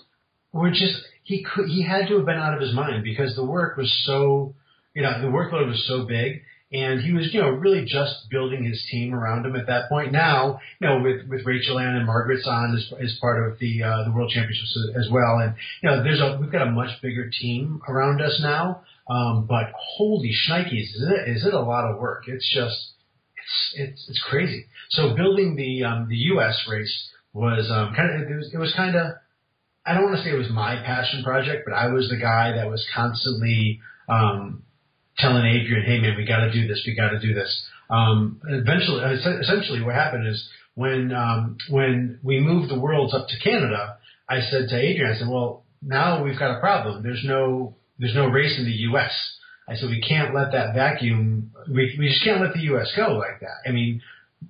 were 0.53 0.71
just 0.71 0.95
he 1.25 1.43
could 1.43 1.69
he 1.69 1.83
had 1.83 2.07
to 2.09 2.19
have 2.19 2.27
been 2.27 2.37
out 2.37 2.55
of 2.55 2.61
his 2.61 2.73
mind 2.73 3.03
because 3.03 3.35
the 3.35 3.45
work 3.45 3.77
was 3.77 3.93
so 4.07 4.55
you 4.95 5.03
know 5.03 5.21
the 5.21 5.29
workload 5.29 5.69
was 5.69 5.85
so 5.87 6.05
big 6.05 6.43
and 6.73 7.01
he 7.01 7.13
was 7.13 7.33
you 7.33 7.41
know 7.41 7.51
really 7.51 7.85
just 7.85 8.31
building 8.31 8.65
his 8.65 8.83
team 8.91 9.15
around 9.15 9.45
him 9.45 9.55
at 9.57 9.67
that 9.67 9.89
point. 9.89 10.13
Now 10.13 10.61
you 10.81 10.89
know 10.89 11.03
with 11.03 11.29
with 11.29 11.45
Rachel 11.45 11.79
Ann 11.79 11.97
and 11.97 12.07
Margaret's 12.07 12.47
on 12.47 12.75
as, 12.77 12.93
as 13.03 13.19
part 13.21 13.47
of 13.47 13.59
the 13.59 13.83
uh, 13.83 14.05
the 14.05 14.13
World 14.13 14.31
Championships 14.31 14.79
as 14.99 15.09
well, 15.11 15.39
and 15.39 15.55
you 15.83 15.91
know 15.91 16.03
there's 16.03 16.21
a 16.21 16.39
we've 16.41 16.53
got 16.53 16.67
a 16.67 16.71
much 16.71 17.01
bigger 17.03 17.31
team 17.31 17.81
around 17.89 18.21
us 18.23 18.41
now. 18.43 18.83
Um, 19.11 19.47
but 19.49 19.73
holy 19.77 20.33
shnikes, 20.49 20.73
is 20.73 21.07
it 21.09 21.29
is 21.29 21.47
it 21.47 21.55
a 21.55 21.61
lot 21.61 21.91
of 21.91 21.99
work? 21.99 22.25
It's 22.27 22.51
just 22.55 22.93
it's 23.37 23.75
it's 23.75 24.07
it's 24.09 24.23
crazy. 24.29 24.67
So 24.91 25.15
building 25.15 25.57
the 25.57 25.85
um, 25.85 26.09
the 26.09 26.17
U.S. 26.17 26.65
race 26.71 27.11
was 27.35 27.71
um, 27.71 27.95
kind 27.95 28.23
of 28.23 28.31
it 28.31 28.37
was, 28.37 28.51
it 28.55 28.59
was 28.59 28.73
kind 28.75 28.97
of 28.97 29.13
I 29.85 29.95
don't 29.95 30.05
want 30.05 30.17
to 30.17 30.23
say 30.23 30.31
it 30.31 30.39
was 30.39 30.51
my 30.51 30.77
passion 30.77 31.25
project, 31.25 31.65
but 31.67 31.75
I 31.75 31.89
was 31.89 32.09
the 32.09 32.17
guy 32.17 32.53
that 32.57 32.71
was 32.71 32.87
constantly 32.95 33.81
um, 34.09 34.63
telling 35.19 35.45
Adrian, 35.45 35.85
"Hey 35.85 36.01
man, 36.01 36.17
we 36.17 36.25
got 36.25 36.41
to 36.41 36.53
do 36.53 36.67
this. 36.67 36.83
We 36.87 36.95
got 36.95 37.11
to 37.11 37.19
do 37.19 37.35
this." 37.35 37.63
Um, 37.91 38.41
eventually, 38.49 39.03
essentially, 39.05 39.83
what 39.83 39.95
happened 39.95 40.27
is 40.27 40.49
when 40.75 41.13
um, 41.13 41.59
when 41.69 42.19
we 42.23 42.41
moved 42.41 42.71
the 42.71 42.79
worlds 42.79 43.15
up 43.15 43.29
to 43.29 43.39
Canada, 43.39 43.99
I 44.29 44.41
said 44.41 44.69
to 44.69 44.77
Adrian, 44.77 45.13
I 45.13 45.19
said, 45.19 45.29
"Well, 45.29 45.65
now 45.83 46.25
we've 46.25 46.39
got 46.39 46.57
a 46.57 46.61
problem. 46.61 47.03
There's 47.03 47.25
no 47.25 47.77
there's 47.99 48.15
no 48.15 48.27
race 48.27 48.59
in 48.59 48.65
the 48.65 48.73
U.S." 48.91 49.13
I 49.69 49.77
said, 49.77 49.91
"We 49.91 50.01
can't 50.01 50.35
let 50.35 50.53
that 50.53 50.75
vacuum. 50.75 51.53
We 51.69 51.95
we 51.99 52.09
just 52.09 52.25
can't 52.25 52.41
let 52.41 52.55
the 52.55 52.63
U.S. 52.73 52.93
go 52.97 53.13
like 53.15 53.41
that. 53.41 53.69
I 53.69 53.73
mean." 53.73 54.03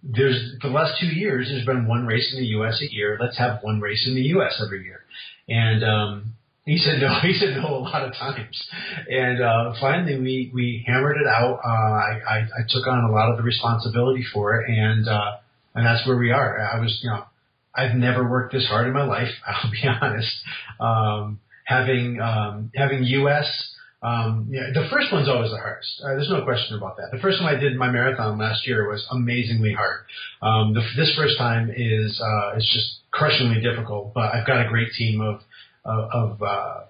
There's 0.02 0.56
for 0.62 0.68
the 0.68 0.74
last 0.74 0.98
two 0.98 1.06
years. 1.06 1.50
There's 1.50 1.66
been 1.66 1.86
one 1.86 2.06
race 2.06 2.32
in 2.32 2.40
the 2.40 2.46
U.S. 2.56 2.80
a 2.80 2.90
year. 2.90 3.18
Let's 3.20 3.36
have 3.36 3.58
one 3.60 3.78
race 3.78 4.06
in 4.08 4.14
the 4.14 4.22
U.S. 4.22 4.58
every 4.64 4.84
year. 4.84 5.04
And 5.50 5.84
um, 5.84 6.34
he 6.64 6.78
said 6.78 7.00
no. 7.00 7.18
He 7.22 7.38
said 7.38 7.56
no 7.56 7.76
a 7.76 7.82
lot 7.82 8.04
of 8.04 8.14
times. 8.14 8.62
And 9.08 9.42
uh, 9.42 9.72
finally, 9.80 10.18
we 10.18 10.50
we 10.54 10.84
hammered 10.86 11.16
it 11.16 11.26
out. 11.26 11.58
Uh, 11.64 11.68
I, 11.68 12.20
I 12.28 12.38
I 12.38 12.62
took 12.68 12.86
on 12.86 13.04
a 13.04 13.12
lot 13.12 13.30
of 13.30 13.36
the 13.36 13.42
responsibility 13.42 14.24
for 14.32 14.60
it, 14.60 14.70
and 14.70 15.08
uh, 15.08 15.36
and 15.74 15.86
that's 15.86 16.06
where 16.06 16.16
we 16.16 16.30
are. 16.30 16.60
I 16.60 16.80
was 16.80 16.98
you 17.02 17.10
know 17.10 17.24
I've 17.74 17.96
never 17.96 18.28
worked 18.28 18.52
this 18.52 18.66
hard 18.66 18.86
in 18.86 18.92
my 18.92 19.04
life. 19.04 19.30
I'll 19.46 19.70
be 19.70 19.88
honest. 19.88 20.32
Um, 20.80 21.40
having 21.64 22.20
um, 22.20 22.70
having 22.74 23.04
US. 23.04 23.68
Um, 24.04 24.48
yeah, 24.50 24.74
the 24.74 24.88
first 24.90 25.12
one's 25.12 25.28
always 25.28 25.52
the 25.52 25.58
hardest. 25.58 26.02
Uh, 26.02 26.18
there's 26.18 26.28
no 26.28 26.42
question 26.42 26.76
about 26.76 26.96
that. 26.96 27.10
The 27.12 27.20
first 27.22 27.38
time 27.38 27.46
I 27.46 27.54
did 27.54 27.76
my 27.76 27.88
marathon 27.88 28.36
last 28.36 28.66
year 28.66 28.90
was 28.90 29.06
amazingly 29.12 29.72
hard. 29.72 30.00
Um, 30.42 30.74
the, 30.74 30.82
this 30.96 31.14
first 31.16 31.38
time 31.38 31.70
is 31.70 32.20
uh, 32.20 32.56
it's 32.56 32.66
just 32.74 32.98
crushingly 33.12 33.60
difficult, 33.62 34.12
but 34.12 34.34
I've 34.34 34.44
got 34.44 34.66
a 34.66 34.68
great 34.68 34.90
team 34.98 35.20
of 35.20 35.40
of, 35.84 36.10
of 36.12 36.42
uh, 36.42 36.80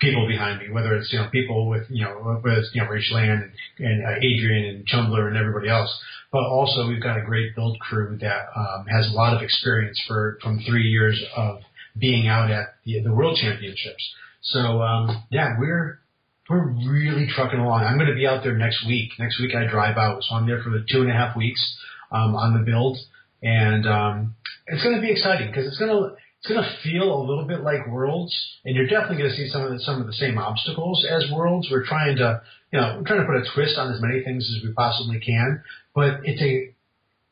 people 0.00 0.26
behind 0.26 0.60
me, 0.60 0.70
whether 0.70 0.94
it's 0.94 1.12
you 1.12 1.18
know 1.18 1.28
people 1.30 1.68
with 1.68 1.84
you 1.88 2.04
know 2.04 2.40
with 2.42 2.64
you 2.72 2.82
know 2.82 2.88
Rachel 2.88 3.18
Ann 3.18 3.52
and, 3.78 3.86
and 3.86 4.06
uh, 4.06 4.16
Adrian 4.18 4.74
and 4.74 4.86
Chumbler 4.86 5.28
and 5.28 5.36
everybody 5.36 5.68
else, 5.68 5.90
but 6.32 6.42
also 6.42 6.88
we've 6.88 7.02
got 7.02 7.16
a 7.16 7.22
great 7.24 7.54
build 7.54 7.78
crew 7.80 8.18
that 8.20 8.46
um, 8.56 8.86
has 8.86 9.08
a 9.08 9.14
lot 9.14 9.34
of 9.36 9.42
experience 9.42 10.00
for 10.06 10.38
from 10.42 10.60
three 10.68 10.88
years 10.88 11.22
of 11.36 11.58
being 11.98 12.26
out 12.26 12.50
at 12.50 12.74
the, 12.84 13.00
the 13.02 13.14
World 13.14 13.38
Championships. 13.40 14.14
So 14.42 14.82
um, 14.82 15.24
yeah, 15.30 15.54
we're 15.58 16.00
we're 16.50 16.72
really 16.72 17.26
trucking 17.34 17.58
along. 17.58 17.84
I'm 17.84 17.96
going 17.96 18.10
to 18.10 18.14
be 18.14 18.26
out 18.26 18.42
there 18.42 18.56
next 18.56 18.86
week. 18.86 19.12
Next 19.18 19.40
week 19.40 19.54
I 19.54 19.70
drive 19.70 19.96
out, 19.96 20.22
so 20.22 20.34
I'm 20.34 20.46
there 20.46 20.62
for 20.62 20.70
the 20.70 20.84
two 20.90 21.00
and 21.00 21.10
a 21.10 21.14
half 21.14 21.36
weeks 21.36 21.60
um, 22.12 22.34
on 22.34 22.52
the 22.52 22.64
build, 22.64 22.98
and 23.42 23.86
um, 23.86 24.34
it's 24.66 24.82
going 24.82 24.96
to 24.96 25.00
be 25.00 25.10
exciting 25.10 25.48
because 25.48 25.66
it's 25.66 25.78
going 25.78 25.90
to 25.90 26.16
it's 26.44 26.52
going 26.52 26.62
to 26.62 26.76
feel 26.82 27.04
a 27.04 27.24
little 27.24 27.46
bit 27.46 27.62
like 27.62 27.86
Worlds, 27.88 28.34
and 28.66 28.76
you're 28.76 28.86
definitely 28.86 29.16
going 29.16 29.30
to 29.30 29.36
see 29.36 29.48
some 29.48 29.62
of 29.62 29.72
the, 29.72 29.80
some 29.80 30.00
of 30.00 30.06
the 30.06 30.12
same 30.12 30.36
obstacles 30.36 31.06
as 31.10 31.24
Worlds. 31.32 31.68
We're 31.70 31.86
trying 31.86 32.16
to, 32.16 32.42
you 32.70 32.78
know, 32.78 32.96
we're 32.98 33.06
trying 33.06 33.20
to 33.20 33.26
put 33.26 33.36
a 33.36 33.44
twist 33.54 33.78
on 33.78 33.90
as 33.90 34.00
many 34.02 34.22
things 34.22 34.52
as 34.54 34.62
we 34.62 34.74
possibly 34.74 35.20
can, 35.20 35.62
but 35.94 36.20
it's 36.24 36.42
a 36.42 36.74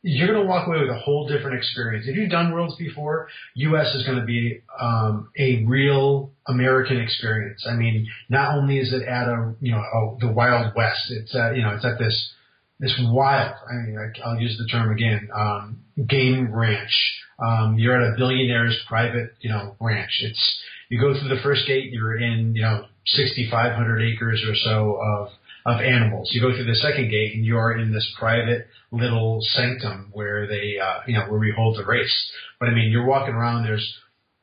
you're 0.04 0.26
going 0.26 0.40
to 0.40 0.48
walk 0.48 0.66
away 0.66 0.80
with 0.80 0.90
a 0.90 0.98
whole 0.98 1.28
different 1.28 1.56
experience. 1.58 2.06
If 2.08 2.16
you've 2.16 2.30
done 2.30 2.52
Worlds 2.52 2.74
before, 2.76 3.28
US 3.54 3.94
is 3.94 4.04
going 4.04 4.18
to 4.18 4.24
be 4.24 4.60
um, 4.80 5.30
a 5.38 5.64
real 5.64 6.32
American 6.48 6.98
experience. 6.98 7.64
I 7.68 7.74
mean, 7.74 8.08
not 8.28 8.56
only 8.56 8.78
is 8.78 8.92
it 8.92 9.02
at 9.02 9.28
a 9.28 9.54
you 9.60 9.72
know 9.72 9.78
a, 9.78 10.16
the 10.26 10.32
Wild 10.32 10.72
West, 10.74 11.10
it's 11.10 11.36
at, 11.36 11.54
you 11.54 11.62
know 11.62 11.74
it's 11.74 11.84
at 11.84 11.98
this 11.98 12.32
this 12.80 12.98
wild. 12.98 13.56
I 13.70 13.74
mean, 13.74 13.98
I, 13.98 14.26
I'll 14.26 14.40
use 14.40 14.56
the 14.58 14.66
term 14.72 14.90
again, 14.90 15.28
um, 15.34 15.80
game 16.08 16.52
ranch 16.52 17.18
um, 17.42 17.78
you're 17.78 18.00
at 18.00 18.12
a 18.12 18.16
billionaire's 18.16 18.78
private, 18.86 19.34
you 19.40 19.50
know, 19.50 19.76
ranch. 19.80 20.20
It's 20.22 20.62
you 20.88 21.00
go 21.00 21.18
through 21.18 21.34
the 21.34 21.42
first 21.42 21.66
gate, 21.66 21.92
you're 21.92 22.16
in, 22.16 22.54
you 22.54 22.62
know, 22.62 22.84
6,500 23.06 24.02
acres 24.02 24.44
or 24.46 24.54
so 24.54 24.98
of 25.00 25.28
of 25.64 25.80
animals. 25.80 26.30
You 26.32 26.40
go 26.40 26.54
through 26.54 26.66
the 26.66 26.74
second 26.74 27.10
gate, 27.10 27.34
and 27.34 27.44
you're 27.44 27.78
in 27.78 27.92
this 27.92 28.08
private 28.18 28.66
little 28.90 29.38
sanctum 29.40 30.10
where 30.12 30.46
they, 30.46 30.78
uh, 30.82 31.00
you 31.06 31.14
know, 31.14 31.26
where 31.28 31.38
we 31.38 31.52
hold 31.56 31.78
the 31.78 31.84
race. 31.84 32.32
But 32.58 32.68
I 32.68 32.74
mean, 32.74 32.90
you're 32.90 33.06
walking 33.06 33.34
around. 33.34 33.64
There's 33.64 33.98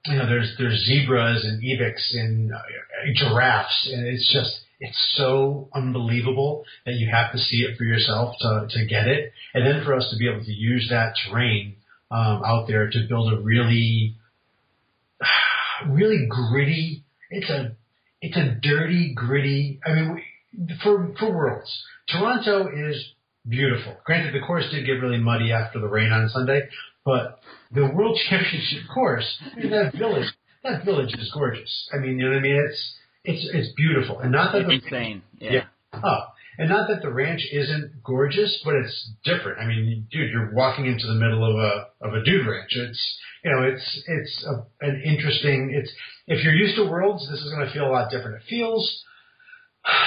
you 0.06 0.16
know, 0.16 0.28
there's 0.28 0.56
there's 0.58 0.86
zebras 0.86 1.46
and 1.46 1.62
ibex 1.62 2.14
and 2.16 2.54
uh, 2.54 2.58
giraffes, 3.16 3.90
and 3.94 4.08
it's 4.08 4.32
just 4.34 4.62
it's 4.80 5.16
so 5.18 5.70
unbelievable 5.74 6.64
that 6.86 6.96
you 6.96 7.10
have 7.12 7.32
to 7.34 7.38
see 7.38 7.58
it 7.58 7.78
for 7.78 7.84
yourself 7.84 8.36
to 8.40 8.68
to 8.70 8.86
get 8.86 9.08
it, 9.08 9.34
and 9.54 9.66
then 9.66 9.84
for 9.84 9.94
us 9.94 10.10
to 10.12 10.18
be 10.18 10.30
able 10.30 10.44
to 10.44 10.54
use 10.54 10.88
that 10.90 11.14
terrain 11.28 11.76
um, 12.12 12.44
out 12.46 12.68
there 12.68 12.90
to 12.90 13.06
build 13.08 13.34
a 13.34 13.42
really, 13.42 14.16
really 15.88 16.28
gritty. 16.30 17.04
It's 17.30 17.50
a 17.50 17.76
it's 18.22 18.36
a 18.36 18.58
dirty, 18.62 19.14
gritty. 19.14 19.80
I 19.86 19.94
mean, 19.94 20.22
for 20.84 21.14
for 21.20 21.32
worlds, 21.32 21.84
Toronto 22.08 22.68
is 22.68 23.14
beautiful. 23.48 23.96
Granted, 24.06 24.34
the 24.34 24.46
course 24.46 24.66
did 24.72 24.86
get 24.86 24.94
really 24.94 25.20
muddy 25.20 25.52
after 25.52 25.80
the 25.80 25.88
rain 25.88 26.12
on 26.12 26.28
Sunday, 26.30 26.68
but 27.06 27.40
the 27.72 27.86
World 27.86 28.18
Championship 28.30 28.84
course, 28.94 29.38
that 29.56 29.94
village, 29.98 30.32
that 30.64 30.84
village 30.84 31.14
is 31.14 31.32
gorgeous. 31.34 31.90
I 31.94 31.98
mean, 31.98 32.18
you 32.18 32.26
know 32.26 32.32
what 32.32 32.40
I 32.40 32.42
mean? 32.42 32.68
It's 32.68 32.94
it's 33.24 33.50
it's 33.54 33.74
beautiful, 33.76 34.20
and 34.20 34.32
not 34.32 34.52
that 34.54 34.62
it's 34.62 34.68
the, 34.68 34.74
insane. 34.86 35.22
Yeah. 35.40 35.52
yeah. 35.52 35.64
Oh, 36.04 36.20
and 36.60 36.68
not 36.70 36.90
that 36.90 37.02
the 37.02 37.10
ranch 37.10 37.42
isn't 37.54 38.04
gorgeous, 38.04 38.62
but 38.66 38.76
it's 38.76 39.14
different. 39.24 39.60
I 39.60 39.66
mean, 39.66 40.06
dude, 40.12 40.30
you're 40.30 40.54
walking 40.54 40.88
into 40.88 41.08
the 41.08 41.14
middle 41.14 41.46
of 41.50 41.56
a 41.56 41.88
of 42.06 42.14
a 42.14 42.24
dude 42.26 42.46
ranch. 42.46 42.72
It's 42.72 43.20
you 43.46 43.52
know, 43.52 43.64
it's 43.64 44.04
it's 44.06 44.46
a, 44.46 44.86
an 44.86 45.02
interesting. 45.06 45.72
It's 45.74 45.90
if 46.28 46.44
you're 46.44 46.54
used 46.54 46.76
to 46.76 46.84
worlds, 46.84 47.26
this 47.32 47.40
is 47.40 47.50
going 47.54 47.66
to 47.66 47.72
feel 47.72 47.88
a 47.88 47.94
lot 47.94 48.12
different. 48.12 48.44
It 48.44 48.50
feels 48.50 49.04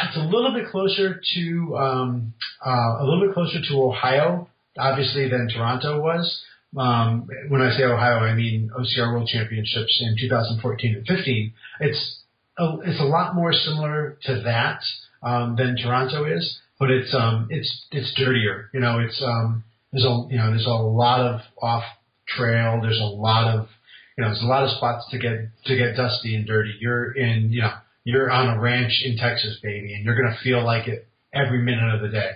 it's 0.04 0.16
a 0.18 0.20
little 0.20 0.52
bit 0.52 0.68
closer 0.68 1.22
to 1.34 1.76
um, 1.78 2.34
uh, 2.64 2.98
a 3.00 3.04
little 3.04 3.26
bit 3.26 3.32
closer 3.32 3.58
to 3.70 3.82
Ohio, 3.82 4.50
obviously, 4.78 5.30
than 5.30 5.48
Toronto 5.48 6.02
was. 6.02 6.42
Um, 6.76 7.28
when 7.48 7.62
I 7.62 7.74
say 7.74 7.84
Ohio, 7.84 8.18
I 8.18 8.34
mean 8.34 8.70
OCR 8.78 9.10
World 9.10 9.28
Championships 9.32 10.02
in 10.02 10.16
2014 10.20 10.96
and 10.96 11.06
15. 11.06 11.52
It's 11.80 12.20
a, 12.58 12.76
it's 12.84 13.00
a 13.00 13.04
lot 13.04 13.34
more 13.34 13.54
similar 13.54 14.18
to 14.24 14.42
that 14.42 14.82
um, 15.22 15.56
than 15.56 15.76
Toronto 15.76 16.24
is, 16.24 16.58
but 16.78 16.90
it's 16.90 17.14
um, 17.14 17.48
it's 17.50 17.86
it's 17.90 18.12
dirtier. 18.14 18.70
You 18.74 18.80
know, 18.80 18.98
it's 18.98 19.20
um, 19.24 19.64
there's 19.92 20.04
a 20.04 20.26
you 20.30 20.38
know 20.38 20.50
there's 20.50 20.66
a 20.66 20.70
lot 20.70 21.20
of 21.20 21.40
off 21.60 21.84
trail. 22.26 22.80
There's 22.82 23.00
a 23.00 23.04
lot 23.04 23.54
of 23.54 23.68
you 24.16 24.24
know 24.24 24.30
there's 24.30 24.42
a 24.42 24.46
lot 24.46 24.64
of 24.64 24.70
spots 24.70 25.06
to 25.10 25.18
get 25.18 25.48
to 25.66 25.76
get 25.76 25.96
dusty 25.96 26.34
and 26.34 26.46
dirty. 26.46 26.74
You're 26.80 27.12
in 27.12 27.50
you 27.50 27.62
know 27.62 27.72
you're 28.04 28.30
on 28.30 28.56
a 28.56 28.60
ranch 28.60 29.02
in 29.04 29.16
Texas, 29.16 29.58
baby, 29.62 29.94
and 29.94 30.04
you're 30.04 30.20
gonna 30.20 30.36
feel 30.42 30.64
like 30.64 30.88
it 30.88 31.06
every 31.32 31.62
minute 31.62 31.94
of 31.94 32.02
the 32.02 32.08
day. 32.08 32.30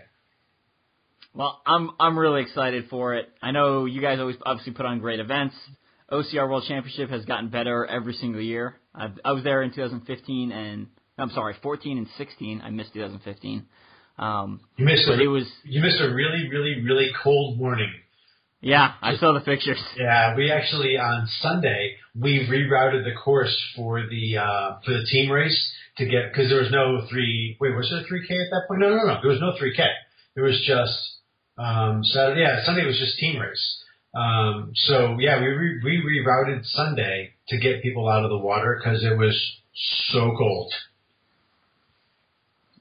Well, 1.35 1.61
I'm 1.66 1.90
I'm 2.01 2.18
really 2.18 2.42
excited 2.42 2.87
for 2.88 3.14
it. 3.14 3.29
I 3.42 3.51
know 3.51 3.85
you 3.85 4.01
guys 4.01 4.20
always 4.20 4.37
obviously 4.44 4.72
put 4.72 4.87
on 4.87 5.01
great 5.01 5.20
events. 5.20 5.55
OCR 6.11 6.49
World 6.49 6.64
Championship 6.68 7.11
has 7.11 7.25
gotten 7.25 7.49
better 7.49 7.85
every 7.85 8.12
single 8.14 8.40
year. 8.40 8.77
I've, 8.94 9.18
I 9.25 9.33
was 9.33 9.42
there 9.42 9.62
in 9.62 9.72
2015 9.72 10.53
and 10.53 10.87
I'm 11.18 11.31
sorry, 11.31 11.55
14 11.62 11.98
and 11.98 12.07
16. 12.18 12.61
I 12.62 12.70
missed 12.70 12.92
2015. 12.92 13.66
Um, 14.18 14.61
you 14.76 14.85
missed 14.85 15.05
but 15.07 15.18
a, 15.18 15.22
it 15.22 15.26
was 15.26 15.46
you 15.64 15.83
missed 15.83 16.00
a 16.00 16.09
really 16.09 16.48
really 16.50 16.83
really 16.83 17.11
cold 17.22 17.59
morning. 17.59 17.92
Yeah, 18.62 18.92
I 19.02 19.16
saw 19.16 19.35
the 19.35 19.40
pictures. 19.40 19.79
Yeah, 19.96 20.35
we 20.35 20.50
actually 20.50 20.96
on 20.96 21.29
Sunday 21.40 21.96
we 22.18 22.46
rerouted 22.48 23.05
the 23.05 23.12
course 23.12 23.55
for 23.76 24.07
the 24.07 24.38
uh, 24.38 24.79
for 24.85 24.92
the 24.92 25.05
team 25.11 25.31
race 25.31 25.72
to 25.98 26.07
get 26.07 26.33
because 26.33 26.48
there 26.48 26.61
was 26.61 26.70
no 26.70 27.07
three. 27.11 27.57
Wait, 27.61 27.76
was 27.76 27.90
there 27.90 28.05
three 28.09 28.26
K 28.26 28.35
at 28.35 28.50
that 28.50 28.62
point? 28.68 28.81
No, 28.81 28.88
no, 28.90 29.05
no. 29.05 29.18
There 29.20 29.31
was 29.31 29.40
no 29.40 29.52
three 29.59 29.76
K. 29.76 29.85
There 30.35 30.44
was 30.44 30.59
just 30.66 30.98
um, 31.59 32.02
Saturday. 32.05 32.40
Yeah, 32.40 32.64
Sunday 32.64 32.87
was 32.87 32.98
just 32.98 33.18
team 33.18 33.38
race. 33.38 33.83
Um, 34.14 34.72
so 34.74 35.16
yeah, 35.20 35.38
we 35.40 35.46
re- 35.46 35.81
we 35.85 36.22
rerouted 36.24 36.64
Sunday 36.64 37.35
to 37.48 37.59
get 37.59 37.83
people 37.83 38.09
out 38.09 38.24
of 38.24 38.31
the 38.31 38.38
water 38.38 38.81
because 38.83 39.05
it 39.05 39.18
was 39.18 39.37
so 40.11 40.35
cold. 40.38 40.72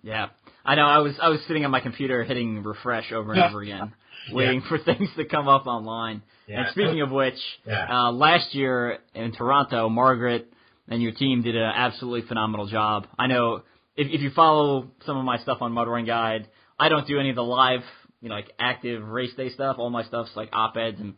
Yeah, 0.06 0.28
I 0.63 0.76
know. 0.76 0.86
I 0.86 1.00
was 1.00 1.15
I 1.20 1.30
was 1.30 1.39
sitting 1.48 1.65
on 1.65 1.72
my 1.72 1.80
computer 1.80 2.24
hitting 2.24 2.62
refresh 2.62 3.12
over 3.12 3.34
and 3.34 3.41
over 3.41 3.62
again, 3.62 3.91
waiting 4.32 4.62
yeah. 4.62 4.70
for 4.70 4.78
things 4.86 5.10
to 5.18 5.26
come 5.26 5.48
up 5.48 5.65
online. 5.65 6.22
Yeah. 6.48 6.60
And 6.62 6.68
speaking 6.72 7.02
of 7.02 7.10
which, 7.10 7.39
Yeah. 7.65 7.88
uh, 7.89 8.12
last 8.12 8.54
year 8.54 9.00
in 9.15 9.32
Toronto, 9.32 9.89
Margaret 9.89 10.54
and 10.88 11.02
your 11.02 11.12
team 11.12 11.41
did 11.41 11.56
an 11.56 11.63
absolutely 11.63 12.28
phenomenal 12.28 12.68
job. 12.68 13.08
I 13.18 13.26
know 13.26 13.63
if 13.96 14.08
if 14.12 14.22
you 14.22 14.30
follow 14.30 14.91
some 15.08 15.18
of 15.18 15.26
my 15.26 15.39
stuff 15.39 15.58
on 15.62 15.72
Mud 15.72 15.88
Run 15.88 16.06
Guide, 16.06 16.48
I 16.80 16.88
don't 16.89 17.08
do 17.08 17.20
any 17.20 17.32
of 17.32 17.36
the 17.36 17.44
live, 17.44 17.82
you 18.22 18.30
know, 18.30 18.36
like 18.36 18.52
active 18.60 19.04
race 19.08 19.34
day 19.36 19.50
stuff. 19.50 19.78
All 19.80 19.89
my 19.89 20.04
stuff's 20.04 20.36
like 20.36 20.50
op 20.54 20.78
eds 20.78 21.00
and 21.00 21.15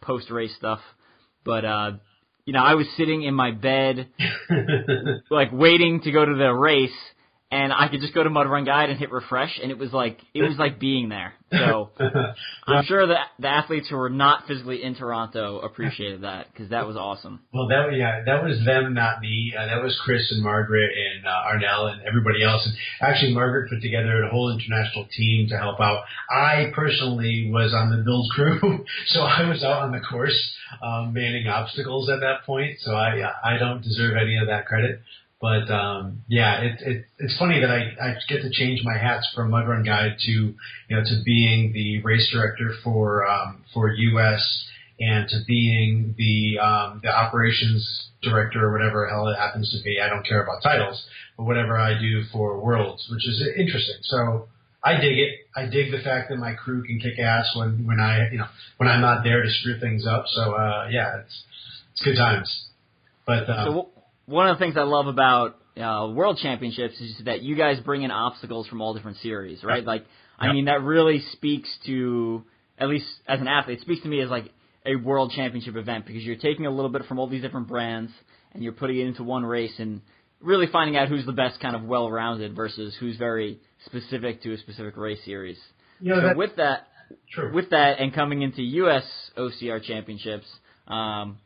post 0.00 0.30
race 0.30 0.54
stuff. 0.56 0.78
But 1.44 1.64
uh, 1.64 1.90
you 2.44 2.52
know, 2.52 2.62
I 2.62 2.74
was 2.74 2.86
sitting 2.96 3.24
in 3.24 3.34
my 3.34 3.50
bed, 3.50 4.08
like 5.30 5.48
waiting 5.50 6.02
to 6.02 6.12
go 6.12 6.24
to 6.24 6.34
the 6.34 6.52
race, 6.54 6.96
and 7.50 7.72
I 7.72 7.88
could 7.88 8.00
just 8.00 8.12
go 8.12 8.22
to 8.22 8.28
Mud 8.28 8.46
Run 8.46 8.64
Guide 8.64 8.90
and 8.90 8.98
hit 8.98 9.10
refresh, 9.10 9.58
and 9.62 9.70
it 9.70 9.78
was 9.78 9.90
like 9.90 10.18
it 10.34 10.42
was 10.42 10.58
like 10.58 10.78
being 10.78 11.08
there. 11.08 11.34
So 11.50 11.90
I'm 12.66 12.84
sure 12.84 13.06
that 13.06 13.28
the 13.38 13.48
athletes 13.48 13.88
who 13.88 13.96
were 13.96 14.10
not 14.10 14.46
physically 14.46 14.82
in 14.82 14.94
Toronto 14.94 15.60
appreciated 15.60 16.20
that 16.20 16.52
because 16.52 16.68
that 16.70 16.86
was 16.86 16.94
awesome. 16.96 17.40
Well, 17.54 17.68
that 17.68 17.88
yeah, 17.96 18.22
that 18.26 18.44
was 18.44 18.62
them, 18.66 18.92
not 18.92 19.20
me. 19.22 19.54
Uh, 19.58 19.64
that 19.64 19.82
was 19.82 19.98
Chris 20.04 20.30
and 20.30 20.42
Margaret 20.42 20.90
and 20.92 21.26
uh, 21.26 21.30
Arnell 21.48 21.90
and 21.90 22.02
everybody 22.06 22.44
else. 22.44 22.66
And 22.66 22.76
actually, 23.00 23.32
Margaret 23.32 23.70
put 23.70 23.80
together 23.80 24.24
a 24.24 24.30
whole 24.30 24.52
international 24.52 25.06
team 25.16 25.48
to 25.48 25.56
help 25.56 25.80
out. 25.80 26.04
I 26.30 26.70
personally 26.74 27.50
was 27.50 27.72
on 27.72 27.96
the 27.96 28.04
build 28.04 28.30
crew, 28.30 28.84
so 29.06 29.20
I 29.20 29.48
was 29.48 29.64
out 29.64 29.84
on 29.84 29.92
the 29.92 30.00
course 30.00 30.38
um, 30.82 31.14
manning 31.14 31.48
obstacles 31.48 32.10
at 32.10 32.20
that 32.20 32.44
point. 32.44 32.76
So 32.80 32.92
I 32.92 33.22
I 33.42 33.56
don't 33.56 33.82
deserve 33.82 34.16
any 34.20 34.36
of 34.36 34.48
that 34.48 34.66
credit. 34.66 35.00
But 35.40 35.70
um, 35.70 36.22
yeah, 36.26 36.60
it, 36.62 36.80
it, 36.80 37.04
it's 37.18 37.38
funny 37.38 37.60
that 37.60 37.70
I, 37.70 37.94
I 38.02 38.14
get 38.28 38.42
to 38.42 38.50
change 38.50 38.80
my 38.82 38.98
hats 38.98 39.28
from 39.34 39.50
Mud 39.50 39.68
Run 39.68 39.84
Guide 39.84 40.16
to 40.18 40.32
you 40.32 40.56
know 40.90 41.02
to 41.02 41.22
being 41.24 41.72
the 41.72 42.02
race 42.02 42.28
director 42.32 42.74
for 42.82 43.26
um, 43.28 43.64
for 43.72 43.92
US 43.92 44.68
and 44.98 45.28
to 45.28 45.36
being 45.46 46.14
the 46.18 46.58
um, 46.58 47.00
the 47.04 47.08
operations 47.08 48.08
director 48.20 48.66
or 48.66 48.72
whatever 48.72 49.08
hell 49.08 49.28
it 49.28 49.36
happens 49.36 49.70
to 49.70 49.82
be. 49.84 50.00
I 50.00 50.08
don't 50.08 50.26
care 50.26 50.42
about 50.42 50.62
titles, 50.62 51.06
but 51.36 51.44
whatever 51.44 51.78
I 51.78 51.98
do 52.00 52.24
for 52.32 52.58
Worlds, 52.58 53.06
which 53.08 53.26
is 53.28 53.48
interesting. 53.56 53.98
So 54.02 54.48
I 54.82 55.00
dig 55.00 55.18
it. 55.18 55.34
I 55.54 55.66
dig 55.66 55.92
the 55.92 56.02
fact 56.02 56.30
that 56.30 56.36
my 56.38 56.54
crew 56.54 56.82
can 56.82 56.98
kick 56.98 57.20
ass 57.20 57.46
when 57.54 57.86
when 57.86 58.00
I 58.00 58.28
you 58.32 58.38
know 58.38 58.48
when 58.78 58.88
I'm 58.88 59.00
not 59.00 59.22
there 59.22 59.42
to 59.42 59.50
screw 59.50 59.78
things 59.78 60.04
up. 60.04 60.24
So 60.26 60.52
uh, 60.54 60.88
yeah, 60.90 61.20
it's 61.20 61.44
it's 61.92 62.02
good 62.02 62.16
times. 62.16 62.64
But 63.24 63.48
uh, 63.48 63.64
so 63.66 63.88
one 64.28 64.46
of 64.48 64.58
the 64.58 64.64
things 64.64 64.76
I 64.76 64.82
love 64.82 65.06
about 65.06 65.56
uh, 65.76 66.10
World 66.12 66.38
Championships 66.42 67.00
is 67.00 67.22
that 67.24 67.40
you 67.42 67.56
guys 67.56 67.80
bring 67.80 68.02
in 68.02 68.10
obstacles 68.10 68.66
from 68.66 68.80
all 68.82 68.92
different 68.94 69.16
series, 69.18 69.64
right? 69.64 69.84
Like, 69.84 70.04
I 70.38 70.46
Yep. 70.46 70.54
mean, 70.54 70.64
that 70.66 70.82
really 70.82 71.20
speaks 71.32 71.68
to, 71.86 72.44
at 72.78 72.88
least 72.88 73.06
as 73.26 73.40
an 73.40 73.48
athlete, 73.48 73.78
it 73.78 73.82
speaks 73.82 74.02
to 74.02 74.08
me 74.08 74.20
as 74.20 74.28
like 74.28 74.50
a 74.84 74.96
World 74.96 75.32
Championship 75.34 75.76
event 75.76 76.04
because 76.06 76.22
you're 76.22 76.36
taking 76.36 76.66
a 76.66 76.70
little 76.70 76.90
bit 76.90 77.06
from 77.06 77.18
all 77.18 77.26
these 77.26 77.42
different 77.42 77.68
brands 77.68 78.12
and 78.52 78.62
you're 78.62 78.72
putting 78.74 78.98
it 78.98 79.06
into 79.06 79.22
one 79.22 79.44
race 79.46 79.72
and 79.78 80.00
really 80.40 80.66
finding 80.70 80.96
out 80.96 81.08
who's 81.08 81.24
the 81.26 81.32
best 81.32 81.58
kind 81.60 81.74
of 81.74 81.82
well-rounded 81.84 82.54
versus 82.54 82.94
who's 83.00 83.16
very 83.16 83.58
specific 83.86 84.42
to 84.42 84.52
a 84.52 84.58
specific 84.58 84.96
race 84.96 85.18
series. 85.24 85.58
you 86.00 86.14
know 86.14 86.20
So 86.20 86.36
with 86.36 86.56
that, 86.56 86.88
true. 87.32 87.52
with 87.54 87.70
that 87.70 87.98
and 87.98 88.14
coming 88.14 88.42
into 88.42 88.62
U.S. 88.62 89.04
OCR 89.36 89.82
championships, 89.82 90.46
um, 90.86 91.38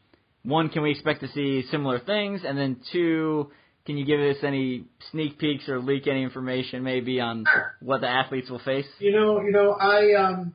one, 0.45 0.69
can 0.69 0.83
we 0.83 0.91
expect 0.91 1.21
to 1.21 1.29
see 1.29 1.65
similar 1.71 2.01
things? 2.01 2.43
And 2.47 2.59
then 2.59 2.79
two, 2.93 3.51
can 3.87 3.97
you 3.97 4.05
give 4.05 4.21
us 4.21 4.43
any 4.43 4.85
sneak 5.11 5.39
peeks 5.39 5.69
or 5.69 5.81
leak 5.81 6.07
any 6.07 6.23
information 6.23 6.83
maybe 6.83 7.21
on 7.21 7.45
what 7.81 8.01
the 8.01 8.09
athletes 8.09 8.51
will 8.51 8.61
face? 8.61 8.87
You 8.99 9.13
know, 9.13 9.41
you 9.41 9.53
know, 9.53 9.73
I 9.73 10.15
um, 10.15 10.55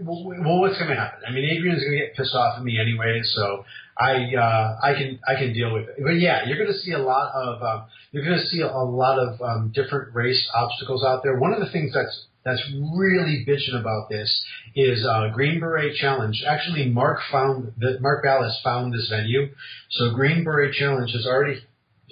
well, 0.00 0.60
what's 0.60 0.78
going 0.78 0.90
to 0.90 0.96
happen? 0.96 1.20
I 1.26 1.32
mean, 1.32 1.44
Adrian's 1.44 1.82
going 1.82 1.98
to 1.98 2.06
get 2.06 2.16
pissed 2.16 2.34
off 2.34 2.58
at 2.58 2.64
me 2.64 2.78
anyway, 2.80 3.20
so 3.24 3.64
I 3.98 4.34
uh, 4.34 4.78
I 4.82 4.94
can 4.94 5.18
I 5.26 5.34
can 5.34 5.52
deal 5.52 5.74
with 5.74 5.88
it. 5.88 5.96
But 6.02 6.20
yeah, 6.20 6.46
you're 6.46 6.56
going 6.56 6.72
to 6.72 6.78
see 6.78 6.92
a 6.92 6.98
lot 6.98 7.32
of 7.34 7.62
um, 7.62 7.86
you're 8.12 8.24
going 8.24 8.38
to 8.38 8.46
see 8.46 8.60
a 8.60 8.68
lot 8.68 9.18
of 9.18 9.40
um, 9.42 9.72
different 9.74 10.14
race 10.14 10.48
obstacles 10.54 11.04
out 11.04 11.22
there. 11.22 11.38
One 11.38 11.52
of 11.52 11.60
the 11.60 11.70
things 11.70 11.92
that's 11.92 12.26
that's 12.44 12.62
really 12.96 13.44
bitching 13.46 13.78
about 13.78 14.08
this 14.08 14.44
is 14.76 15.04
uh, 15.04 15.28
Green 15.34 15.58
Beret 15.58 15.96
Challenge. 15.96 16.44
Actually, 16.48 16.88
Mark 16.88 17.18
found 17.32 17.72
that 17.78 18.00
Mark 18.00 18.24
Ballas 18.24 18.54
found 18.62 18.94
this 18.94 19.08
venue, 19.10 19.48
so 19.90 20.14
Green 20.14 20.44
Beret 20.44 20.74
Challenge 20.74 21.10
has 21.12 21.26
already 21.26 21.60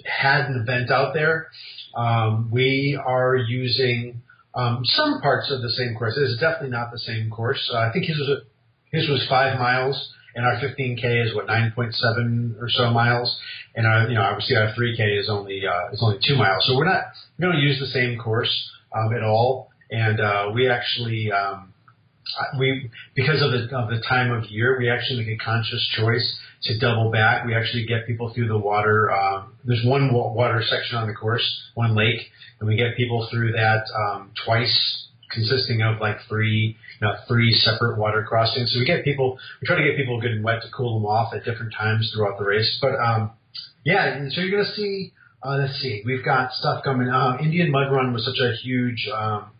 had 0.05 0.47
an 0.47 0.61
event 0.61 0.91
out 0.91 1.13
there. 1.13 1.47
Um, 1.95 2.49
we 2.51 2.99
are 3.03 3.35
using 3.35 4.21
um, 4.53 4.81
some 4.83 5.21
parts 5.21 5.51
of 5.51 5.61
the 5.61 5.69
same 5.69 5.95
course. 5.95 6.17
It's 6.17 6.39
definitely 6.39 6.69
not 6.69 6.91
the 6.91 6.99
same 6.99 7.29
course. 7.29 7.69
Uh, 7.73 7.77
I 7.77 7.91
think 7.93 8.05
his 8.05 8.17
was 8.17 8.29
a, 8.29 8.95
his 8.97 9.09
was 9.09 9.25
five 9.29 9.59
miles, 9.59 10.13
and 10.37 10.45
our 10.45 10.55
15k 10.61 11.25
is 11.25 11.35
what 11.35 11.47
9.7 11.47 12.61
or 12.61 12.69
so 12.69 12.91
miles, 12.91 13.35
and 13.75 13.85
our 13.85 14.07
you 14.07 14.15
know 14.15 14.21
obviously 14.21 14.55
our 14.55 14.71
3k 14.73 15.19
is 15.19 15.29
only 15.29 15.63
uh, 15.65 15.91
is 15.91 15.99
only 16.01 16.19
two 16.25 16.37
miles. 16.37 16.63
So 16.67 16.77
we're 16.77 16.85
not 16.85 17.03
we 17.37 17.45
don't 17.45 17.59
use 17.59 17.79
the 17.79 17.87
same 17.87 18.17
course 18.17 18.53
um, 18.95 19.13
at 19.13 19.23
all, 19.23 19.69
and 19.91 20.21
uh, 20.21 20.51
we 20.53 20.69
actually. 20.69 21.31
Um, 21.31 21.73
we 22.59 22.91
because 23.15 23.41
of 23.41 23.51
the 23.51 23.75
of 23.75 23.89
the 23.89 24.03
time 24.07 24.31
of 24.31 24.49
year, 24.49 24.77
we 24.77 24.89
actually 24.89 25.23
make 25.23 25.39
a 25.39 25.43
conscious 25.43 25.81
choice 25.97 26.37
to 26.63 26.77
double 26.77 27.09
back. 27.09 27.45
We 27.45 27.55
actually 27.55 27.85
get 27.85 28.05
people 28.05 28.33
through 28.33 28.49
the 28.49 28.57
water. 28.57 29.09
Um, 29.11 29.53
there's 29.63 29.83
one 29.85 30.13
water 30.13 30.61
section 30.61 30.97
on 30.97 31.07
the 31.07 31.13
course, 31.13 31.45
one 31.73 31.95
lake, 31.95 32.19
and 32.59 32.67
we 32.67 32.75
get 32.75 32.97
people 32.97 33.27
through 33.31 33.53
that 33.53 33.83
um, 33.95 34.31
twice, 34.45 35.06
consisting 35.31 35.81
of 35.81 35.99
like 35.99 36.17
three, 36.27 36.77
you 36.99 37.07
know, 37.07 37.13
three 37.27 37.51
separate 37.51 37.97
water 37.97 38.23
crossings. 38.27 38.73
So 38.73 38.79
we 38.79 38.85
get 38.85 39.03
people, 39.03 39.37
we 39.61 39.67
try 39.67 39.77
to 39.77 39.83
get 39.83 39.97
people 39.97 40.19
good 40.21 40.31
and 40.31 40.43
wet 40.43 40.61
to 40.61 40.67
cool 40.75 40.99
them 40.99 41.05
off 41.05 41.33
at 41.33 41.43
different 41.43 41.73
times 41.73 42.11
throughout 42.15 42.37
the 42.37 42.45
race. 42.45 42.77
But 42.81 42.95
um, 42.99 43.31
yeah, 43.83 44.05
and 44.05 44.31
so 44.31 44.41
you're 44.41 44.51
gonna 44.51 44.75
see. 44.75 45.13
Uh, 45.43 45.57
let's 45.57 45.79
see, 45.79 46.01
we've 46.03 46.25
got 46.25 46.51
stuff 46.51 46.83
coming. 46.83 47.09
Uh, 47.09 47.37
Indian 47.39 47.71
Mud 47.71 47.91
Run 47.91 48.11
was 48.11 48.25
such 48.25 48.39
a 48.43 48.55
huge, 48.63 49.07
um, 49.15 49.51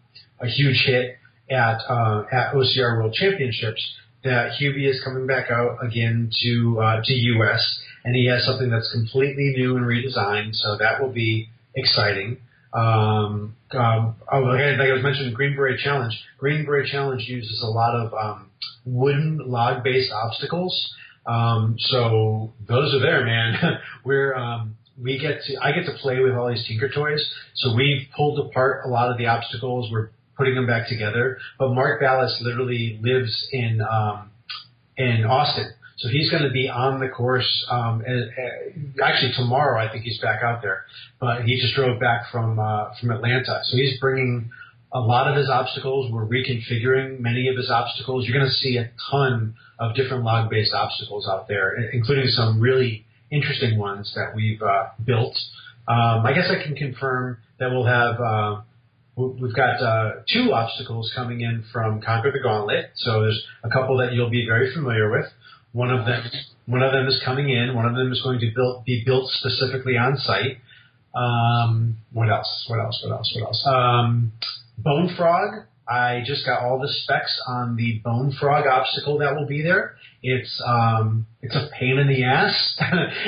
a 0.42 0.48
huge 0.48 0.84
hit 0.86 1.18
at 1.50 1.78
uh, 1.88 2.24
at 2.32 2.54
OCR 2.54 2.98
World 2.98 3.14
Championships 3.14 3.88
that 4.24 4.52
Hubie 4.60 4.90
is 4.90 5.02
coming 5.04 5.28
back 5.28 5.50
out 5.52 5.78
again 5.86 6.32
to 6.44 6.80
uh, 6.82 7.02
to 7.04 7.14
US, 7.14 7.80
and 8.04 8.16
he 8.16 8.28
has 8.28 8.46
something 8.46 8.70
that's 8.70 8.92
completely 8.92 9.54
new 9.56 9.78
and 9.78 9.86
redesigned. 9.86 10.56
So 10.56 10.78
that 10.78 11.02
will 11.02 11.12
be 11.12 11.50
exciting. 11.76 12.38
Um, 12.74 13.56
um, 13.72 14.16
oh, 14.32 14.40
like 14.40 14.62
I, 14.62 14.94
was 14.94 15.04
mentioning, 15.04 15.34
Green 15.34 15.56
Beret 15.56 15.80
Challenge. 15.80 16.14
Green 16.38 16.66
Beret 16.66 16.90
Challenge 16.90 17.24
uses 17.28 17.62
a 17.64 17.68
lot 17.68 17.96
of 17.96 18.14
um, 18.14 18.52
wooden 18.86 19.40
log-based 19.46 20.12
obstacles. 20.12 20.94
Um, 21.26 21.76
so 21.78 22.54
those 22.68 22.94
are 22.94 23.00
there, 23.00 23.26
man. 23.26 23.80
We're 24.06 24.34
um, 24.36 24.78
we 25.02 25.20
get 25.20 25.42
to 25.46 25.58
I 25.62 25.72
get 25.74 25.86
to 25.86 25.98
play 26.02 26.20
with 26.20 26.34
all 26.34 26.50
these 26.50 26.66
Tinker 26.68 26.90
Toys. 26.90 27.24
So 27.56 27.76
we've 27.76 28.08
pulled 28.16 28.40
apart 28.48 28.86
a 28.86 28.90
lot 28.90 29.12
of 29.12 29.18
the 29.18 29.28
obstacles. 29.28 29.92
We're 29.92 30.10
putting 30.38 30.56
them 30.56 30.68
back 30.68 30.88
together. 30.88 31.38
But 31.60 31.74
Mark 31.74 32.02
Ballas 32.02 32.40
literally 32.42 33.00
lives 33.02 33.48
in 33.52 33.82
um, 33.82 34.32
in 34.96 35.26
Austin. 35.26 35.74
So 35.98 36.10
he's 36.10 36.30
going 36.30 36.44
to 36.44 36.52
be 36.52 36.70
on 36.70 37.00
the 37.00 37.10
course. 37.10 37.50
Um, 37.72 38.04
and, 38.06 38.30
actually, 39.04 39.34
tomorrow 39.36 39.80
I 39.84 39.92
think 39.92 40.04
he's 40.04 40.20
back 40.20 40.44
out 40.44 40.62
there. 40.62 40.86
But 41.20 41.44
he 41.46 41.60
just 41.60 41.74
drove 41.76 42.00
back 42.00 42.30
from 42.32 42.60
uh, 42.60 42.94
from 43.00 43.12
Atlanta, 43.12 43.62
so 43.64 43.76
he's 43.78 44.00
bringing 44.00 44.50
a 44.94 45.00
lot 45.00 45.28
of 45.28 45.36
his 45.36 45.50
obstacles. 45.50 46.12
We're 46.12 46.26
reconfiguring 46.28 47.20
many 47.20 47.48
of 47.50 47.58
his 47.58 47.70
obstacles. 47.70 48.26
You're 48.26 48.38
going 48.38 48.50
to 48.50 48.56
see 48.56 48.78
a 48.78 48.90
ton 49.12 49.56
of 49.80 49.96
different 49.96 50.24
log-based 50.24 50.74
obstacles 50.74 51.28
out 51.28 51.48
there, 51.48 51.76
including 51.92 52.28
some 52.28 52.60
really 52.62 53.06
interesting 53.32 53.78
ones 53.78 54.12
that 54.16 54.34
we've 54.36 54.62
uh, 54.62 54.88
built. 55.04 55.38
Um, 55.88 56.26
I 56.26 56.34
guess 56.34 56.50
I 56.50 56.64
can 56.64 56.76
confirm 56.76 57.38
that 57.60 57.70
we'll 57.72 57.86
have. 57.86 58.20
Uh, 58.20 58.62
we- 59.16 59.42
We've 59.42 59.56
got 59.56 59.82
uh, 59.82 60.12
two 60.32 60.54
obstacles 60.54 61.12
coming 61.16 61.42
in 61.42 61.64
from 61.74 62.02
Conquer 62.02 62.32
the 62.32 62.40
Gauntlet. 62.40 62.92
So 62.98 63.22
there's 63.24 63.44
a 63.64 63.70
couple 63.70 63.98
that 63.98 64.14
you'll 64.14 64.30
be 64.30 64.46
very 64.46 64.72
familiar 64.76 65.10
with. 65.10 65.26
One 65.78 65.92
of 65.92 66.08
them, 66.08 66.24
one 66.66 66.82
of 66.82 66.92
them 66.92 67.06
is 67.06 67.22
coming 67.24 67.50
in. 67.50 67.76
One 67.76 67.86
of 67.86 67.96
them 67.96 68.12
is 68.12 68.20
going 68.24 68.40
to 68.40 68.50
build, 68.56 68.84
be 68.84 69.04
built 69.06 69.30
specifically 69.30 69.96
on 69.96 70.18
site. 70.18 70.58
Um, 71.14 71.98
what 72.12 72.32
else? 72.32 72.66
What 72.68 72.80
else? 72.80 73.00
What 73.06 73.16
else? 73.16 73.32
What 73.36 73.46
else? 73.46 73.64
Um, 73.68 74.32
Bone 74.80 75.14
Frog. 75.16 75.66
I 75.88 76.24
just 76.26 76.48
got 76.48 76.64
all 76.64 76.80
the 76.80 76.92
specs 77.04 77.40
on 77.48 77.76
the 77.76 78.02
Bone 78.04 78.36
Frog 78.40 78.66
obstacle 78.66 79.20
that 79.20 79.36
will 79.36 79.46
be 79.46 79.62
there. 79.62 79.98
It's 80.24 80.60
um, 80.66 81.28
it's 81.44 81.56
a 81.56 81.70
pain 81.80 82.00
in 82.00 82.08
the 82.08 82.24
ass. 82.24 82.76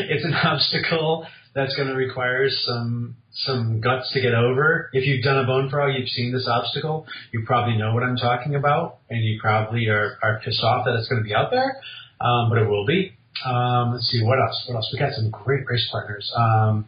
it's 0.10 0.26
an 0.26 0.34
obstacle 0.34 1.28
that's 1.54 1.76
going 1.76 1.88
to 1.88 1.94
require 1.94 2.50
some 2.50 3.16
some 3.32 3.80
guts 3.80 4.12
to 4.14 4.22
get 4.22 4.34
over. 4.34 4.90
If 4.94 5.06
you've 5.06 5.24
done 5.24 5.38
a 5.38 5.46
bone 5.46 5.70
frog, 5.70 5.92
you've 5.96 6.10
seen 6.10 6.34
this 6.34 6.48
obstacle. 6.48 7.06
You 7.32 7.44
probably 7.46 7.78
know 7.78 7.94
what 7.94 8.02
I'm 8.02 8.18
talking 8.18 8.56
about, 8.56 9.02
and 9.10 9.24
you 9.24 9.40
probably 9.40 9.88
are, 9.88 10.18
are 10.24 10.42
pissed 10.44 10.64
off 10.64 10.86
that 10.86 10.96
it's 10.96 11.08
going 11.08 11.22
to 11.22 11.28
be 11.28 11.36
out 11.36 11.52
there, 11.52 11.80
um, 12.22 12.50
but 12.50 12.60
it 12.60 12.70
will 12.70 12.86
be. 12.86 13.14
Um, 13.46 13.94
let's 13.94 14.10
see 14.10 14.24
what 14.24 14.40
else. 14.40 14.64
What 14.68 14.76
else? 14.76 14.90
We 14.92 15.00
got 15.00 15.14
some 15.14 15.30
great 15.30 15.66
race 15.68 15.88
partners. 15.92 16.30
Um, 16.36 16.88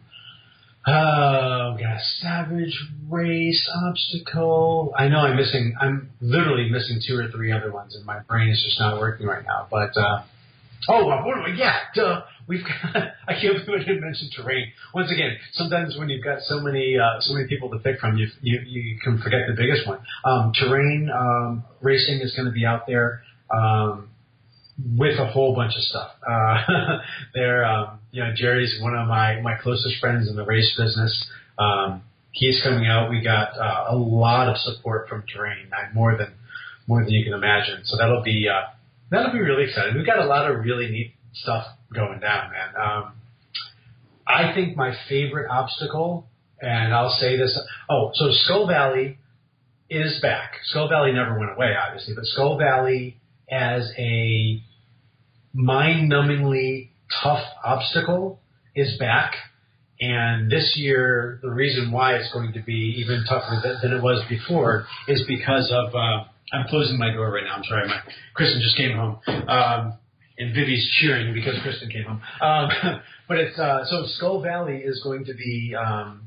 oh, 0.86 1.74
we 1.76 1.82
got 1.82 2.00
savage 2.20 2.76
race 3.08 3.68
obstacle. 3.86 4.92
I 4.96 5.08
know 5.08 5.20
I'm 5.20 5.36
missing. 5.36 5.74
I'm 5.80 6.10
literally 6.20 6.68
missing 6.70 7.00
two 7.06 7.16
or 7.16 7.28
three 7.30 7.52
other 7.52 7.72
ones, 7.72 7.94
and 7.94 8.04
my 8.04 8.20
brain 8.20 8.50
is 8.50 8.62
just 8.62 8.78
not 8.78 9.00
working 9.00 9.26
right 9.26 9.44
now. 9.46 9.66
But 9.70 9.96
uh, 9.96 10.24
oh, 10.88 11.10
uh, 11.10 11.24
what 11.24 11.36
do 11.36 11.52
we? 11.52 11.58
Yeah, 11.58 11.76
duh. 11.94 12.22
We've 12.46 12.64
got. 12.64 12.96
I 13.28 13.32
can't 13.40 13.64
believe 13.64 13.82
I 13.82 13.84
didn't 13.84 14.02
mention 14.02 14.28
terrain. 14.36 14.72
Once 14.94 15.10
again, 15.10 15.36
sometimes 15.52 15.96
when 15.96 16.10
you've 16.10 16.24
got 16.24 16.40
so 16.42 16.60
many 16.60 16.98
uh, 16.98 17.20
so 17.20 17.32
many 17.32 17.46
people 17.48 17.70
to 17.70 17.78
pick 17.78 17.98
from, 17.98 18.18
you 18.18 18.28
you, 18.42 18.60
you 18.66 18.98
can 19.02 19.22
forget 19.22 19.40
the 19.48 19.54
biggest 19.56 19.86
one. 19.86 20.00
Um, 20.24 20.52
terrain 20.52 21.08
um, 21.08 21.64
racing 21.80 22.20
is 22.20 22.34
going 22.34 22.46
to 22.46 22.52
be 22.52 22.66
out 22.66 22.86
there. 22.86 23.22
Um, 23.50 24.08
with 24.96 25.18
a 25.18 25.26
whole 25.26 25.54
bunch 25.54 25.74
of 25.76 25.82
stuff. 25.82 26.10
Uh, 26.28 26.98
there, 27.34 27.64
um, 27.64 28.00
you 28.10 28.22
know, 28.22 28.32
Jerry's 28.34 28.78
one 28.80 28.94
of 28.94 29.08
my, 29.08 29.40
my 29.40 29.54
closest 29.62 30.00
friends 30.00 30.28
in 30.28 30.36
the 30.36 30.44
race 30.44 30.74
business. 30.76 31.26
Um, 31.58 32.02
he's 32.32 32.60
coming 32.62 32.86
out. 32.86 33.10
We 33.10 33.22
got 33.22 33.58
uh, 33.58 33.94
a 33.94 33.96
lot 33.96 34.48
of 34.48 34.56
support 34.58 35.08
from 35.08 35.24
Terrain, 35.32 35.70
more 35.94 36.16
than 36.16 36.34
more 36.88 37.04
than 37.04 37.12
you 37.12 37.24
can 37.24 37.34
imagine. 37.34 37.82
So 37.84 37.96
that'll 37.96 38.22
be 38.22 38.48
uh, 38.48 38.72
that'll 39.10 39.32
be 39.32 39.40
really 39.40 39.64
exciting. 39.64 39.94
We've 39.94 40.06
got 40.06 40.18
a 40.18 40.26
lot 40.26 40.50
of 40.50 40.58
really 40.60 40.90
neat 40.90 41.14
stuff 41.34 41.64
going 41.94 42.20
down, 42.20 42.50
man. 42.50 42.82
Um, 42.82 43.12
I 44.26 44.54
think 44.54 44.76
my 44.76 44.94
favorite 45.08 45.48
obstacle, 45.50 46.26
and 46.60 46.94
I'll 46.94 47.16
say 47.20 47.36
this. 47.36 47.58
Oh, 47.88 48.10
so 48.14 48.28
Skull 48.30 48.66
Valley 48.66 49.18
is 49.90 50.20
back. 50.20 50.52
Skull 50.64 50.88
Valley 50.88 51.12
never 51.12 51.38
went 51.38 51.52
away, 51.52 51.74
obviously, 51.76 52.14
but 52.14 52.24
Skull 52.24 52.58
Valley 52.58 53.18
as 53.50 53.92
a 53.98 54.62
mind-numbingly 55.54 56.90
tough 57.22 57.44
obstacle 57.64 58.40
is 58.74 58.96
back. 58.98 59.34
And 60.00 60.50
this 60.50 60.74
year, 60.76 61.38
the 61.42 61.50
reason 61.50 61.92
why 61.92 62.14
it's 62.16 62.32
going 62.32 62.52
to 62.54 62.62
be 62.62 62.96
even 62.98 63.24
tougher 63.28 63.60
than, 63.62 63.78
than 63.82 63.98
it 63.98 64.02
was 64.02 64.24
before 64.28 64.86
is 65.08 65.22
because 65.28 65.72
of. 65.72 65.94
Uh, 65.94 66.24
I'm 66.52 66.66
closing 66.68 66.98
my 66.98 67.10
door 67.12 67.30
right 67.30 67.44
now. 67.44 67.54
I'm 67.56 67.64
sorry, 67.64 67.86
my 67.88 68.00
Kristen 68.34 68.60
just 68.60 68.76
came 68.76 68.94
home, 68.96 69.18
um, 69.26 69.94
and 70.36 70.54
Vivi's 70.54 70.86
cheering 71.00 71.32
because 71.32 71.54
Kristen 71.62 71.88
came 71.88 72.04
home. 72.04 72.20
Um, 72.42 73.00
but 73.28 73.38
it's 73.38 73.58
uh, 73.58 73.84
so 73.84 74.04
Skull 74.16 74.42
Valley 74.42 74.78
is 74.78 75.00
going 75.02 75.24
to 75.24 75.34
be. 75.34 75.74
Um, 75.78 76.26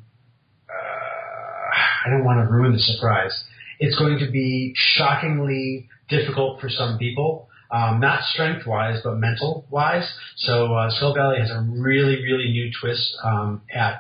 uh, 0.68 2.08
I 2.08 2.10
don't 2.10 2.24
want 2.24 2.40
to 2.48 2.52
ruin 2.52 2.74
the 2.74 2.80
surprise. 2.80 3.44
It's 3.80 3.98
going 4.00 4.20
to 4.20 4.32
be 4.32 4.74
shockingly 4.76 5.90
difficult 6.10 6.62
for 6.62 6.70
some 6.70 6.98
people. 6.98 7.50
Um, 7.76 8.00
not 8.00 8.24
strength 8.24 8.66
wise, 8.66 9.02
but 9.04 9.18
mental 9.18 9.66
wise. 9.70 10.08
So 10.38 10.74
uh, 10.74 10.90
Skull 10.92 11.14
Valley 11.14 11.40
has 11.40 11.50
a 11.52 11.62
really, 11.62 12.24
really 12.24 12.50
new 12.52 12.72
twist 12.80 13.16
um, 13.24 13.62
at 13.74 14.00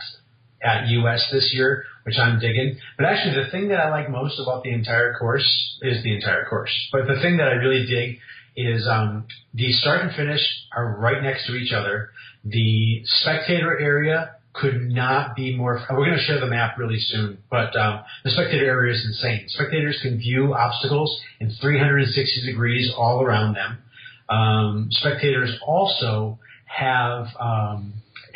at 0.63 0.87
US 0.87 1.27
this 1.31 1.51
year, 1.53 1.83
which 2.03 2.17
I'm 2.17 2.39
digging. 2.39 2.77
But 2.97 3.05
actually, 3.07 3.43
the 3.43 3.51
thing 3.51 3.67
that 3.69 3.79
I 3.79 3.89
like 3.89 4.09
most 4.09 4.39
about 4.39 4.63
the 4.63 4.71
entire 4.71 5.13
course 5.15 5.77
is 5.81 6.01
the 6.03 6.15
entire 6.15 6.45
course. 6.45 6.71
But 6.91 7.07
the 7.07 7.19
thing 7.21 7.37
that 7.37 7.47
I 7.47 7.53
really 7.53 7.85
dig 7.85 8.19
is 8.55 8.87
um, 8.87 9.25
the 9.53 9.71
start 9.73 10.01
and 10.01 10.15
finish 10.15 10.41
are 10.75 10.97
right 10.97 11.21
next 11.21 11.45
to 11.47 11.55
each 11.55 11.73
other. 11.73 12.11
The 12.45 13.01
spectator 13.05 13.77
area 13.77 14.34
could 14.61 14.89
not 14.89 15.35
be 15.35 15.55
more. 15.55 15.81
We're 15.89 16.05
going 16.05 16.17
to 16.17 16.23
share 16.23 16.39
the 16.39 16.47
map 16.47 16.77
really 16.77 16.99
soon, 16.99 17.39
but 17.49 17.75
um, 17.77 18.01
the 18.23 18.31
spectator 18.31 18.65
area 18.65 18.93
is 18.93 19.05
insane. 19.05 19.45
Spectators 19.49 19.99
can 20.01 20.17
view 20.17 20.53
obstacles 20.53 21.19
in 21.39 21.51
360 21.61 22.45
degrees 22.45 22.91
all 22.97 23.21
around 23.21 23.55
them. 23.55 23.77
Um, 24.29 24.87
spectators 24.91 25.55
also 25.65 26.39
have. 26.65 27.27
Um, 27.39 27.93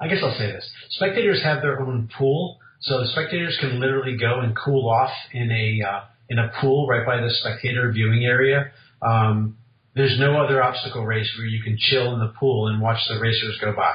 I 0.00 0.08
guess 0.08 0.18
I'll 0.22 0.36
say 0.36 0.46
this: 0.46 0.68
spectators 0.90 1.42
have 1.42 1.62
their 1.62 1.80
own 1.80 2.10
pool, 2.18 2.58
so 2.80 3.00
the 3.00 3.08
spectators 3.08 3.56
can 3.60 3.80
literally 3.80 4.18
go 4.18 4.40
and 4.40 4.54
cool 4.56 4.88
off 4.88 5.12
in 5.32 5.50
a 5.50 5.88
uh, 5.88 6.00
in 6.28 6.38
a 6.38 6.52
pool 6.60 6.86
right 6.86 7.06
by 7.06 7.16
the 7.16 7.30
spectator 7.40 7.90
viewing 7.92 8.24
area. 8.24 8.72
Um, 9.00 9.56
there's 9.94 10.18
no 10.18 10.36
other 10.42 10.62
obstacle 10.62 11.06
race 11.06 11.32
where 11.38 11.46
you 11.46 11.62
can 11.62 11.78
chill 11.78 12.14
in 12.14 12.20
the 12.20 12.32
pool 12.38 12.66
and 12.66 12.82
watch 12.82 12.98
the 13.08 13.20
racers 13.20 13.56
go 13.60 13.72
by 13.74 13.94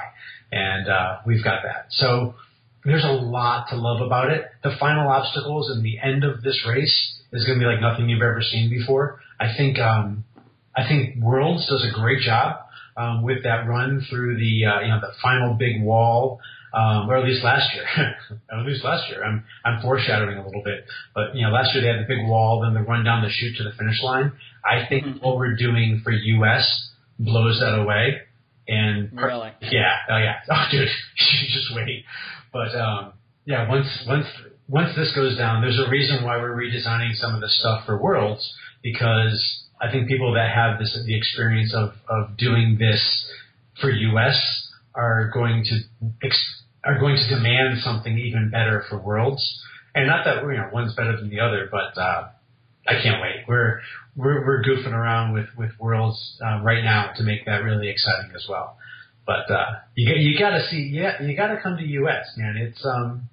and 0.52 0.88
uh, 0.88 1.18
we've 1.26 1.44
got 1.44 1.62
that. 1.64 1.88
So 1.90 2.36
there's 2.86 3.04
a 3.04 3.12
lot 3.12 3.70
to 3.70 3.76
love 3.76 4.02
about 4.02 4.32
it. 4.32 4.46
The 4.64 4.76
final 4.80 5.08
obstacles 5.10 5.70
and 5.70 5.84
the 5.84 6.00
end 6.00 6.24
of 6.24 6.42
this 6.42 6.66
race 6.68 7.20
is 7.32 7.46
going 7.46 7.60
to 7.60 7.64
be 7.64 7.70
like 7.70 7.82
nothing 7.82 8.10
you've 8.10 8.22
ever 8.22 8.42
seen 8.42 8.70
before. 8.70 9.22
I 9.40 9.56
think 9.56 9.80
um, 9.80 10.24
I 10.76 10.88
think 10.88 11.22
Worlds 11.22 11.68
does 11.68 11.86
a 11.86 11.94
great 11.94 12.22
job 12.22 12.58
um, 12.98 13.24
with 13.24 13.44
that 13.44 13.68
run 13.68 14.06
through 14.10 14.38
the 14.38 14.66
uh, 14.66 14.82
you 14.82 14.90
know 14.90 15.00
the 15.02 15.14
final 15.22 15.54
big 15.54 15.82
wall. 15.82 16.40
Um, 16.72 17.10
or 17.10 17.18
at 17.18 17.26
least 17.26 17.44
last 17.44 17.74
year, 17.74 17.84
at 18.52 18.64
least 18.64 18.84
last 18.84 19.10
year. 19.10 19.24
I'm 19.24 19.44
I'm 19.66 19.82
foreshadowing 19.82 20.38
a 20.38 20.46
little 20.46 20.62
bit, 20.64 20.86
but 21.16 21.36
you 21.36 21.42
know, 21.42 21.52
last 21.52 21.74
year 21.74 21.82
they 21.82 21.90
had 21.90 21.98
the 21.98 22.08
big 22.08 22.28
wall, 22.28 22.62
then 22.62 22.76
the 22.76 22.88
run 22.88 23.04
down 23.04 23.24
the 23.24 23.30
chute 23.32 23.58
to 23.58 23.64
the 23.64 23.72
finish 23.72 24.00
line. 24.04 24.34
I 24.64 24.86
think 24.88 25.04
mm-hmm. 25.04 25.26
what 25.26 25.38
we're 25.38 25.56
doing 25.56 26.02
for 26.04 26.12
US 26.12 26.92
blows 27.18 27.60
that 27.60 27.74
away. 27.74 28.22
And 28.70 29.12
really? 29.14 29.52
yeah, 29.62 29.94
oh 30.10 30.18
yeah, 30.18 30.36
oh 30.52 30.66
dude, 30.72 30.88
just 31.18 31.74
wait. 31.74 32.06
But 32.54 32.76
um, 32.78 33.14
yeah, 33.46 33.68
once 33.68 33.88
once 34.08 34.28
once 34.68 34.96
this 34.96 35.12
goes 35.16 35.38
down, 35.38 35.62
there's 35.62 35.80
a 35.80 35.90
reason 35.90 36.24
why 36.24 36.38
we're 36.38 36.56
redesigning 36.56 37.16
some 37.16 37.34
of 37.34 37.42
the 37.42 37.50
stuff 37.50 37.86
for 37.88 38.00
Worlds 38.00 38.54
because 38.84 39.66
I 39.82 39.92
think 39.92 40.08
people 40.08 40.34
that 40.36 40.54
have 40.54 40.78
this 40.78 40.98
the 41.06 41.18
experience 41.18 41.74
of 41.74 41.94
of 42.08 42.38
doing 42.38 42.78
this 42.80 43.02
for 43.82 43.90
US 43.90 44.38
are 44.94 45.32
going 45.34 45.64
to 45.64 46.08
ex- 46.24 46.64
are 46.86 47.00
going 47.00 47.16
to 47.16 47.36
demand 47.36 47.80
something 47.80 48.18
even 48.20 48.52
better 48.52 48.86
for 48.88 49.00
Worlds. 49.00 49.44
And 49.96 50.08
not 50.08 50.26
that 50.26 50.44
you 50.44 50.58
know 50.58 50.70
one's 50.72 50.94
better 50.94 51.18
than 51.18 51.30
the 51.30 51.40
other, 51.40 51.68
but 51.72 52.00
uh, 52.00 52.28
I 52.90 53.02
can't 53.02 53.22
wait. 53.22 53.46
We're 53.48 53.82
we're, 54.16 54.46
we're 54.46 54.64
goofing 54.64 54.94
around 54.94 55.34
with 55.34 55.48
with 55.58 55.72
worlds 55.80 56.38
uh, 56.44 56.62
right 56.64 56.84
now 56.84 57.12
to 57.16 57.24
make 57.24 57.46
that 57.46 57.64
really 57.64 57.90
exciting 57.90 58.32
as 58.36 58.46
well. 58.50 58.78
But 59.26 59.50
uh, 59.52 59.66
you 59.96 60.14
you 60.16 60.40
got 60.40 60.52
to 60.52 60.68
see, 60.70 60.90
yeah, 60.92 61.22
you 61.22 61.38
got 61.38 61.48
to 61.48 61.62
come 61.62 61.78
to 61.78 61.84
US, 61.84 62.26
man. 62.36 62.58
It's 62.58 62.84
um, 62.84 63.30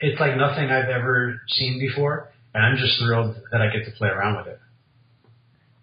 it's 0.00 0.18
like 0.18 0.36
nothing 0.36 0.70
I've 0.70 0.88
ever 0.88 1.40
seen 1.48 1.78
before, 1.78 2.32
and 2.54 2.64
I'm 2.64 2.76
just 2.76 2.98
thrilled 2.98 3.36
that 3.52 3.60
I 3.60 3.68
get 3.70 3.84
to 3.84 3.92
play 3.92 4.08
around 4.08 4.38
with 4.38 4.46
it. 4.46 4.60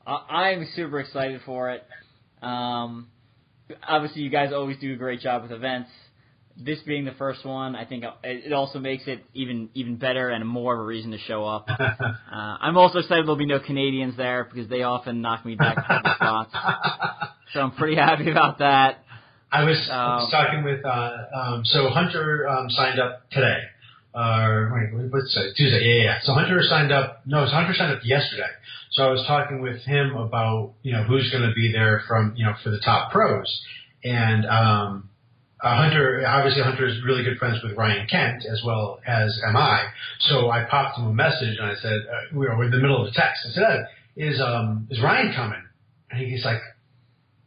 I'm 0.07 0.67
super 0.75 0.99
excited 0.99 1.41
for 1.45 1.69
it. 1.69 1.83
Um, 2.41 3.09
obviously, 3.87 4.23
you 4.23 4.31
guys 4.31 4.51
always 4.51 4.77
do 4.79 4.93
a 4.93 4.97
great 4.97 5.19
job 5.19 5.43
with 5.43 5.51
events 5.51 5.89
this 6.57 6.79
being 6.85 7.05
the 7.05 7.13
first 7.13 7.45
one, 7.45 7.75
I 7.75 7.85
think 7.85 8.03
it 8.23 8.53
also 8.53 8.79
makes 8.79 9.03
it 9.07 9.23
even 9.33 9.69
even 9.73 9.95
better 9.97 10.29
and 10.29 10.47
more 10.47 10.73
of 10.73 10.79
a 10.79 10.83
reason 10.83 11.11
to 11.11 11.17
show 11.19 11.45
up. 11.45 11.67
uh, 11.79 11.97
I'm 12.31 12.77
also 12.77 12.99
excited 12.99 13.25
there'll 13.25 13.35
be 13.35 13.45
no 13.45 13.59
Canadians 13.59 14.17
there 14.17 14.43
because 14.43 14.69
they 14.69 14.83
often 14.83 15.21
knock 15.21 15.45
me 15.45 15.55
back 15.55 15.75
to 15.75 16.01
the 16.03 16.15
spots. 16.15 16.55
So 17.53 17.59
I'm 17.59 17.71
pretty 17.71 17.95
happy 17.95 18.31
about 18.31 18.59
that. 18.59 19.03
I 19.51 19.65
was, 19.65 19.77
um, 19.91 20.29
talking 20.31 20.63
with 20.63 20.85
uh, 20.85 21.17
um, 21.35 21.65
so 21.65 21.89
Hunter 21.89 22.47
um, 22.47 22.69
signed 22.69 22.99
up 22.99 23.29
today. 23.31 23.59
Uh, 24.13 24.69
wait, 24.71 25.11
what's 25.11 25.35
it? 25.35 25.55
Tuesday? 25.57 25.83
Yeah, 25.83 26.03
yeah. 26.03 26.19
So 26.23 26.33
Hunter 26.33 26.61
signed 26.63 26.91
up. 26.91 27.21
No, 27.25 27.45
so 27.45 27.51
Hunter 27.51 27.73
signed 27.73 27.91
up 27.91 28.01
yesterday. 28.05 28.47
So 28.91 29.03
I 29.03 29.11
was 29.11 29.23
talking 29.27 29.61
with 29.61 29.81
him 29.83 30.15
about 30.15 30.73
you 30.83 30.93
know 30.93 31.03
who's 31.03 31.29
going 31.31 31.43
to 31.43 31.53
be 31.53 31.71
there 31.71 32.01
from 32.07 32.33
you 32.37 32.45
know 32.45 32.53
for 32.63 32.69
the 32.69 32.79
top 32.79 33.11
pros, 33.11 33.61
and 34.03 34.45
um, 34.45 35.09
uh, 35.63 35.75
Hunter, 35.75 36.23
obviously 36.27 36.63
Hunter 36.63 36.87
is 36.87 36.95
really 37.05 37.23
good 37.23 37.37
friends 37.37 37.59
with 37.63 37.77
Ryan 37.77 38.07
Kent 38.07 38.45
as 38.51 38.61
well 38.65 38.99
as 39.05 39.39
am 39.47 39.55
I. 39.55 39.85
So 40.21 40.49
I 40.49 40.65
popped 40.69 40.97
him 40.97 41.05
a 41.05 41.13
message 41.13 41.57
and 41.59 41.67
I 41.67 41.75
said, 41.75 41.99
uh, 42.09 42.37
we 42.37 42.47
were 42.47 42.63
in 42.63 42.71
the 42.71 42.77
middle 42.77 43.05
of 43.05 43.13
the 43.13 43.19
text. 43.19 43.45
I 43.49 43.53
said, 43.53 43.63
uh, 43.63 43.77
is, 44.17 44.41
um, 44.41 44.87
is 44.89 45.01
Ryan 45.01 45.33
coming? 45.35 45.61
And 46.09 46.27
he's 46.27 46.43
like, 46.43 46.61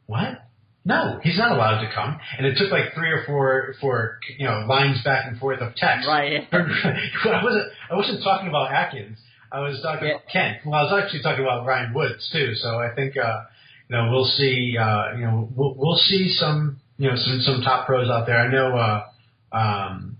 what? 0.06 0.44
No, 0.84 1.18
he's 1.22 1.38
not 1.38 1.52
allowed 1.52 1.80
to 1.80 1.90
come. 1.94 2.18
And 2.36 2.46
it 2.46 2.56
took 2.58 2.70
like 2.70 2.94
three 2.94 3.10
or 3.10 3.24
four, 3.26 3.74
four, 3.80 4.18
you 4.38 4.46
know, 4.46 4.66
lines 4.68 5.02
back 5.02 5.26
and 5.26 5.38
forth 5.38 5.60
of 5.60 5.74
text. 5.74 6.06
Right. 6.06 6.46
I 6.52 7.42
wasn't, 7.42 7.66
I 7.90 7.96
wasn't 7.96 8.22
talking 8.22 8.48
about 8.48 8.70
Atkins. 8.70 9.18
I 9.50 9.60
was 9.60 9.80
talking 9.82 10.08
yeah. 10.08 10.14
about 10.16 10.28
Kent. 10.30 10.58
Well, 10.66 10.74
I 10.74 10.82
was 10.82 11.02
actually 11.02 11.22
talking 11.22 11.42
about 11.42 11.64
Ryan 11.66 11.94
Woods 11.94 12.28
too. 12.32 12.54
So 12.56 12.78
I 12.78 12.94
think, 12.94 13.16
uh, 13.16 13.44
you 13.88 13.96
know, 13.96 14.10
we'll 14.10 14.30
see, 14.36 14.76
uh, 14.78 15.16
you 15.16 15.24
know, 15.24 15.48
we'll, 15.56 15.74
we'll 15.76 15.96
see 15.96 16.34
some, 16.38 16.80
you 16.97 17.11
know 17.11 17.16
some 17.16 17.40
some 17.40 17.62
top 17.62 17.86
pros 17.86 18.09
out 18.09 18.26
there. 18.26 18.38
I 18.38 18.51
know 18.51 18.76
uh, 18.76 19.57
um, 19.57 20.16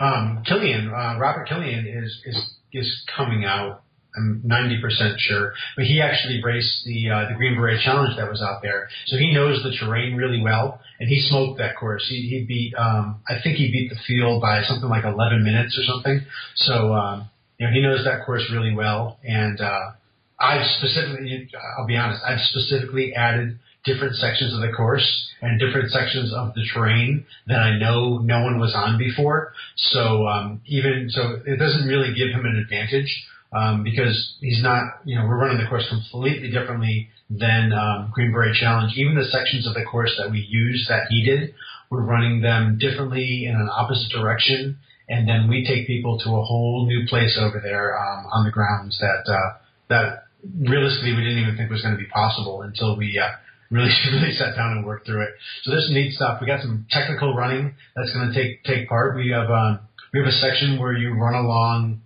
um, 0.00 0.42
Killian, 0.46 0.88
uh, 0.88 1.18
Robert 1.18 1.48
Killian 1.48 1.86
is 1.86 2.20
is 2.24 2.36
is 2.72 3.04
coming 3.16 3.44
out. 3.44 3.80
I'm 4.16 4.44
90% 4.46 5.18
sure, 5.18 5.54
but 5.76 5.86
he 5.86 6.00
actually 6.00 6.40
raced 6.40 6.84
the 6.86 7.10
uh, 7.10 7.28
the 7.30 7.34
Green 7.34 7.56
Beret 7.56 7.80
Challenge 7.82 8.16
that 8.16 8.30
was 8.30 8.40
out 8.40 8.62
there, 8.62 8.88
so 9.06 9.16
he 9.16 9.34
knows 9.34 9.60
the 9.64 9.74
terrain 9.76 10.14
really 10.14 10.40
well, 10.40 10.80
and 11.00 11.08
he 11.08 11.20
smoked 11.28 11.58
that 11.58 11.76
course. 11.76 12.06
He, 12.08 12.28
he 12.28 12.44
beat, 12.46 12.74
um, 12.78 13.22
I 13.28 13.42
think 13.42 13.56
he 13.56 13.72
beat 13.72 13.90
the 13.90 13.98
field 14.06 14.40
by 14.40 14.62
something 14.62 14.88
like 14.88 15.02
11 15.02 15.42
minutes 15.42 15.76
or 15.76 15.82
something. 15.82 16.24
So 16.54 16.94
um, 16.94 17.28
you 17.58 17.66
know 17.66 17.72
he 17.72 17.82
knows 17.82 18.04
that 18.04 18.24
course 18.24 18.44
really 18.52 18.72
well, 18.72 19.18
and 19.24 19.60
uh, 19.60 19.90
I've 20.38 20.66
specifically, 20.78 21.48
I'll 21.78 21.86
be 21.86 21.96
honest, 21.96 22.22
I've 22.24 22.40
specifically 22.40 23.14
added 23.14 23.58
different 23.84 24.16
sections 24.16 24.54
of 24.54 24.60
the 24.60 24.72
course 24.74 25.06
and 25.42 25.60
different 25.60 25.90
sections 25.90 26.32
of 26.34 26.54
the 26.54 26.64
terrain 26.72 27.24
that 27.46 27.58
I 27.58 27.78
know 27.78 28.18
no 28.18 28.42
one 28.42 28.58
was 28.58 28.74
on 28.74 28.98
before. 28.98 29.52
So 29.76 30.26
um, 30.26 30.62
even 30.66 31.08
so, 31.10 31.40
it 31.46 31.58
doesn't 31.58 31.86
really 31.86 32.14
give 32.14 32.28
him 32.28 32.44
an 32.46 32.56
advantage 32.56 33.12
um, 33.52 33.84
because 33.84 34.36
he's 34.40 34.62
not. 34.62 34.84
You 35.04 35.18
know, 35.18 35.26
we're 35.26 35.38
running 35.38 35.58
the 35.58 35.68
course 35.68 35.86
completely 35.88 36.50
differently 36.50 37.10
than 37.30 37.72
um, 37.72 38.10
Green 38.12 38.32
Challenge. 38.58 38.92
Even 38.96 39.14
the 39.14 39.28
sections 39.30 39.66
of 39.66 39.74
the 39.74 39.84
course 39.84 40.14
that 40.18 40.30
we 40.30 40.40
use 40.40 40.86
that 40.88 41.06
he 41.10 41.24
did, 41.24 41.54
we're 41.90 42.02
running 42.02 42.40
them 42.40 42.78
differently 42.78 43.46
in 43.46 43.54
an 43.54 43.68
opposite 43.70 44.10
direction. 44.10 44.78
And 45.08 45.28
then 45.28 45.48
we 45.48 45.66
take 45.66 45.86
people 45.86 46.18
to 46.20 46.30
a 46.30 46.42
whole 46.42 46.86
new 46.86 47.06
place 47.06 47.38
over 47.38 47.60
there 47.62 47.94
um, 47.98 48.24
on 48.32 48.44
the 48.46 48.50
grounds 48.50 48.98
that 49.00 49.30
uh, 49.30 49.58
that 49.90 50.24
realistically 50.58 51.12
we 51.12 51.22
didn't 51.22 51.38
even 51.38 51.56
think 51.56 51.70
was 51.70 51.82
going 51.82 51.94
to 51.94 52.00
be 52.00 52.08
possible 52.08 52.62
until 52.62 52.96
we 52.96 53.18
uh, 53.18 53.28
really 53.74 53.90
really 54.12 54.32
sat 54.32 54.54
down 54.56 54.78
and 54.78 54.86
worked 54.86 55.06
through 55.06 55.22
it. 55.22 55.30
So 55.62 55.70
there's 55.70 55.86
some 55.86 55.94
neat 55.94 56.14
stuff. 56.14 56.38
We 56.40 56.46
got 56.46 56.62
some 56.62 56.86
technical 56.90 57.34
running 57.34 57.74
that's 57.96 58.12
going 58.14 58.32
to 58.32 58.34
take 58.34 58.62
take 58.64 58.88
part. 58.88 59.16
We 59.16 59.30
have 59.30 59.50
um, 59.50 59.80
we 60.12 60.20
have 60.20 60.28
a 60.28 60.38
section 60.38 60.78
where 60.78 60.92
you 60.92 61.12
run 61.14 61.34
along. 61.34 62.00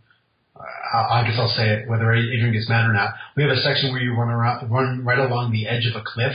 Uh, 0.57 0.97
I 0.97 1.23
guess 1.23 1.37
I'll 1.39 1.55
say 1.55 1.69
it, 1.71 1.89
whether 1.89 2.13
Adrian 2.13 2.53
gets 2.53 2.69
mad 2.69 2.89
or 2.89 2.93
not. 2.93 3.15
We 3.37 3.45
have 3.45 3.53
a 3.53 3.61
section 3.61 3.93
where 3.93 4.01
you 4.01 4.15
run 4.15 4.31
around, 4.31 4.69
run 4.71 5.05
right 5.05 5.19
along 5.19 5.53
the 5.53 5.69
edge 5.69 5.87
of 5.87 5.95
a 5.95 6.03
cliff. 6.05 6.35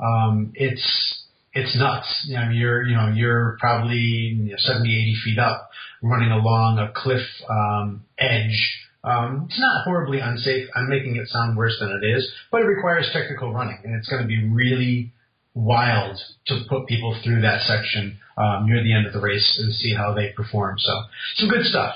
Um, 0.00 0.52
it's 0.54 1.26
it's 1.52 1.76
nuts. 1.76 2.26
You 2.26 2.36
know, 2.36 2.50
you're 2.50 2.82
you 2.82 2.96
know 2.96 3.12
you're 3.14 3.56
probably 3.60 3.98
you 3.98 4.50
know, 4.50 4.56
70, 4.56 4.88
80 4.88 5.16
feet 5.24 5.38
up, 5.38 5.70
running 6.02 6.32
along 6.32 6.78
a 6.78 6.90
cliff 6.94 7.22
um, 7.48 8.04
edge 8.18 8.80
um, 9.02 9.46
it's 9.48 9.58
not 9.58 9.84
horribly 9.84 10.20
unsafe. 10.20 10.68
I'm 10.74 10.88
making 10.88 11.16
it 11.16 11.26
sound 11.28 11.56
worse 11.56 11.76
than 11.80 11.90
it 11.90 12.06
is, 12.06 12.30
but 12.50 12.60
it 12.60 12.66
requires 12.66 13.08
technical 13.12 13.52
running, 13.52 13.78
and 13.84 13.94
it's 13.94 14.08
going 14.08 14.22
to 14.22 14.28
be 14.28 14.46
really 14.48 15.12
wild 15.54 16.18
to 16.46 16.60
put 16.68 16.86
people 16.86 17.18
through 17.24 17.40
that 17.42 17.62
section 17.62 18.18
um, 18.36 18.66
near 18.66 18.82
the 18.82 18.92
end 18.92 19.06
of 19.06 19.12
the 19.12 19.20
race 19.20 19.58
and 19.62 19.72
see 19.74 19.94
how 19.94 20.14
they 20.14 20.32
perform. 20.36 20.76
So, 20.78 20.92
some 21.36 21.48
good 21.48 21.64
stuff. 21.64 21.94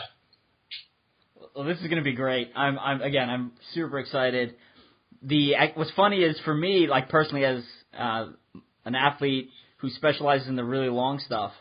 Well, 1.55 1.65
this 1.65 1.79
is 1.79 1.85
going 1.85 1.99
to 1.99 2.03
be 2.03 2.15
great. 2.15 2.51
I'm, 2.57 2.79
I'm 2.79 3.03
again, 3.03 3.29
I'm 3.29 3.53
super 3.75 3.99
excited. 3.99 4.55
The 5.23 5.55
what's 5.75 5.93
funny 5.93 6.23
is 6.23 6.39
for 6.45 6.55
me, 6.55 6.87
like 6.89 7.11
personally, 7.11 7.45
as 7.45 7.63
uh, 7.97 8.27
an 8.85 8.95
athlete 8.95 9.51
who 9.79 9.91
specializes 9.91 10.49
in 10.49 10.57
the 10.57 10.65
really 10.65 10.89
long 10.89 11.19
stuff, 11.19 11.53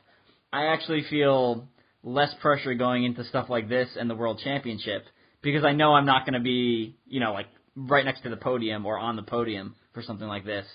I 0.52 0.68
actually 0.68 1.04
feel 1.10 1.68
less 2.02 2.34
pressure 2.42 2.74
going 2.74 3.04
into 3.04 3.24
stuff 3.26 3.50
like 3.50 3.70
this 3.70 3.90
and 4.00 4.10
the 4.10 4.16
World 4.16 4.42
Championship 4.44 5.06
because 5.44 5.64
I 5.64 5.74
know 5.74 5.94
I'm 5.94 6.06
not 6.06 6.26
going 6.26 6.34
to 6.34 6.40
be, 6.40 6.96
you 7.06 7.20
know, 7.20 7.34
like 7.34 7.48
right 7.76 8.06
next 8.06 8.22
to 8.24 8.30
the 8.30 8.38
podium 8.38 8.86
or 8.86 8.98
on 8.98 9.16
the 9.16 9.24
podium 9.24 9.76
for 9.94 10.02
something 10.02 10.28
like 10.28 10.46
this. 10.46 10.66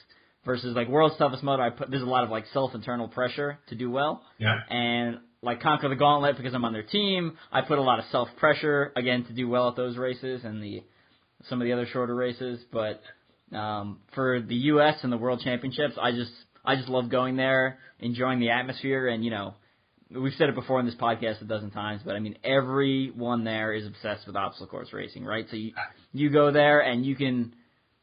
Versus 0.45 0.77
like 0.77 0.89
World's 0.89 1.19
Toughest 1.19 1.43
Mudder, 1.43 1.63
I 1.63 1.71
put 1.71 1.91
there's 1.91 2.03
a 2.03 2.07
lot 2.07 2.25
of 2.25 2.31
like 2.31 2.45
self 2.53 2.75
internal 2.75 3.09
pressure 3.09 3.59
to 3.69 3.75
do 3.75 3.91
well. 3.91 4.23
Yeah. 4.39 4.59
And 4.71 5.19
like 5.43 5.61
Conquer 5.61 5.89
the 5.89 5.97
Gauntlet 5.97 6.37
because 6.37 6.55
I'm 6.55 6.65
on 6.65 6.73
their 6.73 6.85
team, 6.85 7.37
I 7.53 7.63
put 7.63 7.79
a 7.79 7.83
lot 7.83 7.99
of 7.99 8.07
self 8.13 8.29
pressure 8.39 8.93
again 8.97 9.25
to 9.25 9.33
do 9.33 9.49
well 9.49 9.69
at 9.69 9.77
those 9.77 9.97
races 9.97 10.43
and 10.45 10.63
the 10.63 10.85
some 11.49 11.61
of 11.61 11.67
the 11.67 11.73
other 11.73 11.87
shorter 11.87 12.15
races. 12.15 12.61
But 12.73 13.03
um, 13.55 13.99
for 14.15 14.41
the 14.41 14.55
U.S. 14.55 14.97
and 15.03 15.13
the 15.13 15.19
World 15.19 15.41
Championships, 15.45 15.95
I 16.01 16.13
just 16.13 16.33
I 16.65 16.77
just 16.77 16.89
love 16.89 17.11
going 17.11 17.37
there, 17.37 17.79
enjoying 17.99 18.41
the 18.41 18.51
atmosphere, 18.51 19.09
and 19.09 19.25
you 19.25 19.31
know 19.31 19.55
we've 20.11 20.33
said 20.39 20.49
it 20.49 20.55
before 20.55 20.81
in 20.81 20.87
this 20.87 20.95
podcast 20.95 21.41
a 21.43 21.45
dozen 21.45 21.71
times, 21.71 22.03
but 22.05 22.17
I 22.17 22.21
mean 22.21 22.37
everyone 22.45 23.45
there 23.45 23.73
is 23.73 23.87
obsessed 23.87 24.27
with 24.27 24.37
obstacle 24.37 24.67
course 24.69 24.93
racing, 24.93 25.25
right? 25.25 25.47
So 25.51 25.57
you 25.57 25.73
you 26.13 26.31
go 26.31 26.51
there 26.53 26.81
and 26.81 27.05
you 27.05 27.17
can 27.17 27.55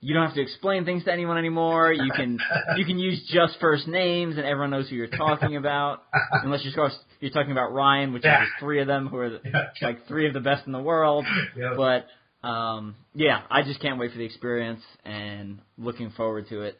you 0.01 0.13
don't 0.13 0.25
have 0.27 0.35
to 0.35 0.41
explain 0.41 0.85
things 0.85 1.03
to 1.05 1.11
anyone 1.11 1.37
anymore. 1.37 1.91
You 1.91 2.11
can 2.15 2.37
you 2.77 2.85
can 2.85 2.99
use 2.99 3.21
just 3.31 3.59
first 3.59 3.87
names 3.87 4.37
and 4.37 4.45
everyone 4.45 4.69
knows 4.69 4.89
who 4.89 4.95
you're 4.95 5.07
talking 5.07 5.55
about. 5.55 6.03
Unless 6.31 6.63
you're 6.63 6.91
you're 7.21 7.31
talking 7.31 7.51
about 7.51 7.73
Ryan, 7.73 8.13
which 8.13 8.23
Yeah. 8.23 8.43
is 8.43 8.49
three 8.59 8.81
of 8.81 8.87
them 8.87 9.07
who 9.07 9.17
are 9.17 9.29
the, 9.31 9.39
like 9.81 10.07
three 10.07 10.27
of 10.27 10.33
the 10.33 10.41
best 10.41 10.67
in 10.67 10.73
the 10.73 10.81
world. 10.81 11.25
Yeah. 11.57 11.73
But 11.75 12.05
um, 12.47 12.95
yeah, 13.15 13.41
I 13.49 13.63
just 13.63 13.81
can't 13.81 13.97
wait 13.97 14.11
for 14.11 14.17
the 14.19 14.25
experience 14.25 14.81
and 15.03 15.59
looking 15.77 16.11
forward 16.11 16.47
to 16.49 16.61
it. 16.61 16.77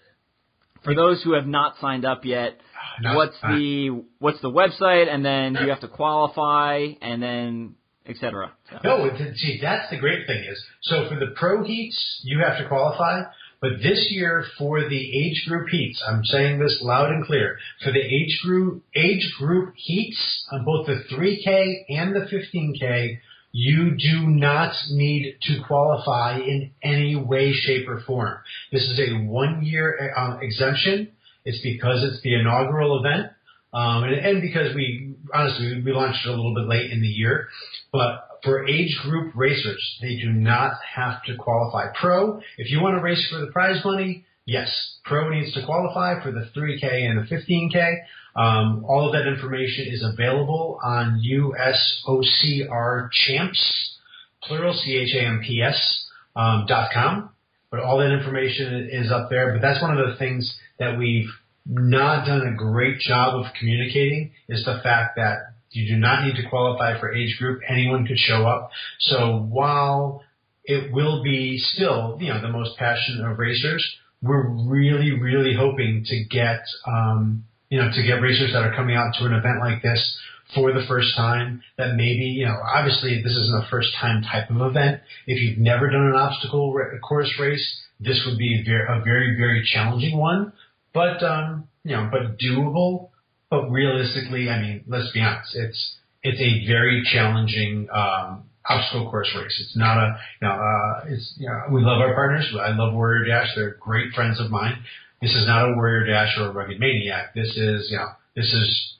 For 0.85 0.95
those 0.95 1.21
who 1.23 1.33
have 1.33 1.47
not 1.47 1.75
signed 1.81 2.05
up 2.05 2.23
yet, 2.23 2.59
Not- 3.01 3.15
what's 3.17 3.35
the 3.41 4.03
what's 4.19 4.41
the 4.41 4.51
website, 4.51 5.13
and 5.13 5.25
then 5.25 5.53
do 5.53 5.63
you 5.63 5.69
have 5.69 5.81
to 5.81 5.89
qualify, 5.89 6.87
and 7.01 7.21
then 7.21 7.75
et 8.05 8.15
cetera. 8.17 8.53
So, 8.69 8.77
No, 8.83 9.09
see, 9.35 9.59
that's 9.61 9.89
the 9.89 9.97
great 9.97 10.27
thing 10.27 10.43
is, 10.49 10.63
so 10.83 11.09
for 11.09 11.15
the 11.15 11.33
pro 11.35 11.63
heats, 11.63 12.21
you 12.23 12.39
have 12.39 12.57
to 12.59 12.67
qualify, 12.67 13.23
but 13.61 13.81
this 13.81 14.07
year 14.11 14.45
for 14.57 14.87
the 14.87 15.25
age 15.25 15.45
group 15.47 15.69
heats, 15.69 16.01
I'm 16.07 16.23
saying 16.23 16.59
this 16.59 16.79
loud 16.81 17.09
and 17.09 17.25
clear, 17.25 17.57
for 17.83 17.91
the 17.91 17.99
age 18.01 18.39
group, 18.43 18.83
age 18.95 19.33
group 19.39 19.73
heats 19.75 20.45
on 20.51 20.65
both 20.65 20.87
the 20.87 21.03
3K 21.15 21.85
and 21.89 22.15
the 22.15 22.27
15K, 22.27 23.17
you 23.57 23.91
do 23.91 24.27
not 24.27 24.73
need 24.91 25.37
to 25.43 25.61
qualify 25.65 26.39
in 26.39 26.71
any 26.83 27.15
way, 27.15 27.53
shape, 27.53 27.87
or 27.87 28.01
form. 28.01 28.35
This 28.73 28.81
is 28.81 28.99
a 28.99 29.13
one-year 29.23 30.13
uh, 30.13 30.39
exemption. 30.41 31.13
It's 31.45 31.61
because 31.63 32.03
it's 32.03 32.21
the 32.21 32.37
inaugural 32.37 32.99
event. 32.99 33.31
Um, 33.73 34.03
and, 34.03 34.13
and 34.13 34.41
because 34.41 34.75
we, 34.75 35.15
honestly, 35.33 35.81
we 35.85 35.93
launched 35.93 36.25
it 36.25 36.29
a 36.29 36.33
little 36.33 36.53
bit 36.53 36.67
late 36.67 36.91
in 36.91 37.01
the 37.01 37.07
year. 37.07 37.47
But 37.93 38.27
for 38.43 38.67
age 38.67 38.99
group 39.03 39.31
racers, 39.37 39.99
they 40.01 40.17
do 40.17 40.33
not 40.33 40.73
have 40.93 41.23
to 41.23 41.37
qualify. 41.37 41.93
Pro, 41.97 42.41
if 42.57 42.69
you 42.69 42.81
want 42.81 42.97
to 42.97 43.01
race 43.01 43.25
for 43.31 43.39
the 43.39 43.53
prize 43.53 43.79
money, 43.85 44.25
yes, 44.45 44.69
pro 45.05 45.29
needs 45.29 45.53
to 45.53 45.65
qualify 45.65 46.21
for 46.21 46.33
the 46.33 46.49
3K 46.53 47.09
and 47.09 47.25
the 47.25 47.33
15K. 47.33 47.99
Um, 48.35 48.85
all 48.87 49.07
of 49.07 49.13
that 49.13 49.27
information 49.27 49.87
is 49.89 50.03
available 50.03 50.79
on 50.83 51.21
USOCR 51.25 53.09
champs, 53.11 53.97
plural 54.43 54.73
C-H-A-M-P-S, 54.73 56.09
um, 56.35 56.65
dot 56.67 56.91
com. 56.93 57.29
But 57.71 57.79
all 57.79 57.97
that 57.99 58.11
information 58.11 58.89
is 58.91 59.11
up 59.11 59.29
there. 59.29 59.53
But 59.53 59.61
that's 59.61 59.81
one 59.81 59.97
of 59.97 60.07
the 60.09 60.17
things 60.17 60.57
that 60.79 60.97
we've 60.97 61.29
not 61.65 62.25
done 62.25 62.45
a 62.47 62.55
great 62.55 62.99
job 62.99 63.35
of 63.35 63.45
communicating 63.57 64.31
is 64.47 64.63
the 64.65 64.79
fact 64.83 65.15
that 65.15 65.37
you 65.71 65.93
do 65.93 65.99
not 65.99 66.25
need 66.25 66.35
to 66.35 66.47
qualify 66.49 66.99
for 66.99 67.13
age 67.13 67.37
group. 67.39 67.61
Anyone 67.67 68.05
could 68.05 68.17
show 68.17 68.45
up. 68.45 68.69
So 68.99 69.39
while 69.49 70.23
it 70.63 70.91
will 70.93 71.23
be 71.23 71.57
still, 71.57 72.17
you 72.19 72.29
know, 72.29 72.41
the 72.41 72.49
most 72.49 72.77
passionate 72.77 73.29
of 73.29 73.37
racers, 73.39 73.85
we're 74.21 74.47
really, 74.47 75.11
really 75.19 75.53
hoping 75.57 76.03
to 76.05 76.23
get, 76.25 76.61
um, 76.87 77.45
you 77.69 77.81
know, 77.81 77.89
to 77.93 78.03
get 78.03 78.21
racers 78.21 78.51
that 78.53 78.63
are 78.63 78.75
coming 78.75 78.95
out 78.95 79.13
to 79.19 79.25
an 79.25 79.33
event 79.33 79.59
like 79.59 79.81
this 79.81 80.17
for 80.53 80.71
the 80.71 80.85
first 80.87 81.15
time 81.15 81.61
that 81.77 81.95
maybe, 81.95 82.25
you 82.25 82.45
know, 82.45 82.55
obviously 82.75 83.21
this 83.23 83.31
isn't 83.31 83.63
a 83.63 83.67
first 83.69 83.89
time 83.99 84.21
type 84.21 84.49
of 84.49 84.61
event. 84.61 85.01
If 85.25 85.41
you've 85.41 85.57
never 85.57 85.89
done 85.89 86.05
an 86.05 86.15
obstacle 86.15 86.77
course 87.01 87.33
race, 87.39 87.81
this 87.99 88.21
would 88.27 88.37
be 88.37 88.61
a 88.61 89.01
very, 89.03 89.35
very 89.37 89.67
challenging 89.73 90.17
one, 90.17 90.53
but, 90.93 91.23
um, 91.23 91.67
you 91.83 91.95
know, 91.95 92.09
but 92.11 92.37
doable. 92.37 93.09
But 93.49 93.69
realistically, 93.69 94.49
I 94.49 94.61
mean, 94.61 94.83
let's 94.87 95.11
be 95.11 95.21
honest, 95.21 95.55
it's, 95.55 95.95
it's 96.23 96.39
a 96.39 96.67
very 96.67 97.03
challenging, 97.11 97.87
um, 97.93 98.43
obstacle 98.67 99.09
course 99.09 99.29
race. 99.39 99.55
It's 99.61 99.77
not 99.77 99.97
a, 99.97 100.17
you 100.41 100.47
know, 100.47 100.53
uh, 100.55 101.05
it's, 101.07 101.35
you 101.37 101.47
know, 101.47 101.59
we 101.71 101.81
love 101.81 102.01
our 102.01 102.13
partners. 102.13 102.51
I 102.59 102.69
love 102.69 102.93
Warrior 102.93 103.25
Dash. 103.25 103.47
They're 103.55 103.77
great 103.79 104.13
friends 104.13 104.39
of 104.39 104.49
mine. 104.49 104.83
This 105.21 105.31
is 105.31 105.47
not 105.47 105.69
a 105.69 105.73
Warrior 105.75 106.05
Dash 106.05 106.37
or 106.37 106.49
a 106.49 106.51
Rugged 106.51 106.79
Maniac. 106.79 107.33
This 107.33 107.55
is, 107.55 107.89
you 107.89 107.97
know, 107.97 108.09
this 108.35 108.45
is 108.45 108.93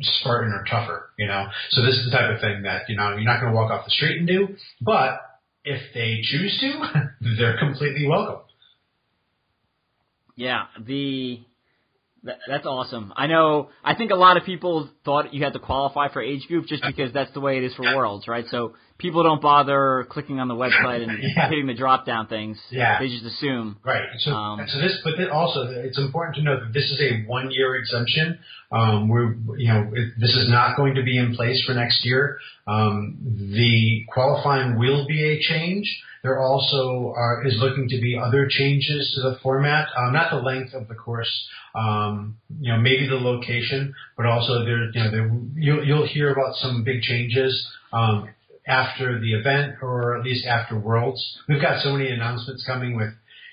Spartan 0.00 0.52
or 0.52 0.64
tougher, 0.68 1.10
you 1.18 1.26
know. 1.26 1.46
So 1.70 1.82
this 1.82 1.94
is 1.96 2.10
the 2.10 2.16
type 2.16 2.34
of 2.34 2.40
thing 2.40 2.62
that, 2.62 2.82
you 2.88 2.96
know, 2.96 3.10
you're 3.10 3.24
not 3.24 3.40
going 3.40 3.52
to 3.52 3.56
walk 3.56 3.70
off 3.70 3.84
the 3.84 3.90
street 3.90 4.18
and 4.18 4.26
do, 4.26 4.48
but 4.80 5.20
if 5.64 5.80
they 5.94 6.20
choose 6.22 6.58
to, 6.60 7.10
they're 7.38 7.58
completely 7.58 8.06
welcome. 8.06 8.42
yeah, 10.36 10.66
the 10.80 11.40
that, 12.24 12.38
that's 12.48 12.66
awesome. 12.66 13.12
I 13.16 13.26
know. 13.26 13.70
I 13.84 13.94
think 13.94 14.10
a 14.10 14.16
lot 14.16 14.36
of 14.36 14.44
people 14.44 14.90
thought 15.04 15.32
you 15.32 15.44
had 15.44 15.52
to 15.52 15.58
qualify 15.58 16.12
for 16.12 16.22
age 16.22 16.46
group 16.48 16.66
just 16.66 16.82
because 16.86 17.12
that's 17.12 17.32
the 17.32 17.40
way 17.40 17.58
it 17.58 17.64
is 17.64 17.74
for 17.74 17.82
worlds, 17.82 18.26
right? 18.26 18.44
So 18.50 18.74
people 18.98 19.22
don't 19.22 19.40
bother 19.40 20.06
clicking 20.10 20.40
on 20.40 20.48
the 20.48 20.54
website 20.54 21.02
and 21.08 21.22
Yeah. 21.36 21.48
hitting 21.48 21.66
the 21.66 21.74
drop 21.74 22.04
down 22.04 22.26
things. 22.26 22.58
Yeah. 22.70 22.98
They 22.98 23.08
just 23.08 23.24
assume. 23.24 23.76
Right. 23.84 24.02
So, 24.18 24.32
Um, 24.32 24.60
so 24.66 24.78
this, 24.80 25.00
but 25.04 25.14
then 25.16 25.30
also, 25.30 25.62
it's 25.70 25.98
important 25.98 26.36
to 26.36 26.42
note 26.42 26.60
that 26.64 26.72
this 26.72 26.90
is 26.90 27.00
a 27.00 27.22
one-year 27.26 27.76
exemption. 27.76 28.38
Um, 28.72 29.08
we're, 29.08 29.34
you 29.56 29.68
know, 29.68 29.90
it, 29.94 30.12
this 30.20 30.34
is 30.34 30.48
not 30.50 30.76
going 30.76 30.96
to 30.96 31.02
be 31.02 31.16
in 31.16 31.34
place 31.36 31.62
for 31.64 31.74
next 31.74 32.04
year. 32.04 32.38
Um, 32.66 33.16
the 33.56 34.04
qualifying 34.12 34.78
will 34.78 35.06
be 35.06 35.22
a 35.24 35.40
change. 35.40 35.86
There 36.24 36.40
also 36.40 37.14
are, 37.16 37.46
is 37.46 37.54
looking 37.60 37.88
to 37.90 38.00
be 38.00 38.18
other 38.18 38.48
changes 38.50 39.12
to 39.14 39.20
the 39.30 39.38
format, 39.42 39.88
um, 39.96 40.12
not 40.12 40.30
the 40.30 40.38
length 40.38 40.74
of 40.74 40.88
the 40.88 40.94
course, 40.96 41.30
um, 41.76 42.36
you 42.60 42.72
know, 42.72 42.78
maybe 42.80 43.06
the 43.06 43.14
location, 43.14 43.94
but 44.16 44.26
also 44.26 44.64
there, 44.64 44.90
you 44.92 45.04
know, 45.04 45.10
there, 45.12 45.30
you'll, 45.54 45.84
you'll 45.86 46.06
hear 46.08 46.32
about 46.32 46.56
some 46.56 46.82
big 46.82 47.02
changes. 47.02 47.52
Um, 47.92 48.28
after 48.68 49.18
the 49.18 49.32
event 49.32 49.76
or 49.82 50.16
at 50.18 50.24
least 50.24 50.46
after 50.46 50.78
Worlds. 50.78 51.38
We've 51.48 51.60
got 51.60 51.82
so 51.82 51.92
many 51.92 52.10
announcements 52.10 52.64
coming 52.66 52.96
with, 52.96 53.10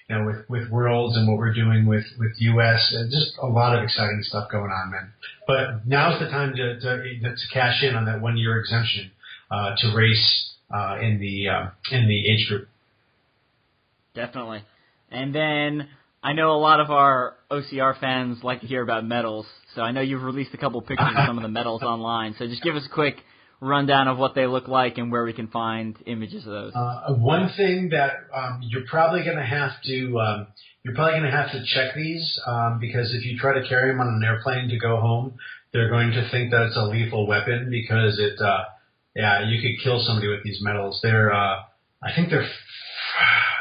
you 0.10 0.16
know, 0.16 0.26
with, 0.26 0.50
with 0.50 0.70
Worlds 0.70 1.16
and 1.18 1.28
what 1.28 1.38
we're 1.38 1.54
doing 1.54 1.86
with, 1.88 2.06
with 2.20 2.32
US 2.38 2.94
and 2.94 3.10
just 3.10 3.38
a 3.42 3.48
lot 3.48 3.78
of 3.78 3.84
exciting 3.84 4.20
stuff 4.24 4.52
going 4.52 4.72
on, 4.72 4.92
man. 4.92 5.14
But 5.48 5.88
now's 5.88 6.20
the 6.20 6.28
time 6.28 6.54
to, 6.56 6.80
to, 6.80 7.20
to 7.22 7.48
cash 7.54 7.82
in 7.82 7.96
on 7.96 8.06
that 8.06 8.22
one 8.22 8.38
year 8.38 8.60
exemption, 8.60 9.12
uh, 9.50 9.76
to 9.78 9.96
race, 9.96 10.52
uh, 10.74 10.98
in 11.02 11.20
the, 11.20 11.48
uh, 11.50 11.70
in 11.92 12.08
the 12.08 12.32
age 12.32 12.48
group. 12.50 12.68
Definitely. 14.14 14.64
And 15.12 15.34
then 15.34 15.88
I 16.24 16.34
know 16.34 16.52
a 16.52 16.60
lot 16.60 16.80
of 16.80 16.90
our 16.90 17.36
OCR 17.52 18.00
fans 18.00 18.40
like 18.44 18.62
to 18.62 18.68
hear 18.68 18.82
about 18.82 19.06
medals. 19.06 19.46
So 19.76 19.82
I 19.82 19.92
know 19.92 20.02
you've 20.02 20.24
released 20.24 20.54
a 20.54 20.58
couple 20.58 20.82
pictures 20.82 21.14
of 21.16 21.26
some 21.28 21.38
of 21.38 21.44
the 21.44 21.50
medals 21.50 21.84
online. 21.84 22.36
So 22.40 22.48
just 22.48 22.64
give 22.64 22.76
us 22.76 22.86
a 22.90 22.94
quick 22.94 23.18
rundown 23.60 24.08
of 24.08 24.18
what 24.18 24.36
they 24.36 24.48
look 24.48 24.68
like 24.68 24.98
and 24.98 25.12
where 25.12 25.24
we 25.24 25.34
can 25.34 25.48
find 25.48 25.98
images 26.06 26.46
of 26.46 26.52
those. 26.52 26.74
Uh, 26.76 27.14
one 27.14 27.52
thing 27.56 27.90
that 27.90 28.14
um, 28.34 28.62
you're 28.64 28.86
probably 28.90 29.24
going 29.24 29.38
to 29.38 29.46
have 29.46 29.72
to 29.84 30.20
um, 30.20 30.48
you're 30.84 30.96
probably 30.96 31.20
going 31.20 31.32
to 31.32 31.36
have 31.36 31.52
to 31.52 31.64
check 31.66 31.96
these 31.96 32.40
um, 32.46 32.80
because 32.80 33.14
if 33.14 33.26
you 33.26 33.38
try 33.40 33.60
to 33.60 33.68
carry 33.68 33.92
them 33.92 34.00
on 34.00 34.08
an 34.08 34.24
airplane 34.24 34.70
to 34.70 34.78
go 34.78 34.98
home, 34.98 35.34
they're 35.74 35.90
going 35.90 36.12
to 36.12 36.30
think 36.30 36.52
that 36.52 36.64
it's 36.68 36.78
a 36.78 36.86
lethal 36.86 37.28
weapon 37.28 37.70
because 37.70 38.20
it 38.20 38.40
uh, 38.40 38.64
yeah 39.16 39.48
you 39.48 39.62
could 39.62 39.84
kill 39.84 40.04
somebody 40.06 40.28
with 40.28 40.44
these 40.44 40.60
metals. 40.62 41.00
They're 41.02 41.34
uh, 41.34 41.64
I 42.04 42.14
think 42.16 42.30
they're 42.30 42.48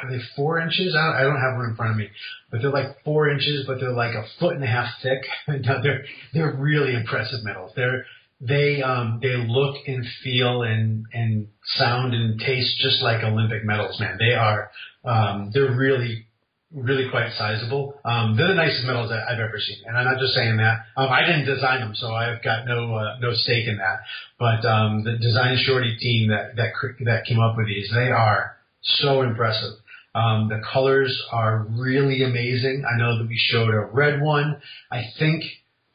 are 0.02 0.10
they 0.10 0.22
four 0.36 0.60
inches? 0.60 0.94
I 0.98 1.06
don't, 1.06 1.16
I 1.16 1.22
don't 1.22 1.40
have 1.40 1.56
one 1.56 1.70
in 1.70 1.76
front 1.76 1.92
of 1.92 1.96
me, 1.96 2.08
but 2.50 2.60
they're 2.60 2.72
like 2.72 3.02
four 3.04 3.30
inches, 3.30 3.64
but 3.66 3.80
they're 3.80 3.92
like 3.92 4.14
a 4.14 4.24
foot 4.38 4.54
and 4.54 4.64
a 4.64 4.66
half 4.66 4.88
thick. 5.02 5.22
No, 5.64 5.82
they're 5.82 6.04
they're 6.32 6.56
really 6.58 6.94
impressive 6.94 7.44
metals. 7.44 7.72
They're 7.76 8.04
they 8.46 8.82
um 8.82 9.20
they 9.22 9.36
look 9.36 9.76
and 9.86 10.04
feel 10.22 10.62
and 10.62 11.06
and 11.12 11.48
sound 11.76 12.14
and 12.14 12.38
taste 12.38 12.78
just 12.78 13.02
like 13.02 13.22
Olympic 13.24 13.64
medals, 13.64 13.98
man. 14.00 14.18
They 14.18 14.34
are 14.34 14.70
um 15.04 15.50
they're 15.52 15.74
really 15.74 16.26
really 16.72 17.08
quite 17.10 17.32
sizable. 17.38 18.00
Um 18.04 18.36
they're 18.36 18.48
the 18.48 18.54
nicest 18.54 18.86
medals 18.86 19.10
that 19.10 19.26
I've 19.28 19.40
ever 19.40 19.58
seen. 19.58 19.78
And 19.86 19.96
I'm 19.96 20.04
not 20.04 20.18
just 20.18 20.34
saying 20.34 20.58
that. 20.58 20.80
Um 20.96 21.08
I 21.10 21.24
didn't 21.24 21.46
design 21.46 21.80
them, 21.80 21.94
so 21.94 22.12
I've 22.12 22.42
got 22.42 22.66
no 22.66 22.94
uh, 22.94 23.18
no 23.20 23.32
stake 23.32 23.66
in 23.66 23.78
that. 23.78 24.00
But 24.38 24.66
um 24.68 25.04
the 25.04 25.16
design 25.16 25.56
shorty 25.64 25.96
team 25.96 26.28
that 26.28 26.56
that 26.56 26.72
that 27.04 27.24
came 27.26 27.40
up 27.40 27.56
with 27.56 27.66
these, 27.66 27.90
they 27.94 28.10
are 28.10 28.56
so 28.82 29.22
impressive. 29.22 29.72
Um, 30.14 30.48
the 30.48 30.62
colors 30.72 31.20
are 31.32 31.66
really 31.70 32.22
amazing. 32.22 32.84
I 32.86 32.96
know 32.98 33.18
that 33.18 33.26
we 33.26 33.36
showed 33.36 33.68
a 33.70 33.80
red 33.92 34.20
one. 34.22 34.60
I 34.90 35.02
think 35.18 35.42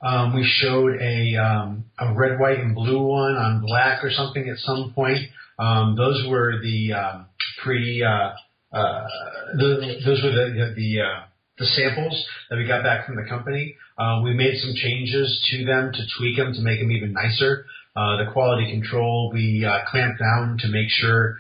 um, 0.02 0.34
we 0.34 0.46
showed 0.46 1.02
a 1.02 1.36
um, 1.36 1.86
a 2.00 2.14
red, 2.14 2.40
white, 2.40 2.60
and 2.60 2.74
blue 2.74 3.02
one 3.02 3.36
on 3.36 3.62
black 3.62 4.04
or 4.04 4.12
something 4.12 4.48
at 4.48 4.58
some 4.60 4.94
point. 4.94 5.20
Um, 5.58 5.96
those 5.98 6.26
were 6.30 6.62
the 6.62 6.94
um, 6.94 7.26
pre 7.62 8.02
uh, 8.02 8.32
uh, 8.76 9.08
the, 9.58 10.02
those 10.06 10.24
were 10.24 10.32
the 10.32 10.74
the 10.76 11.02
uh, 11.02 11.26
the 11.58 11.66
samples 11.66 12.26
that 12.50 12.56
we 12.56 12.66
got 12.66 12.84
back 12.84 13.06
from 13.06 13.18
the 13.18 13.28
company. 13.28 13.76
Uh, 13.98 14.22
we 14.24 14.34
made 14.34 14.58
some 14.60 14.74
changes 14.76 15.46
to 15.52 15.66
them 15.66 15.92
to 15.92 16.02
tweak 16.18 16.38
them 16.38 16.54
to 16.54 16.62
make 16.62 16.80
them 16.80 16.92
even 16.92 17.12
nicer. 17.12 17.66
Uh, 17.96 18.24
the 18.24 18.32
quality 18.32 18.72
control 18.72 19.30
we 19.34 19.66
uh, 19.66 19.80
clamped 19.92 20.20
down 20.20 20.58
to 20.60 20.70
make 20.70 20.88
sure 20.90 21.38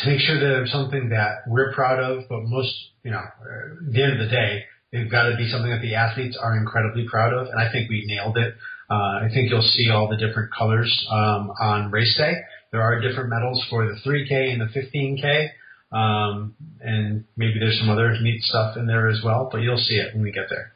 to 0.00 0.08
make 0.08 0.20
sure 0.20 0.40
that 0.40 0.46
they're 0.46 0.66
something 0.66 1.10
that 1.10 1.42
we're 1.46 1.72
proud 1.74 1.98
of, 1.98 2.24
but 2.30 2.40
most 2.44 2.74
you 3.04 3.10
know 3.10 3.18
at 3.20 3.92
the 3.92 4.02
end 4.02 4.12
of 4.12 4.18
the 4.20 4.30
day 4.30 4.64
they've 4.92 5.10
got 5.10 5.30
to 5.30 5.36
be 5.36 5.50
something 5.50 5.70
that 5.70 5.82
the 5.82 5.94
athletes 5.94 6.38
are 6.40 6.56
incredibly 6.56 7.06
proud 7.08 7.32
of, 7.32 7.48
and 7.48 7.60
I 7.60 7.72
think 7.72 7.88
we 7.88 8.04
nailed 8.06 8.36
it. 8.36 8.54
Uh, 8.90 9.24
I 9.24 9.28
think 9.32 9.50
you'll 9.50 9.62
see 9.62 9.90
all 9.90 10.08
the 10.08 10.16
different 10.16 10.52
colors 10.52 11.06
um, 11.10 11.50
on 11.60 11.90
race 11.90 12.14
day. 12.16 12.34
There 12.72 12.82
are 12.82 13.00
different 13.00 13.30
medals 13.30 13.64
for 13.70 13.86
the 13.86 13.98
3K 14.06 14.52
and 14.52 14.60
the 14.60 14.66
15K. 14.66 15.48
Um, 15.92 16.54
and 16.80 17.24
maybe 17.36 17.58
there's 17.58 17.78
some 17.78 17.90
other 17.90 18.18
neat 18.20 18.42
stuff 18.42 18.76
in 18.76 18.86
there 18.86 19.08
as 19.08 19.20
well, 19.22 19.48
but 19.52 19.58
you'll 19.58 19.76
see 19.76 19.96
it 19.96 20.14
when 20.14 20.22
we 20.22 20.32
get 20.32 20.46
there. 20.48 20.72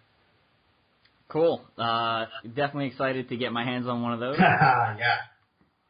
Cool. 1.29 1.63
Uh, 1.77 2.27
definitely 2.45 2.87
excited 2.89 3.29
to 3.31 3.37
get 3.37 3.53
my 3.53 3.65
hands 3.65 3.87
on 3.87 4.03
one 4.03 4.13
of 4.13 4.21
those. 4.21 4.37
yeah. 4.39 5.17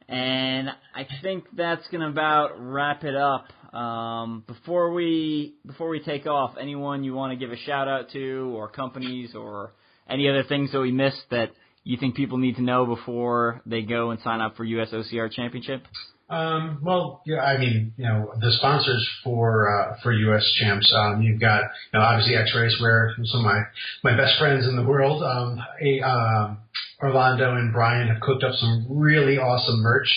And 0.09 0.71
I 0.95 1.07
think 1.23 1.45
that's 1.57 1.87
gonna 1.91 2.09
about 2.09 2.53
wrap 2.59 3.03
it 3.03 3.17
up. 3.17 3.47
Um, 3.73 4.45
before 4.47 4.93
we 4.93 5.55
before 5.67 5.89
we 5.89 6.01
take 6.01 6.27
off, 6.27 6.55
anyone 6.61 7.05
you 7.05 7.15
want 7.15 7.33
to 7.33 7.37
give 7.37 7.53
a 7.53 7.57
shout 7.57 7.89
out 7.89 8.11
to, 8.13 8.53
or 8.55 8.69
companies, 8.69 9.35
or 9.35 9.73
any 10.09 10.29
other 10.29 10.45
things 10.45 10.73
that 10.73 10.81
we 10.81 10.93
missed 10.93 11.23
that 11.31 11.51
you 11.85 11.97
think 11.97 12.17
people 12.17 12.39
need 12.39 12.57
to 12.57 12.63
know 12.63 12.85
before 12.87 13.63
they 13.67 13.83
go 13.83 14.11
and 14.11 14.21
sign 14.21 14.41
up 14.41 14.57
for 14.57 14.65
US 14.65 14.91
OCR 14.91 15.31
Championship? 15.31 15.83
Um, 16.29 16.81
well, 16.83 17.23
yeah, 17.25 17.41
I 17.41 17.57
mean, 17.57 17.95
you 17.97 18.05
know, 18.05 18.33
the 18.41 18.51
sponsors 18.59 19.09
for 19.23 19.71
uh, 19.71 19.97
for 20.03 20.13
U.S. 20.13 20.45
champs, 20.59 20.93
um, 20.97 21.23
you've 21.23 21.41
got, 21.41 21.63
you 21.93 22.01
know, 22.01 22.05
obviously 22.05 22.35
X-Race, 22.35 22.77
where 22.81 23.15
some 23.27 23.41
of 23.41 23.47
my 23.47 23.63
my 24.03 24.17
best 24.17 24.37
friends 24.39 24.67
in 24.67 24.75
the 24.75 24.83
world, 24.83 25.23
um, 25.23 25.61
a, 25.81 26.01
um, 26.01 26.59
Orlando 27.01 27.55
and 27.55 27.73
Brian 27.73 28.09
have 28.09 28.21
cooked 28.21 28.43
up 28.43 28.55
some 28.55 28.87
really 28.91 29.39
awesome 29.39 29.79
merch. 29.83 30.09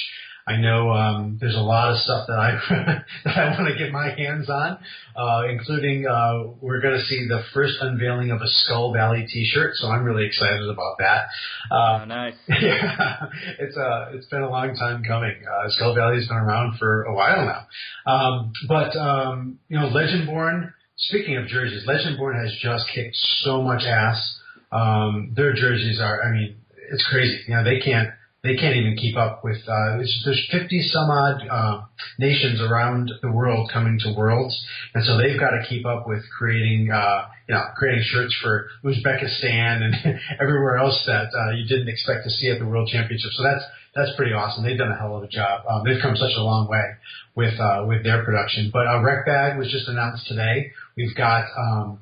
I 0.50 0.58
know 0.58 0.90
um, 0.90 1.38
there's 1.40 1.56
a 1.56 1.62
lot 1.62 1.92
of 1.92 1.98
stuff 2.00 2.26
that 2.28 2.40
I 2.40 3.04
that 3.26 3.38
I 3.38 3.50
want 3.52 3.70
to 3.70 3.78
get 3.78 3.92
my 3.92 4.10
hands 4.10 4.50
on, 4.50 4.80
uh, 5.16 5.48
including 5.48 6.08
uh, 6.08 6.54
we're 6.60 6.82
going 6.82 6.98
to 6.98 7.04
see 7.04 7.28
the 7.28 7.44
first 7.54 7.76
unveiling 7.82 8.32
of 8.32 8.42
a 8.42 8.48
Skull 8.48 8.92
Valley 8.92 9.28
T-shirt, 9.32 9.76
so 9.76 9.90
I'm 9.90 10.04
really 10.04 10.26
excited 10.26 10.68
about 10.68 10.96
that. 10.98 11.26
Uh, 11.70 12.00
oh, 12.02 12.06
nice. 12.06 12.34
Yeah, 12.50 13.28
it's 13.60 13.78
uh, 13.78 14.10
it's 14.14 14.26
been 14.28 14.42
a 14.42 14.50
long 14.50 14.76
time 14.76 15.04
coming. 15.08 15.36
Uh, 15.46 15.70
Skull 15.70 15.94
Valley's 15.94 16.28
been 16.28 16.38
around 16.38 16.80
for 16.80 17.04
a 17.04 17.14
while 17.14 17.46
now, 17.46 18.12
um, 18.12 18.52
but 18.68 18.98
um, 18.98 19.60
you 19.68 19.80
know, 19.80 19.90
Legendborn. 19.90 20.74
Speaking 20.98 21.38
of 21.38 21.48
jerseys, 21.48 21.88
Legendborn 21.88 22.42
has 22.42 22.54
just 22.60 22.86
kicked 22.94 23.16
so 23.16 23.62
much 23.62 23.84
ass. 23.84 24.40
Um, 24.72 25.32
their 25.34 25.54
jerseys 25.54 26.02
are, 26.02 26.22
I 26.22 26.32
mean, 26.34 26.58
it's 26.92 27.08
crazy. 27.10 27.40
You 27.48 27.56
know, 27.56 27.64
they 27.64 27.80
can't 27.80 28.10
they 28.44 28.56
can't 28.56 28.76
even 28.76 28.96
keep 28.96 29.18
up 29.18 29.44
with. 29.44 29.58
Uh, 29.68 29.98
there's 29.98 30.48
50 30.52 30.82
some 30.94 31.10
odd 31.10 31.42
uh, 31.50 31.82
nations 32.20 32.62
around 32.62 33.12
the 33.22 33.32
world 33.32 33.70
coming 33.74 34.00
to 34.00 34.14
Worlds, 34.16 34.58
and 34.94 35.04
so 35.06 35.18
they've 35.18 35.40
got 35.40 35.52
to 35.52 35.66
keep 35.68 35.86
up 35.86 36.08
with 36.08 36.24
creating, 36.38 36.90
uh, 36.90 37.26
you 37.50 37.56
know, 37.56 37.64
creating 37.76 38.04
shirts 38.08 38.36
for 38.42 38.70
Uzbekistan 38.86 39.84
and 39.84 39.96
everywhere 40.42 40.78
else 40.78 41.02
that 41.06 41.28
uh, 41.36 41.52
you 41.52 41.68
didn't 41.68 41.90
expect 41.90 42.24
to 42.24 42.30
see 42.30 42.50
at 42.50 42.60
the 42.60 42.66
World 42.66 42.88
Championship. 42.88 43.32
So 43.34 43.44
that's 43.44 43.64
that's 43.94 44.16
pretty 44.16 44.32
awesome. 44.32 44.64
They've 44.64 44.78
done 44.78 44.92
a 44.92 44.98
hell 44.98 45.18
of 45.18 45.24
a 45.24 45.28
job. 45.28 45.66
Um, 45.70 45.84
they've 45.84 46.02
come 46.02 46.16
such 46.16 46.34
a 46.38 46.42
long 46.42 46.70
way 46.70 46.96
with 47.36 47.60
uh, 47.60 47.84
with 47.88 48.04
their 48.04 48.24
production. 48.24 48.70
But 48.72 48.88
uh, 48.88 49.02
Wreck 49.04 49.26
Bag 49.26 49.58
was 49.58 49.70
just 49.70 49.90
announced 49.90 50.28
today. 50.28 50.72
We've 50.96 51.16
got. 51.16 51.46
Um, 51.58 52.00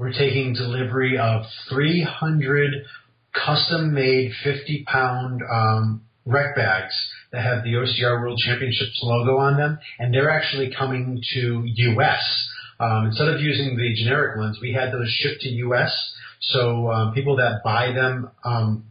we're 0.00 0.12
taking 0.12 0.54
delivery 0.54 1.18
of 1.18 1.42
300 1.68 2.72
custom 3.32 3.94
made 3.94 4.32
50 4.42 4.84
pound 4.86 5.42
um, 5.50 6.02
Wreck 6.26 6.54
Bags 6.56 6.94
that 7.32 7.42
have 7.42 7.64
the 7.64 7.70
OCR 7.74 8.20
World 8.20 8.38
Championships 8.38 9.00
logo 9.02 9.38
on 9.38 9.56
them, 9.56 9.78
and 9.98 10.12
they're 10.12 10.30
actually 10.30 10.72
coming 10.76 11.22
to 11.34 11.62
US. 11.64 12.48
Um, 12.78 13.06
instead 13.06 13.28
of 13.28 13.40
using 13.40 13.76
the 13.76 13.94
generic 13.94 14.38
ones, 14.38 14.58
we 14.60 14.72
had 14.72 14.92
those 14.92 15.08
shipped 15.10 15.42
to 15.42 15.48
US. 15.48 16.14
So 16.40 16.90
um, 16.90 17.14
people 17.14 17.36
that 17.36 17.62
buy 17.62 17.92
them, 17.92 18.30
um, 18.44 18.84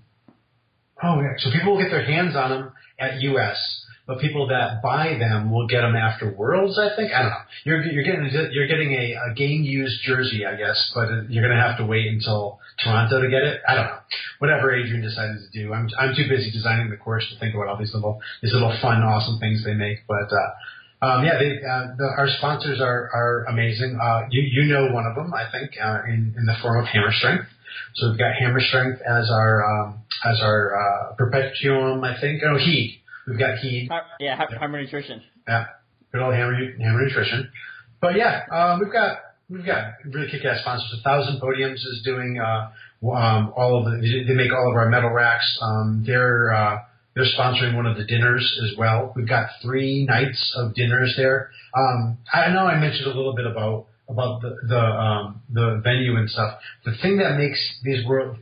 oh 1.04 1.22
yeah, 1.22 1.34
so 1.38 1.52
people 1.52 1.74
will 1.74 1.82
get 1.82 1.92
their 1.92 2.06
hands 2.06 2.36
on 2.36 2.50
them 2.50 2.72
at 3.00 3.22
US 3.22 3.86
but 4.10 4.18
people 4.18 4.48
that 4.48 4.82
buy 4.82 5.16
them 5.20 5.52
will 5.52 5.68
get 5.68 5.82
them 5.82 5.96
after 5.96 6.34
Worlds. 6.34 6.80
I 6.80 6.96
think 6.96 7.14
I 7.14 7.22
don't 7.22 7.30
know. 7.30 7.46
You're 7.64 7.84
you're 7.94 8.04
getting 8.04 8.26
you're 8.52 8.66
getting 8.66 8.92
a, 8.92 9.30
a 9.30 9.36
game 9.36 9.62
used 9.62 10.02
jersey, 10.02 10.48
I 10.48 10.56
guess, 10.56 10.92
but 10.96 11.30
you're 11.30 11.48
gonna 11.48 11.62
have 11.62 11.78
to 11.78 11.86
wait 11.86 12.08
until 12.08 12.60
Toronto 12.84 13.22
to 13.22 13.30
get 13.30 13.44
it. 13.44 13.62
I 13.70 13.76
don't 13.76 13.86
know. 13.86 14.00
Whatever 14.40 14.74
Adrian 14.74 15.04
decided 15.04 15.38
to 15.38 15.50
do, 15.54 15.74
I'm 15.74 15.88
I'm 16.00 16.16
too 16.16 16.28
busy 16.28 16.50
designing 16.50 16.90
the 16.90 16.98
course 16.98 17.24
to 17.32 17.38
think 17.40 17.54
about 17.54 17.68
all 17.68 17.78
these 17.78 17.94
little 17.94 18.20
these 18.42 18.52
little 18.52 18.76
fun, 18.82 19.04
awesome 19.04 19.38
things 19.38 19.64
they 19.64 19.76
make. 19.76 20.00
But 20.08 20.34
uh, 20.34 21.06
um, 21.06 21.24
yeah, 21.24 21.38
they, 21.38 21.62
uh, 21.62 21.94
the, 21.96 22.10
our 22.18 22.30
sponsors 22.40 22.82
are 22.82 23.12
are 23.14 23.46
amazing. 23.48 24.00
Uh, 24.02 24.22
you 24.32 24.42
you 24.42 24.74
know 24.74 24.90
one 24.92 25.06
of 25.06 25.14
them, 25.14 25.32
I 25.36 25.46
think, 25.52 25.78
uh, 25.80 26.00
in 26.08 26.34
in 26.36 26.46
the 26.48 26.56
form 26.64 26.82
of 26.82 26.90
Hammer 26.90 27.14
Strength. 27.14 27.46
So 27.94 28.10
we've 28.10 28.18
got 28.18 28.34
Hammer 28.40 28.60
Strength 28.60 29.02
as 29.06 29.30
our 29.30 29.62
um, 29.62 30.02
as 30.26 30.42
our 30.42 30.74
uh, 30.74 31.14
Perpetuum, 31.14 32.04
I 32.04 32.20
think. 32.20 32.42
Oh, 32.44 32.58
Heed 32.58 32.99
We've 33.30 33.40
got 33.40 33.60
Heed. 33.60 33.88
Yeah, 34.20 34.36
Hammer 34.60 34.82
Nutrition. 34.82 35.22
Yeah, 35.48 35.66
good 36.12 36.22
old 36.22 36.34
Hammer, 36.34 36.56
Hammer 36.80 37.06
Nutrition. 37.06 37.52
But 38.02 38.16
yeah, 38.16 38.42
um, 38.52 38.80
we've 38.80 38.92
got 38.92 39.20
we've 39.50 39.66
got 39.66 39.94
really 40.06 40.30
kick-ass 40.32 40.62
sponsors. 40.62 41.00
A 41.00 41.04
Thousand 41.04 41.40
Podiums 41.42 41.76
is 41.76 42.02
doing 42.04 42.40
uh, 42.40 42.72
um, 43.12 43.54
all 43.56 43.78
of 43.80 43.86
the. 43.86 44.24
They 44.28 44.34
make 44.34 44.52
all 44.52 44.72
of 44.72 44.76
our 44.76 44.90
medal 44.90 45.12
racks. 45.12 45.46
Um, 45.62 46.04
they're 46.06 46.52
uh, 46.54 46.80
they're 47.16 47.26
sponsoring 47.38 47.76
one 47.76 47.86
of 47.86 47.98
the 47.98 48.06
dinners 48.06 48.60
as 48.64 48.78
well. 48.78 49.14
We've 49.16 49.28
got 49.28 49.50
three 49.62 50.06
nights 50.06 50.54
of 50.56 50.74
dinners 50.74 51.14
there. 51.18 51.52
Um, 51.78 52.18
I 52.34 52.50
know 52.52 52.66
I 52.66 52.80
mentioned 52.80 53.06
a 53.06 53.16
little 53.16 53.36
bit 53.36 53.46
about 53.46 53.88
about 54.08 54.42
the 54.42 54.56
the 54.68 54.80
um, 54.80 55.42
the 55.52 55.82
venue 55.84 56.18
and 56.18 56.30
stuff. 56.30 56.60
The 56.86 56.94
thing 57.02 57.18
that 57.18 57.38
makes 57.38 57.60
these 57.84 58.06
world 58.08 58.38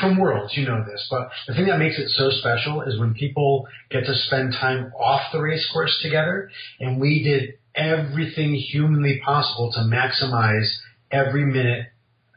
from 0.00 0.18
Worlds, 0.18 0.56
you 0.56 0.66
know 0.66 0.84
this, 0.84 1.06
but 1.10 1.28
the 1.46 1.54
thing 1.54 1.66
that 1.66 1.78
makes 1.78 1.98
it 1.98 2.08
so 2.08 2.30
special 2.30 2.82
is 2.82 2.98
when 2.98 3.14
people 3.14 3.66
get 3.90 4.04
to 4.04 4.14
spend 4.14 4.52
time 4.52 4.92
off 4.98 5.32
the 5.32 5.40
race 5.40 5.68
course 5.72 5.96
together, 6.02 6.50
and 6.80 7.00
we 7.00 7.22
did 7.22 7.54
everything 7.74 8.54
humanly 8.54 9.20
possible 9.24 9.72
to 9.72 9.80
maximize 9.80 10.68
every 11.10 11.44
minute, 11.44 11.86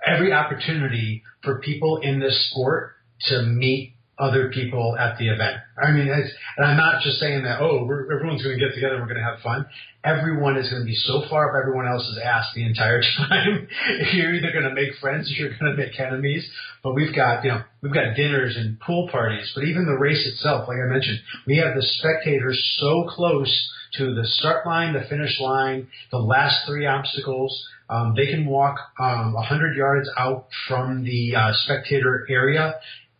every 0.05 0.32
opportunity 0.32 1.24
for 1.43 1.60
people 1.60 1.97
in 1.97 2.20
this 2.20 2.49
sport 2.51 2.93
to 3.22 3.41
meet 3.41 3.93
other 4.20 4.49
people 4.51 4.97
at 4.97 5.18
the 5.20 5.30
event. 5.30 5.57
I 5.78 5.91
mean, 5.91 6.09
and 6.09 6.65
I'm 6.65 6.78
not 6.78 7.03
just 7.03 7.20
saying 7.20 7.43
that, 7.43 7.61
oh, 7.61 7.86
everyone's 7.86 8.43
going 8.43 8.57
to 8.57 8.65
get 8.65 8.74
together 8.74 8.95
and 8.95 9.03
we're 9.03 9.13
going 9.13 9.24
to 9.24 9.30
have 9.30 9.41
fun. 9.41 9.65
Everyone 10.03 10.57
is 10.57 10.70
going 10.70 10.82
to 10.82 10.86
be 10.86 10.95
so 10.95 11.24
far 11.30 11.49
up 11.49 11.61
everyone 11.61 11.88
else's 11.88 12.18
ass 12.24 12.47
the 12.55 12.65
entire 12.65 13.01
time. 13.18 13.68
you're 14.13 14.34
either 14.34 14.51
going 14.51 14.63
to 14.63 14.74
make 14.74 14.95
friends 14.99 15.30
or 15.30 15.36
you're 15.36 15.57
going 15.59 15.76
to 15.76 15.78
make 15.78 15.99
enemies. 15.99 16.49
But 16.84 16.95
we've 16.95 17.15
got, 17.15 17.43
you 17.43 17.51
know, 17.51 17.61
we've 17.84 17.93
got 17.93 18.15
dinners 18.15 18.57
and 18.57 18.80
pool 18.80 19.07
parties, 19.11 19.51
but 19.53 19.65
even 19.65 19.86
the 19.86 19.99
race 19.99 20.26
itself, 20.26 20.68
like 20.68 20.78
I 20.78 20.91
mentioned, 20.91 21.20
we 21.45 21.57
have 21.57 21.76
the 21.76 21.84
spectators 21.84 22.57
so 22.80 23.05
close 23.09 23.72
to 23.97 24.15
the 24.15 24.26
start 24.26 24.65
line, 24.65 24.93
the 24.93 25.05
finish 25.07 25.39
line, 25.39 25.88
the 26.11 26.18
last 26.18 26.65
three 26.65 26.88
obstacles. 26.88 27.68
Um, 27.89 28.13
they 28.18 28.28
can 28.28 28.45
walk 28.45 28.78
um, 28.99 29.34
100 29.34 29.78
yards 29.78 30.09
out 30.18 30.47
from 30.68 31.03
the 31.03 31.36
uh, 31.36 31.51
spectator 31.53 32.26
area 32.30 32.80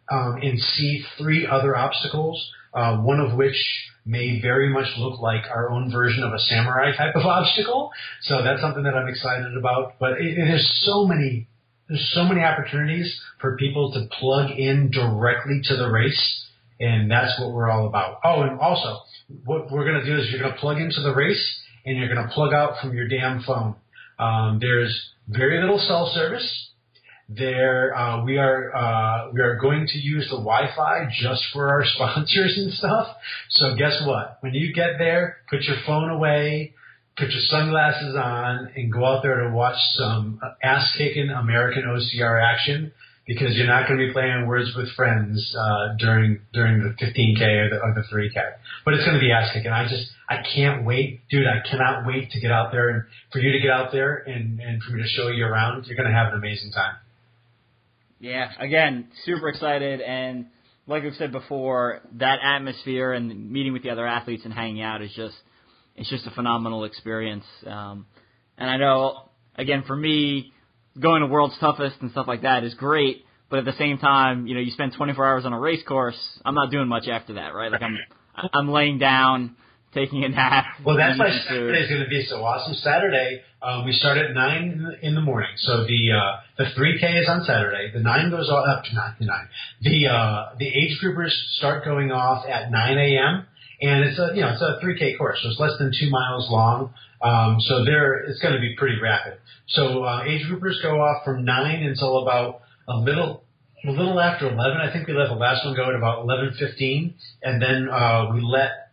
um, 0.10 0.38
and 0.41 0.60
see 0.60 1.03
three 1.18 1.47
other 1.47 1.76
obstacles, 1.76 2.51
uh, 2.74 2.97
one 2.97 3.20
of 3.20 3.38
which 3.38 3.58
may 4.05 4.39
very 4.41 4.70
much 4.70 4.88
look 4.97 5.20
like 5.20 5.43
our 5.53 5.70
own 5.70 5.91
version 5.91 6.24
of 6.24 6.34
a 6.34 6.39
samurai 6.39 6.95
type 6.95 7.16
of 7.16 7.26
obstacle. 7.26 7.91
So 8.22 8.43
that's 8.43 8.62
something 8.62 8.84
that 8.84 8.95
I'm 8.95 9.08
excited 9.08 9.58
about. 9.58 9.95
But 9.99 10.14
it, 10.22 10.38
it 10.38 10.45
there's 10.45 10.82
so 10.86 11.05
many 11.05 11.47
there's 11.89 12.12
so 12.14 12.24
many 12.24 12.41
opportunities 12.41 13.20
for 13.39 13.55
people 13.58 13.93
to 13.93 14.08
plug 14.20 14.51
in 14.51 14.91
directly 14.91 15.62
to 15.64 15.78
the 15.78 15.89
race, 15.89 16.45
and 16.80 17.10
that's 17.10 17.39
what 17.39 17.53
we're 17.53 17.70
all 17.70 17.88
about. 17.88 18.20
Oh, 18.26 18.41
and 18.41 18.60
also, 18.60 18.97
what 19.45 19.72
we're 19.72 19.86
going 19.86 20.03
to 20.03 20.05
do 20.05 20.20
is 20.20 20.30
you're 20.30 20.41
going 20.41 20.53
to 20.53 20.60
plug 20.60 20.80
into 20.80 21.01
the 21.01 21.14
race, 21.14 21.60
and 21.86 21.97
you're 21.97 22.14
going 22.14 22.28
to 22.28 22.34
plug 22.34 22.53
out 22.53 22.74
from 22.82 22.93
your 22.93 23.08
damn 23.08 23.41
phone. 23.43 23.76
Um, 24.20 24.60
there's 24.60 25.12
very 25.30 25.62
little 25.62 25.80
cell 25.80 26.12
service. 26.14 26.72
There, 27.30 27.93
uh, 27.93 28.23
we 28.23 28.38
are 28.38 28.73
uh, 28.73 29.32
we 29.34 29.41
are 29.41 29.57
going 29.57 29.86
to 29.88 29.97
use 29.99 30.30
the 30.30 30.38
Wi-Fi 30.38 31.09
just 31.11 31.43
for 31.51 31.67
our 31.67 31.84
sponsors 31.95 32.57
and 32.57 32.71
stuff. 32.73 33.07
So 33.49 33.75
guess 33.75 34.01
what? 34.05 34.38
When 34.39 34.53
you 34.53 34.73
get 34.73 34.97
there, 34.97 35.38
put 35.49 35.63
your 35.63 35.75
phone 35.86 36.09
away, 36.09 36.73
put 37.17 37.30
your 37.30 37.41
sunglasses 37.49 38.15
on, 38.15 38.71
and 38.75 38.91
go 38.93 39.05
out 39.05 39.23
there 39.23 39.41
to 39.43 39.53
watch 39.53 39.75
some 39.95 40.39
ass-kicking 40.63 41.30
American 41.30 41.84
OCR 41.84 42.41
action. 42.41 42.93
because 43.28 43.57
you're 43.57 43.67
not 43.67 43.88
going 43.88 43.99
to 43.99 44.07
be 44.07 44.13
playing 44.13 44.47
Words 44.47 44.73
with 44.75 44.89
Friends 44.95 45.53
uh, 45.59 45.95
during 45.99 46.39
during 46.53 46.82
the 46.82 46.95
15k 46.95 47.41
or 47.41 47.69
the, 47.69 47.75
or 47.75 47.93
the 47.93 48.07
3k. 48.07 48.36
But 48.86 48.93
it's 48.93 49.03
going 49.03 49.15
to 49.15 49.19
be 49.19 49.32
ass 49.32 49.51
kicking. 49.53 49.71
I 49.71 49.84
just 49.84 50.07
I 50.30 50.43
can't 50.55 50.86
wait, 50.86 51.28
dude. 51.30 51.45
I 51.45 51.59
cannot 51.69 52.07
wait 52.07 52.32
to 52.32 52.39
get 52.39 52.51
out 52.51 52.71
there 52.71 52.89
and 52.89 53.03
for 53.34 53.39
you 53.39 53.51
to 53.51 53.59
get 53.59 53.69
out 53.69 53.91
there 53.91 54.23
and 54.25 54.61
and 54.61 54.82
for 54.82 54.93
me 54.93 55.03
to 55.03 55.09
show 55.09 55.28
you 55.28 55.45
around. 55.45 55.86
You're 55.86 55.97
going 55.97 56.09
to 56.09 56.15
have 56.15 56.32
an 56.32 56.39
amazing 56.39 56.71
time. 56.71 56.95
Yeah, 58.20 58.49
again, 58.59 59.09
super 59.26 59.49
excited 59.49 60.01
and 60.01 60.47
like 60.88 61.03
we've 61.03 61.15
said 61.15 61.32
before, 61.32 62.01
that 62.13 62.39
atmosphere 62.41 63.11
and 63.11 63.51
meeting 63.51 63.74
with 63.74 63.84
the 63.84 63.89
other 63.89 64.07
athletes 64.07 64.43
and 64.45 64.53
hanging 64.53 64.82
out 64.82 65.01
is 65.01 65.11
just 65.13 65.36
it's 65.95 66.09
just 66.09 66.26
a 66.26 66.32
phenomenal 66.32 66.86
experience. 66.86 67.43
Um, 67.65 68.05
and 68.57 68.70
I 68.70 68.78
know, 68.78 69.30
again, 69.55 69.84
for 69.86 69.95
me, 69.95 70.53
going 70.99 71.22
to 71.22 71.28
World's 71.28 71.57
Toughest 71.59 71.97
and 72.01 72.11
stuff 72.11 72.28
like 72.28 72.43
that 72.43 72.63
is 72.63 72.74
great. 72.76 73.26
But 73.49 73.59
at 73.59 73.65
the 73.65 73.74
same 73.78 73.97
time, 73.97 74.45
you 74.45 74.53
know, 74.53 74.59
you 74.59 74.72
spend 74.72 74.93
24 74.93 75.26
hours 75.26 75.45
on 75.45 75.53
a 75.53 75.59
race 75.59 75.84
course. 75.88 76.18
I'm 76.45 76.53
not 76.53 76.70
doing 76.70 76.88
much 76.88 77.07
after 77.07 77.34
that, 77.36 77.53
right? 77.53 77.72
Like 77.72 77.82
I'm, 77.82 77.97
I'm 78.53 78.70
laying 78.70 78.99
down, 78.99 79.55
taking 79.93 80.23
a 80.23 80.29
nap. 80.29 80.65
Well, 80.85 80.97
that's 80.97 81.17
why 81.17 81.29
Saturday 81.47 81.79
is 81.79 81.89
going 81.89 82.03
to 82.03 82.09
be 82.09 82.25
so 82.29 82.43
awesome. 82.43 82.73
Saturday, 82.75 83.41
uh, 83.61 83.83
we 83.85 83.91
start 83.93 84.17
at 84.17 84.33
nine 84.33 84.97
in 85.01 85.15
the 85.15 85.21
morning. 85.21 85.49
So 85.57 85.85
the 85.85 86.11
uh, 86.11 86.41
the 86.57 86.65
3K 86.65 87.21
is 87.21 87.29
on 87.29 87.43
Saturday. 87.45 87.91
The 87.93 87.99
nine 88.01 88.29
goes 88.29 88.49
off 88.49 88.67
up 88.67 88.83
to 88.85 88.95
nine. 88.95 89.15
The 89.19 89.25
nine. 89.25 89.47
The 89.81 90.07
uh, 90.07 90.55
the 90.59 90.67
age 90.67 90.99
groupers 91.03 91.31
start 91.57 91.83
going 91.85 92.11
off 92.11 92.45
at 92.47 92.71
9 92.71 92.97
a.m. 92.97 93.47
And 93.79 94.05
it's 94.05 94.19
a 94.19 94.31
you 94.35 94.41
know 94.41 94.53
it's 94.53 94.61
a 94.61 94.79
3K 94.83 95.17
course, 95.17 95.39
so 95.41 95.49
it's 95.49 95.59
less 95.59 95.77
than 95.79 95.91
two 95.97 96.09
miles 96.09 96.49
long. 96.49 96.93
Um, 97.21 97.57
so 97.61 97.83
there, 97.83 98.19
it's 98.29 98.39
going 98.41 98.53
to 98.53 98.59
be 98.59 98.75
pretty 98.77 99.01
rapid. 99.01 99.39
So 99.69 100.03
uh, 100.03 100.23
age 100.23 100.45
groupers 100.45 100.81
go 100.83 101.01
off 101.01 101.25
from 101.25 101.45
nine 101.45 101.83
until 101.83 102.19
about 102.19 102.61
a 102.88 102.97
little 102.97 103.43
a 103.88 103.91
little 103.91 104.19
after 104.19 104.47
11. 104.51 104.77
I 104.77 104.91
think 104.91 105.07
we 105.07 105.13
let 105.13 105.29
the 105.29 105.35
last 105.35 105.65
one 105.65 105.75
go 105.75 105.89
at 105.89 105.95
about 105.95 106.25
11:15, 106.25 107.13
and 107.43 107.61
then 107.61 107.89
uh, 107.89 108.31
we 108.33 108.41
let 108.41 108.86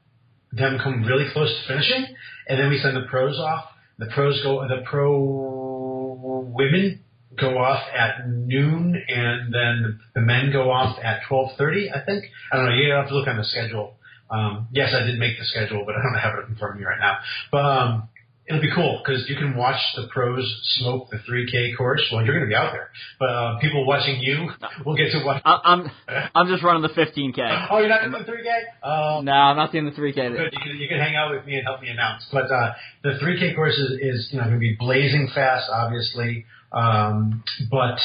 them 0.56 0.78
come 0.82 1.04
really 1.04 1.26
close 1.32 1.48
to 1.48 1.68
finishing, 1.68 2.06
and 2.48 2.58
then 2.58 2.70
we 2.70 2.78
send 2.78 2.96
the 2.96 3.06
pros 3.08 3.38
off. 3.38 3.64
The 3.98 4.06
pros 4.06 4.42
go, 4.42 4.66
the 4.66 4.82
pro 4.84 6.52
women 6.54 7.04
go 7.38 7.58
off 7.58 7.82
at 7.92 8.28
noon, 8.28 9.02
and 9.08 9.52
then 9.52 10.00
the 10.14 10.20
men 10.20 10.50
go 10.52 10.70
off 10.70 10.98
at 11.02 11.22
12:30. 11.28 11.94
I 11.94 12.04
think 12.04 12.24
I 12.52 12.56
don't 12.56 12.66
know. 12.66 12.74
You 12.74 12.92
have 12.92 13.08
to 13.08 13.14
look 13.14 13.28
on 13.28 13.36
the 13.36 13.44
schedule. 13.44 13.96
Um, 14.30 14.68
yes, 14.72 14.94
I 14.94 15.04
did 15.04 15.18
make 15.18 15.38
the 15.38 15.44
schedule, 15.44 15.84
but 15.84 15.94
I 15.94 16.02
don't 16.02 16.18
have 16.18 16.38
it 16.38 16.48
in 16.48 16.56
front 16.56 16.74
of 16.74 16.80
me 16.80 16.86
right 16.86 16.98
now. 16.98 17.18
But 17.52 17.64
um, 17.64 18.08
it'll 18.46 18.60
be 18.60 18.70
cool 18.74 19.00
because 19.04 19.28
you 19.28 19.36
can 19.36 19.56
watch 19.56 19.80
the 19.96 20.06
pros 20.12 20.44
smoke 20.78 21.08
the 21.10 21.16
3K 21.18 21.76
course. 21.76 22.02
Well, 22.12 22.24
you're 22.24 22.34
going 22.34 22.48
to 22.48 22.52
be 22.52 22.54
out 22.54 22.72
there, 22.72 22.90
but 23.18 23.30
uh, 23.30 23.58
people 23.60 23.86
watching 23.86 24.20
you 24.20 24.50
will 24.84 24.96
get 24.96 25.12
to 25.12 25.24
watch. 25.24 25.40
I- 25.44 25.60
I'm 25.64 25.90
I'm 26.34 26.48
just 26.48 26.62
running 26.62 26.82
the 26.82 26.88
15k. 26.90 27.68
Oh, 27.70 27.78
you're 27.78 27.88
not 27.88 28.02
doing 28.02 28.12
the 28.12 28.30
3K? 28.30 29.18
Um, 29.18 29.24
No, 29.24 29.32
I'm 29.32 29.56
not 29.56 29.72
doing 29.72 29.86
the 29.86 29.92
3k. 29.92 30.14
Good. 30.14 30.52
You 30.52 30.60
can, 30.62 30.76
you 30.76 30.88
can 30.88 30.98
hang 30.98 31.16
out 31.16 31.30
with 31.30 31.46
me 31.46 31.54
and 31.56 31.64
help 31.64 31.80
me 31.82 31.88
announce. 31.88 32.24
But 32.32 32.50
uh, 32.50 32.72
the 33.02 33.10
3K 33.22 33.54
course 33.54 33.74
is, 33.78 33.90
is 34.00 34.28
you 34.32 34.38
know 34.38 34.44
going 34.44 34.54
to 34.56 34.60
be 34.60 34.76
blazing 34.78 35.28
fast, 35.34 35.68
obviously. 35.72 36.44
Um, 36.72 37.42
but 37.70 37.98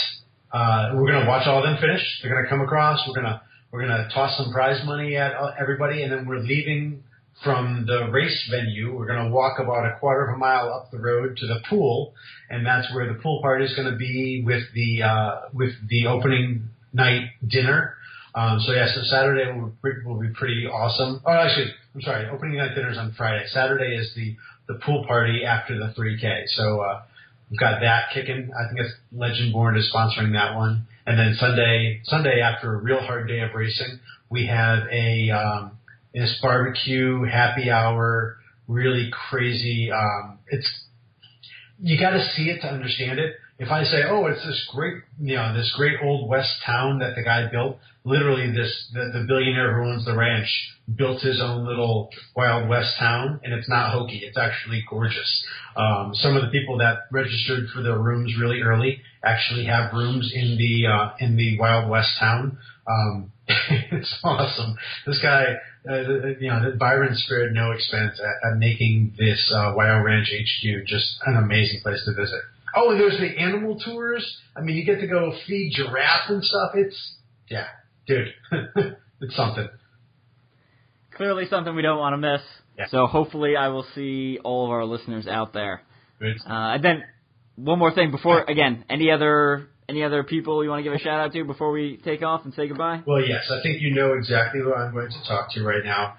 uh, 0.53 0.91
we're 0.95 1.11
going 1.11 1.23
to 1.23 1.27
watch 1.27 1.47
all 1.47 1.57
of 1.59 1.63
them 1.63 1.77
finish. 1.81 2.01
They're 2.21 2.31
going 2.31 2.43
to 2.43 2.49
come 2.49 2.61
across. 2.61 2.99
We're 3.07 3.15
going 3.21 3.27
to 3.33 3.41
we're 3.71 3.85
going 3.85 3.97
to 3.97 4.09
toss 4.13 4.35
some 4.37 4.51
prize 4.51 4.83
money 4.85 5.15
at 5.15 5.33
uh, 5.33 5.51
everybody, 5.59 6.01
and 6.03 6.11
then 6.11 6.25
we're 6.25 6.39
leaving 6.39 7.03
from 7.43 7.85
the 7.87 8.09
race 8.11 8.49
venue. 8.51 8.95
We're 8.95 9.07
going 9.07 9.25
to 9.25 9.31
walk 9.31 9.59
about 9.59 9.85
a 9.85 9.97
quarter 9.99 10.27
of 10.27 10.35
a 10.35 10.37
mile 10.37 10.73
up 10.73 10.91
the 10.91 10.99
road 10.99 11.37
to 11.37 11.47
the 11.47 11.59
pool, 11.69 12.13
and 12.49 12.65
that's 12.65 12.93
where 12.93 13.11
the 13.11 13.19
pool 13.19 13.41
party 13.41 13.65
is 13.65 13.75
going 13.75 13.91
to 13.91 13.97
be 13.97 14.43
with 14.45 14.63
the 14.73 15.03
uh, 15.03 15.35
with 15.53 15.71
the 15.87 16.07
opening 16.07 16.69
night 16.93 17.29
dinner. 17.47 17.95
Um, 18.35 18.59
so 18.59 18.73
yeah, 18.73 18.87
so 18.93 19.01
Saturday 19.03 19.51
will, 19.51 19.73
will 20.05 20.19
be 20.19 20.29
pretty 20.29 20.67
awesome. 20.67 21.21
Oh, 21.25 21.31
actually, 21.31 21.73
I'm 21.95 22.01
sorry. 22.01 22.29
Opening 22.29 22.57
night 22.57 22.75
dinner 22.75 22.91
is 22.91 22.97
on 22.97 23.13
Friday. 23.17 23.45
Saturday 23.47 23.95
is 23.95 24.11
the 24.15 24.35
the 24.67 24.79
pool 24.85 25.03
party 25.07 25.43
after 25.43 25.77
the 25.77 25.93
3K. 25.99 26.43
So 26.47 26.81
uh, 26.81 27.01
we've 27.49 27.59
got 27.59 27.81
that 27.81 28.11
kicking. 28.13 28.51
I 28.53 28.67
think 28.67 28.85
it's 28.85 28.93
Legend 29.11 29.51
Born 29.51 29.77
is 29.77 29.91
sponsoring 29.93 30.33
that 30.33 30.55
one. 30.55 30.85
And 31.07 31.17
then 31.17 31.35
Sunday, 31.39 32.01
Sunday 32.03 32.39
after 32.39 32.75
a 32.75 32.77
real 32.77 32.99
hard 32.99 33.27
day 33.27 33.39
of 33.39 33.49
racing, 33.55 33.99
we 34.29 34.45
have 34.45 34.83
a 34.91 35.31
um, 35.31 35.71
this 36.13 36.37
barbecue 36.41 37.23
happy 37.23 37.69
hour, 37.69 38.37
really 38.67 39.11
crazy. 39.29 39.91
Um, 39.91 40.39
it's 40.47 40.69
you 41.81 41.99
got 41.99 42.11
to 42.11 42.23
see 42.35 42.49
it 42.49 42.61
to 42.61 42.67
understand 42.67 43.19
it. 43.19 43.35
If 43.57 43.69
I 43.69 43.83
say, 43.83 44.03
oh, 44.07 44.25
it's 44.27 44.45
this 44.45 44.69
great, 44.73 44.95
you 45.19 45.35
know, 45.35 45.53
this 45.53 45.73
great 45.75 45.97
old 46.01 46.29
west 46.29 46.49
town 46.65 46.99
that 46.99 47.15
the 47.15 47.23
guy 47.23 47.49
built, 47.51 47.77
literally 48.05 48.51
this, 48.51 48.89
the, 48.93 49.11
the 49.13 49.25
billionaire 49.27 49.75
who 49.75 49.89
owns 49.89 50.05
the 50.05 50.15
ranch 50.15 50.47
built 50.95 51.21
his 51.21 51.41
own 51.41 51.67
little 51.67 52.09
wild 52.35 52.69
west 52.69 52.95
town, 52.97 53.39
and 53.43 53.53
it's 53.53 53.67
not 53.69 53.91
hokey. 53.91 54.21
It's 54.23 54.37
actually 54.37 54.83
gorgeous. 54.89 55.45
Um, 55.75 56.11
some 56.13 56.37
of 56.37 56.41
the 56.41 56.49
people 56.49 56.77
that 56.77 56.99
registered 57.11 57.67
for 57.73 57.83
their 57.83 57.99
rooms 57.99 58.33
really 58.39 58.61
early 58.61 59.01
actually 59.23 59.65
have 59.65 59.93
rooms 59.93 60.31
in 60.33 60.57
the, 60.57 60.87
uh, 60.87 61.09
in 61.19 61.35
the 61.35 61.59
wild 61.59 61.89
west 61.89 62.11
town. 62.17 62.57
Um, 62.87 63.31
it's 63.47 64.15
awesome. 64.23 64.77
This 65.05 65.19
guy, 65.21 65.43
uh, 65.87 66.01
you 66.39 66.49
know, 66.49 66.71
the 66.71 66.75
Byron 66.77 67.15
spared 67.15 67.53
no 67.53 67.71
expense 67.71 68.19
at, 68.19 68.51
at 68.51 68.57
making 68.57 69.13
this 69.17 69.51
uh, 69.55 69.73
Wild 69.75 70.03
Ranch 70.03 70.27
HQ 70.27 70.85
just 70.85 71.17
an 71.25 71.37
amazing 71.37 71.81
place 71.81 72.03
to 72.05 72.13
visit. 72.13 72.41
Oh, 72.75 72.91
and 72.91 72.99
there's 72.99 73.17
the 73.17 73.39
animal 73.39 73.79
tours. 73.79 74.39
I 74.55 74.61
mean, 74.61 74.75
you 74.75 74.85
get 74.85 74.99
to 75.01 75.07
go 75.07 75.33
feed 75.47 75.73
giraffes 75.75 76.29
and 76.29 76.43
stuff. 76.43 76.71
It's 76.75 77.15
yeah, 77.49 77.67
dude, 78.07 78.27
it's 79.21 79.35
something. 79.35 79.69
Clearly 81.15 81.45
something 81.49 81.75
we 81.75 81.81
don't 81.81 81.97
want 81.97 82.13
to 82.13 82.17
miss. 82.17 82.41
Yeah. 82.77 82.85
So 82.89 83.07
hopefully 83.07 83.55
I 83.55 83.69
will 83.69 83.85
see 83.95 84.39
all 84.43 84.65
of 84.65 84.71
our 84.71 84.85
listeners 84.85 85.27
out 85.27 85.53
there. 85.53 85.81
Good. 86.19 86.37
Uh, 86.45 86.75
and 86.75 86.83
then 86.83 87.03
one 87.55 87.79
more 87.79 87.93
thing 87.93 88.11
before 88.11 88.43
again, 88.47 88.85
any 88.89 89.11
other 89.11 89.69
any 89.89 90.03
other 90.03 90.23
people 90.23 90.63
you 90.63 90.69
want 90.69 90.79
to 90.79 90.83
give 90.83 90.93
a 90.93 90.99
shout 90.99 91.19
out 91.19 91.33
to 91.33 91.43
before 91.43 91.71
we 91.71 91.99
take 92.05 92.21
off 92.21 92.45
and 92.45 92.53
say 92.53 92.67
goodbye? 92.67 93.01
Well, 93.05 93.21
yes, 93.21 93.49
I 93.49 93.61
think 93.63 93.81
you 93.81 93.93
know 93.93 94.13
exactly 94.13 94.61
who 94.61 94.73
I'm 94.73 94.93
going 94.93 95.09
to 95.09 95.27
talk 95.27 95.51
to 95.53 95.63
right 95.63 95.83
now. 95.83 96.15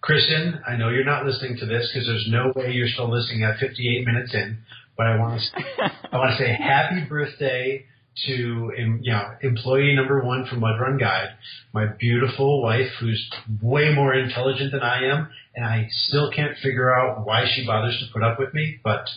Kristen, 0.00 0.60
I 0.66 0.76
know 0.76 0.90
you're 0.90 1.04
not 1.04 1.26
listening 1.26 1.56
to 1.58 1.66
this 1.66 1.90
because 1.92 2.06
there's 2.06 2.28
no 2.28 2.52
way 2.54 2.72
you're 2.72 2.88
still 2.88 3.10
listening 3.10 3.42
at 3.42 3.58
58 3.58 4.06
minutes 4.06 4.34
in, 4.34 4.58
but 4.96 5.06
I 5.06 5.18
want 5.18 5.40
to 5.40 5.62
I 6.12 6.18
want 6.18 6.38
to 6.38 6.44
say 6.44 6.54
happy 6.54 7.04
birthday 7.08 7.84
to 8.26 8.72
know 9.00 9.30
employee 9.42 9.94
number 9.94 10.22
one 10.22 10.46
from 10.46 10.60
Mud 10.60 10.80
Run 10.80 10.98
Guide, 10.98 11.30
my 11.72 11.86
beautiful 11.86 12.62
wife 12.62 12.90
who's 13.00 13.30
way 13.62 13.92
more 13.94 14.14
intelligent 14.14 14.72
than 14.72 14.82
I 14.82 15.04
am, 15.04 15.28
and 15.54 15.64
I 15.64 15.88
still 15.90 16.30
can't 16.30 16.56
figure 16.62 16.94
out 16.94 17.26
why 17.26 17.44
she 17.54 17.66
bothers 17.66 17.98
to 17.98 18.12
put 18.12 18.22
up 18.22 18.38
with 18.38 18.54
me. 18.54 18.78
But 18.82 19.08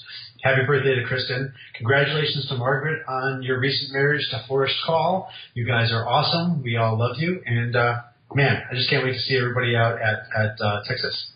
happy 0.41 0.61
birthday 0.65 0.95
to 0.95 1.03
Kristen! 1.05 1.53
Congratulations 1.75 2.47
to 2.49 2.55
Margaret 2.55 3.03
on 3.07 3.43
your 3.43 3.59
recent 3.59 3.91
marriage 3.93 4.27
to 4.31 4.43
Forrest 4.47 4.75
Call. 4.85 5.29
You 5.53 5.65
guys 5.67 5.91
are 5.91 6.07
awesome. 6.07 6.63
We 6.63 6.77
all 6.77 6.97
love 6.97 7.17
you, 7.17 7.41
and 7.45 7.75
uh, 7.75 8.01
man, 8.33 8.63
I 8.71 8.75
just 8.75 8.89
can't 8.89 9.03
wait 9.03 9.13
to 9.13 9.19
see 9.19 9.37
everybody 9.37 9.75
out 9.75 10.01
at 10.01 10.27
at 10.35 10.61
uh, 10.61 10.81
Texas. 10.87 11.31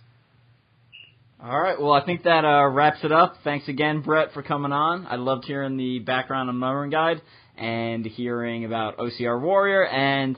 All 1.44 1.60
right. 1.60 1.80
Well, 1.80 1.94
I 1.94 2.06
think 2.06 2.22
that 2.24 2.46
uh, 2.46 2.68
wraps 2.68 3.00
it 3.04 3.12
up. 3.12 3.38
Thanks 3.44 3.68
again, 3.68 4.02
Brett, 4.02 4.32
for 4.32 4.44
coming 4.44 4.72
on. 4.72 5.08
I 5.08 5.16
loved 5.16 5.46
hearing 5.46 5.76
the 5.76 5.98
background 5.98 6.50
on 6.50 6.58
Mud 6.58 6.76
Run 6.76 6.90
Guide 6.92 7.22
and 7.62 8.06
hearing 8.06 8.66
about 8.66 8.98
OCR 8.98 9.40
Warrior. 9.40 9.86
And 9.86 10.38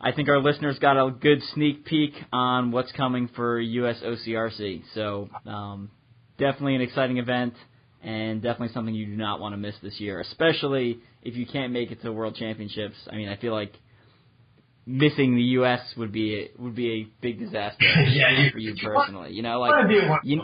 I 0.00 0.12
think 0.12 0.28
our 0.28 0.40
listeners 0.40 0.78
got 0.78 0.96
a 0.96 1.10
good 1.10 1.42
sneak 1.54 1.84
peek 1.84 2.12
on 2.32 2.70
what's 2.70 2.92
coming 2.92 3.28
for 3.34 3.60
US 3.60 3.98
OCRC. 4.04 4.82
So 4.94 5.28
um, 5.46 5.90
definitely 6.38 6.76
an 6.76 6.80
exciting 6.82 7.18
event 7.18 7.54
and 8.02 8.42
definitely 8.42 8.72
something 8.74 8.94
you 8.94 9.06
do 9.06 9.16
not 9.16 9.40
want 9.40 9.52
to 9.52 9.56
miss 9.56 9.74
this 9.82 10.00
year, 10.00 10.20
especially 10.20 11.00
if 11.22 11.36
you 11.36 11.46
can't 11.46 11.72
make 11.72 11.90
it 11.92 12.02
to 12.02 12.12
World 12.12 12.34
Championships. 12.36 12.96
I 13.10 13.14
mean, 13.16 13.28
I 13.28 13.36
feel 13.36 13.52
like 13.52 13.72
missing 14.86 15.36
the 15.36 15.42
U.S. 15.60 15.80
would 15.96 16.10
be 16.12 16.34
a, 16.56 16.62
would 16.62 16.74
be 16.74 16.90
a 16.92 17.08
big 17.20 17.38
disaster 17.38 17.84
Yeah, 18.10 18.50
for 18.50 18.58
you 18.58 18.74
you 18.74 18.88
want- 18.88 19.06
personally. 19.06 19.32
You 19.32 19.42
know, 19.42 19.60
like 19.60 19.82
to 19.82 19.88
be 19.88 19.98
at 19.98 20.08
one. 20.08 20.20
you- 20.24 20.42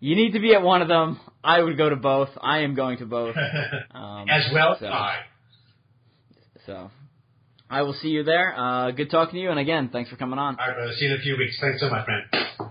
you 0.00 0.16
need 0.16 0.32
to 0.34 0.38
be 0.40 0.54
at 0.54 0.60
one 0.62 0.82
of 0.82 0.88
them. 0.88 1.18
I 1.44 1.62
would 1.62 1.76
go 1.76 1.90
to 1.90 1.96
both. 1.96 2.30
I 2.40 2.60
am 2.60 2.74
going 2.74 2.98
to 2.98 3.06
both. 3.06 3.36
Um, 3.94 4.28
As 4.28 4.50
well, 4.52 4.76
so, 4.80 4.86
I. 4.86 5.16
so 6.66 6.90
I 7.70 7.82
will 7.82 7.92
see 7.94 8.08
you 8.08 8.24
there. 8.24 8.54
Uh, 8.58 8.90
good 8.90 9.10
talking 9.10 9.34
to 9.34 9.40
you, 9.40 9.50
and 9.50 9.58
again, 9.58 9.88
thanks 9.92 10.10
for 10.10 10.16
coming 10.16 10.38
on. 10.38 10.56
All 10.58 10.66
right, 10.66 10.74
brother. 10.74 10.92
See 10.94 11.04
you 11.04 11.14
in 11.14 11.20
a 11.20 11.22
few 11.22 11.36
weeks. 11.36 11.56
Thanks 11.60 11.80
so 11.80 11.88
much, 11.88 12.06
man. 12.08 12.70